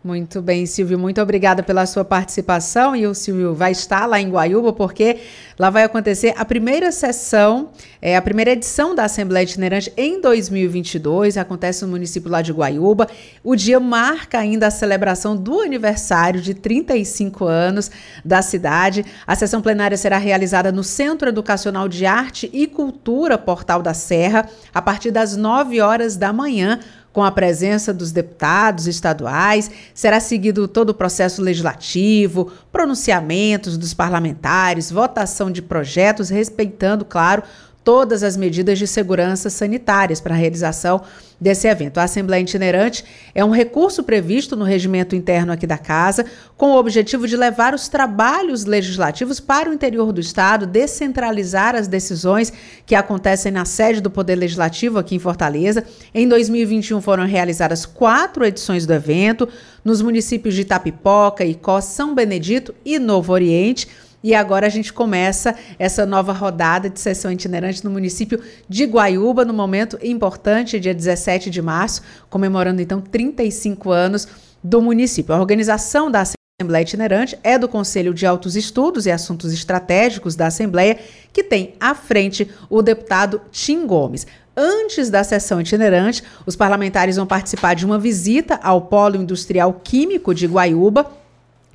Muito 0.07 0.41
bem, 0.41 0.65
Silvio, 0.65 0.97
muito 0.97 1.21
obrigada 1.21 1.61
pela 1.61 1.85
sua 1.85 2.05
participação. 2.05 2.95
E 2.95 3.05
o 3.05 3.13
Silvio 3.13 3.53
vai 3.53 3.73
estar 3.73 4.05
lá 4.05 4.21
em 4.21 4.29
Guaiúba, 4.29 4.71
porque 4.71 5.17
lá 5.59 5.69
vai 5.69 5.83
acontecer 5.83 6.33
a 6.37 6.45
primeira 6.45 6.93
sessão, 6.93 7.71
é, 8.01 8.15
a 8.15 8.21
primeira 8.21 8.51
edição 8.51 8.95
da 8.95 9.03
Assembleia 9.03 9.43
Itinerante 9.43 9.91
em 9.97 10.21
2022. 10.21 11.35
Acontece 11.35 11.83
no 11.83 11.91
município 11.91 12.31
lá 12.31 12.41
de 12.41 12.53
Guaiúba. 12.53 13.09
O 13.43 13.53
dia 13.53 13.81
marca 13.81 14.39
ainda 14.39 14.67
a 14.67 14.71
celebração 14.71 15.35
do 15.35 15.59
aniversário 15.59 16.39
de 16.39 16.53
35 16.53 17.43
anos 17.43 17.91
da 18.23 18.41
cidade. 18.41 19.05
A 19.27 19.35
sessão 19.35 19.61
plenária 19.61 19.97
será 19.97 20.17
realizada 20.17 20.71
no 20.71 20.85
Centro 20.85 21.27
Educacional 21.27 21.89
de 21.89 22.05
Arte 22.05 22.49
e 22.53 22.65
Cultura 22.65 23.37
Portal 23.37 23.81
da 23.81 23.93
Serra, 23.93 24.47
a 24.73 24.81
partir 24.81 25.11
das 25.11 25.35
9 25.35 25.81
horas 25.81 26.15
da 26.15 26.31
manhã 26.31 26.79
com 27.17 27.23
a 27.23 27.31
presença 27.31 27.91
dos 27.91 28.11
deputados 28.11 28.85
estaduais. 28.85 29.71
Será 29.91 30.19
seguido 30.19 30.67
todo 30.67 30.91
o 30.91 30.93
processo 30.93 31.41
legislativo, 31.41 32.51
pronunciamentos 32.71 33.75
dos 33.75 33.91
parlamentares, 33.91 34.91
votação 34.91 35.49
de 35.49 35.63
projetos, 35.63 36.29
respeitando, 36.29 37.03
claro, 37.03 37.41
todas 37.87 38.21
as 38.21 38.35
medidas 38.35 38.77
de 38.77 38.85
segurança 38.85 39.49
sanitárias 39.49 40.19
para 40.19 40.33
a 40.33 40.37
realização 40.37 41.01
desse 41.39 41.69
evento. 41.69 41.99
A 41.99 42.03
Assembleia 42.03 42.41
Itinerante 42.41 43.05
é 43.33 43.45
um 43.45 43.49
recurso 43.49 44.03
previsto 44.03 44.57
no 44.57 44.65
regimento 44.65 45.15
interno 45.15 45.53
aqui 45.53 45.65
da 45.65 45.77
Casa, 45.77 46.25
com 46.57 46.71
o 46.71 46.77
objetivo 46.77 47.25
de 47.25 47.37
levar 47.37 47.73
os 47.73 47.87
trabalhos 47.87 48.65
legislativos 48.65 49.39
para 49.39 49.69
o 49.69 49.73
interior 49.73 50.11
do 50.11 50.19
Estado, 50.19 50.67
descentralizar 50.67 51.75
as 51.75 51.87
decisões 51.87 52.51
que 52.85 52.93
acontecem 52.93 53.53
na 53.53 53.63
sede 53.63 54.01
do 54.01 54.11
Poder 54.11 54.35
Legislativo 54.35 54.99
aqui 54.99 55.15
em 55.15 55.19
Fortaleza. 55.19 55.81
Em 56.13 56.27
2021 56.27 56.99
foram 56.99 57.25
realizadas 57.25 57.85
quatro 57.85 58.43
edições 58.43 58.85
do 58.85 58.91
evento 58.91 59.47
nos 59.81 60.01
municípios 60.01 60.55
de 60.55 60.63
Itapipoca, 60.63 61.45
Icó, 61.45 61.79
São 61.79 62.13
Benedito 62.13 62.75
e 62.83 62.99
Novo 62.99 63.31
Oriente. 63.31 63.87
E 64.27 64.35
agora 64.35 64.67
a 64.67 64.69
gente 64.69 64.91
começa 64.91 65.55
essa 65.79 66.05
nova 66.05 66.33
rodada 66.33 66.89
de 66.89 66.99
sessão 66.99 67.31
itinerante 67.31 67.81
no 67.85 67.89
município 67.89 68.43
de 68.67 68.83
Guaiúba, 68.83 69.45
no 69.45 69.53
momento 69.53 69.97
importante, 70.03 70.81
dia 70.81 70.93
17 70.93 71.49
de 71.49 71.61
março, 71.61 72.01
comemorando 72.29 72.81
então 72.81 72.99
35 72.99 73.89
anos 73.89 74.27
do 74.61 74.81
município. 74.81 75.33
A 75.33 75.39
organização 75.39 76.11
da 76.11 76.25
Assembleia 76.59 76.83
Itinerante 76.83 77.39
é 77.41 77.57
do 77.57 77.69
Conselho 77.69 78.13
de 78.13 78.25
Altos 78.25 78.57
Estudos 78.57 79.05
e 79.05 79.11
Assuntos 79.11 79.53
Estratégicos 79.53 80.35
da 80.35 80.47
Assembleia, 80.47 80.99
que 81.31 81.41
tem 81.41 81.75
à 81.79 81.95
frente 81.95 82.51
o 82.69 82.81
deputado 82.81 83.39
Tim 83.49 83.87
Gomes. 83.87 84.27
Antes 84.57 85.09
da 85.09 85.23
sessão 85.23 85.61
itinerante, 85.61 86.21
os 86.45 86.53
parlamentares 86.53 87.15
vão 87.15 87.25
participar 87.25 87.75
de 87.75 87.85
uma 87.85 87.97
visita 87.97 88.59
ao 88.61 88.81
Polo 88.81 89.15
Industrial 89.15 89.71
Químico 89.71 90.35
de 90.35 90.47
Guaiúba, 90.47 91.09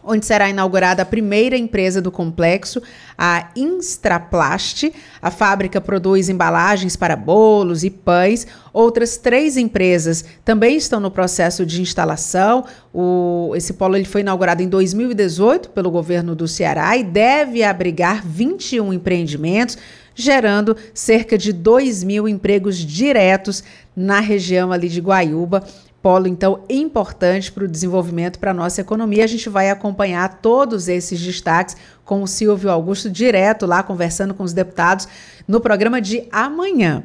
onde 0.04 0.26
será 0.26 0.50
inaugurada 0.50 1.02
a 1.02 1.06
primeira 1.06 1.56
empresa 1.56 2.00
do 2.00 2.10
complexo, 2.10 2.82
a 3.16 3.50
Instraplast. 3.54 4.92
A 5.20 5.30
fábrica 5.30 5.80
produz 5.80 6.28
embalagens 6.28 6.96
para 6.96 7.16
bolos 7.16 7.84
e 7.84 7.90
pães. 7.90 8.46
Outras 8.72 9.16
três 9.16 9.56
empresas 9.56 10.24
também 10.44 10.76
estão 10.76 10.98
no 10.98 11.10
processo 11.10 11.64
de 11.64 11.80
instalação. 11.80 12.64
O, 12.92 13.52
esse 13.54 13.74
polo 13.74 13.96
ele 13.96 14.04
foi 14.04 14.22
inaugurado 14.22 14.62
em 14.62 14.68
2018 14.68 15.70
pelo 15.70 15.90
governo 15.90 16.34
do 16.34 16.48
Ceará 16.48 16.96
e 16.96 17.04
deve 17.04 17.62
abrigar 17.62 18.26
21 18.26 18.92
empreendimentos 18.92 19.78
gerando 20.14 20.76
cerca 20.92 21.38
de 21.38 21.52
2 21.52 22.04
mil 22.04 22.28
empregos 22.28 22.76
diretos 22.76 23.64
na 23.96 24.20
região 24.20 24.70
ali 24.70 24.88
de 24.88 25.00
Guaiúba 25.00 25.64
polo 26.02 26.26
então 26.26 26.64
importante 26.68 27.52
para 27.52 27.64
o 27.64 27.68
desenvolvimento 27.68 28.38
para 28.38 28.50
a 28.50 28.54
nossa 28.54 28.80
economia. 28.80 29.24
A 29.24 29.28
gente 29.28 29.48
vai 29.48 29.70
acompanhar 29.70 30.40
todos 30.42 30.88
esses 30.88 31.20
destaques 31.20 31.76
com 32.04 32.22
o 32.22 32.26
Silvio 32.26 32.70
Augusto 32.70 33.08
direto 33.08 33.64
lá 33.64 33.82
conversando 33.82 34.34
com 34.34 34.42
os 34.42 34.52
deputados 34.52 35.06
no 35.46 35.60
programa 35.60 36.00
de 36.00 36.26
amanhã. 36.32 37.04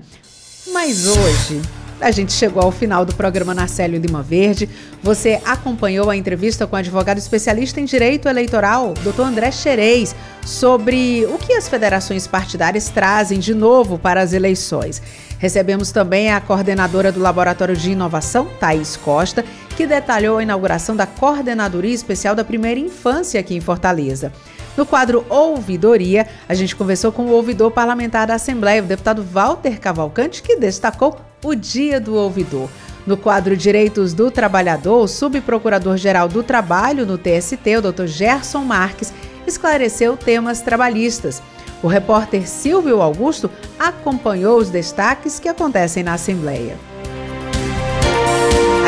Mas 0.73 1.05
hoje 1.05 1.61
a 1.99 2.11
gente 2.11 2.31
chegou 2.31 2.61
ao 2.61 2.71
final 2.71 3.03
do 3.03 3.15
programa 3.15 3.53
Narcélio 3.53 3.99
Lima 3.99 4.21
Verde. 4.21 4.69
Você 5.01 5.41
acompanhou 5.45 6.09
a 6.09 6.15
entrevista 6.15 6.67
com 6.67 6.75
o 6.75 6.79
advogado 6.79 7.17
especialista 7.17 7.81
em 7.81 7.85
direito 7.85 8.27
eleitoral, 8.27 8.93
Dr. 9.03 9.21
André 9.21 9.51
Xerez, 9.51 10.15
sobre 10.45 11.25
o 11.25 11.37
que 11.37 11.53
as 11.53 11.67
federações 11.67 12.27
partidárias 12.27 12.89
trazem 12.89 13.39
de 13.39 13.53
novo 13.53 13.97
para 13.97 14.21
as 14.21 14.33
eleições. 14.33 15.01
Recebemos 15.39 15.91
também 15.91 16.31
a 16.31 16.39
coordenadora 16.39 17.11
do 17.11 17.19
Laboratório 17.19 17.75
de 17.75 17.91
Inovação, 17.91 18.47
Thaís 18.59 18.95
Costa, 18.95 19.43
que 19.75 19.85
detalhou 19.85 20.37
a 20.37 20.43
inauguração 20.43 20.95
da 20.95 21.05
Coordenadoria 21.05 21.93
Especial 21.93 22.33
da 22.33 22.43
Primeira 22.43 22.79
Infância 22.79 23.39
aqui 23.39 23.55
em 23.55 23.61
Fortaleza. 23.61 24.31
No 24.77 24.85
quadro 24.85 25.25
Ouvidoria, 25.27 26.27
a 26.47 26.53
gente 26.53 26.75
conversou 26.75 27.11
com 27.11 27.23
o 27.23 27.31
ouvidor 27.31 27.71
parlamentar 27.71 28.27
da 28.27 28.35
Assembleia, 28.35 28.83
o 28.83 28.85
deputado 28.85 29.23
Walter 29.23 29.79
Cavalcante, 29.79 30.43
que 30.43 30.55
destacou 30.55 31.17
o 31.43 31.55
Dia 31.55 31.99
do 31.99 32.13
Ouvidor. 32.13 32.69
No 33.05 33.17
quadro 33.17 33.57
Direitos 33.57 34.13
do 34.13 34.29
Trabalhador, 34.29 35.01
o 35.01 35.07
subprocurador-geral 35.07 36.27
do 36.27 36.43
Trabalho 36.43 37.07
no 37.07 37.17
TST, 37.17 37.77
o 37.77 37.91
Dr. 37.91 38.05
Gerson 38.05 38.63
Marques, 38.63 39.11
esclareceu 39.47 40.15
temas 40.15 40.61
trabalhistas. 40.61 41.41
O 41.81 41.87
repórter 41.87 42.47
Silvio 42.47 43.01
Augusto 43.01 43.49
acompanhou 43.79 44.59
os 44.59 44.69
destaques 44.69 45.39
que 45.39 45.49
acontecem 45.49 46.03
na 46.03 46.13
Assembleia. 46.13 46.77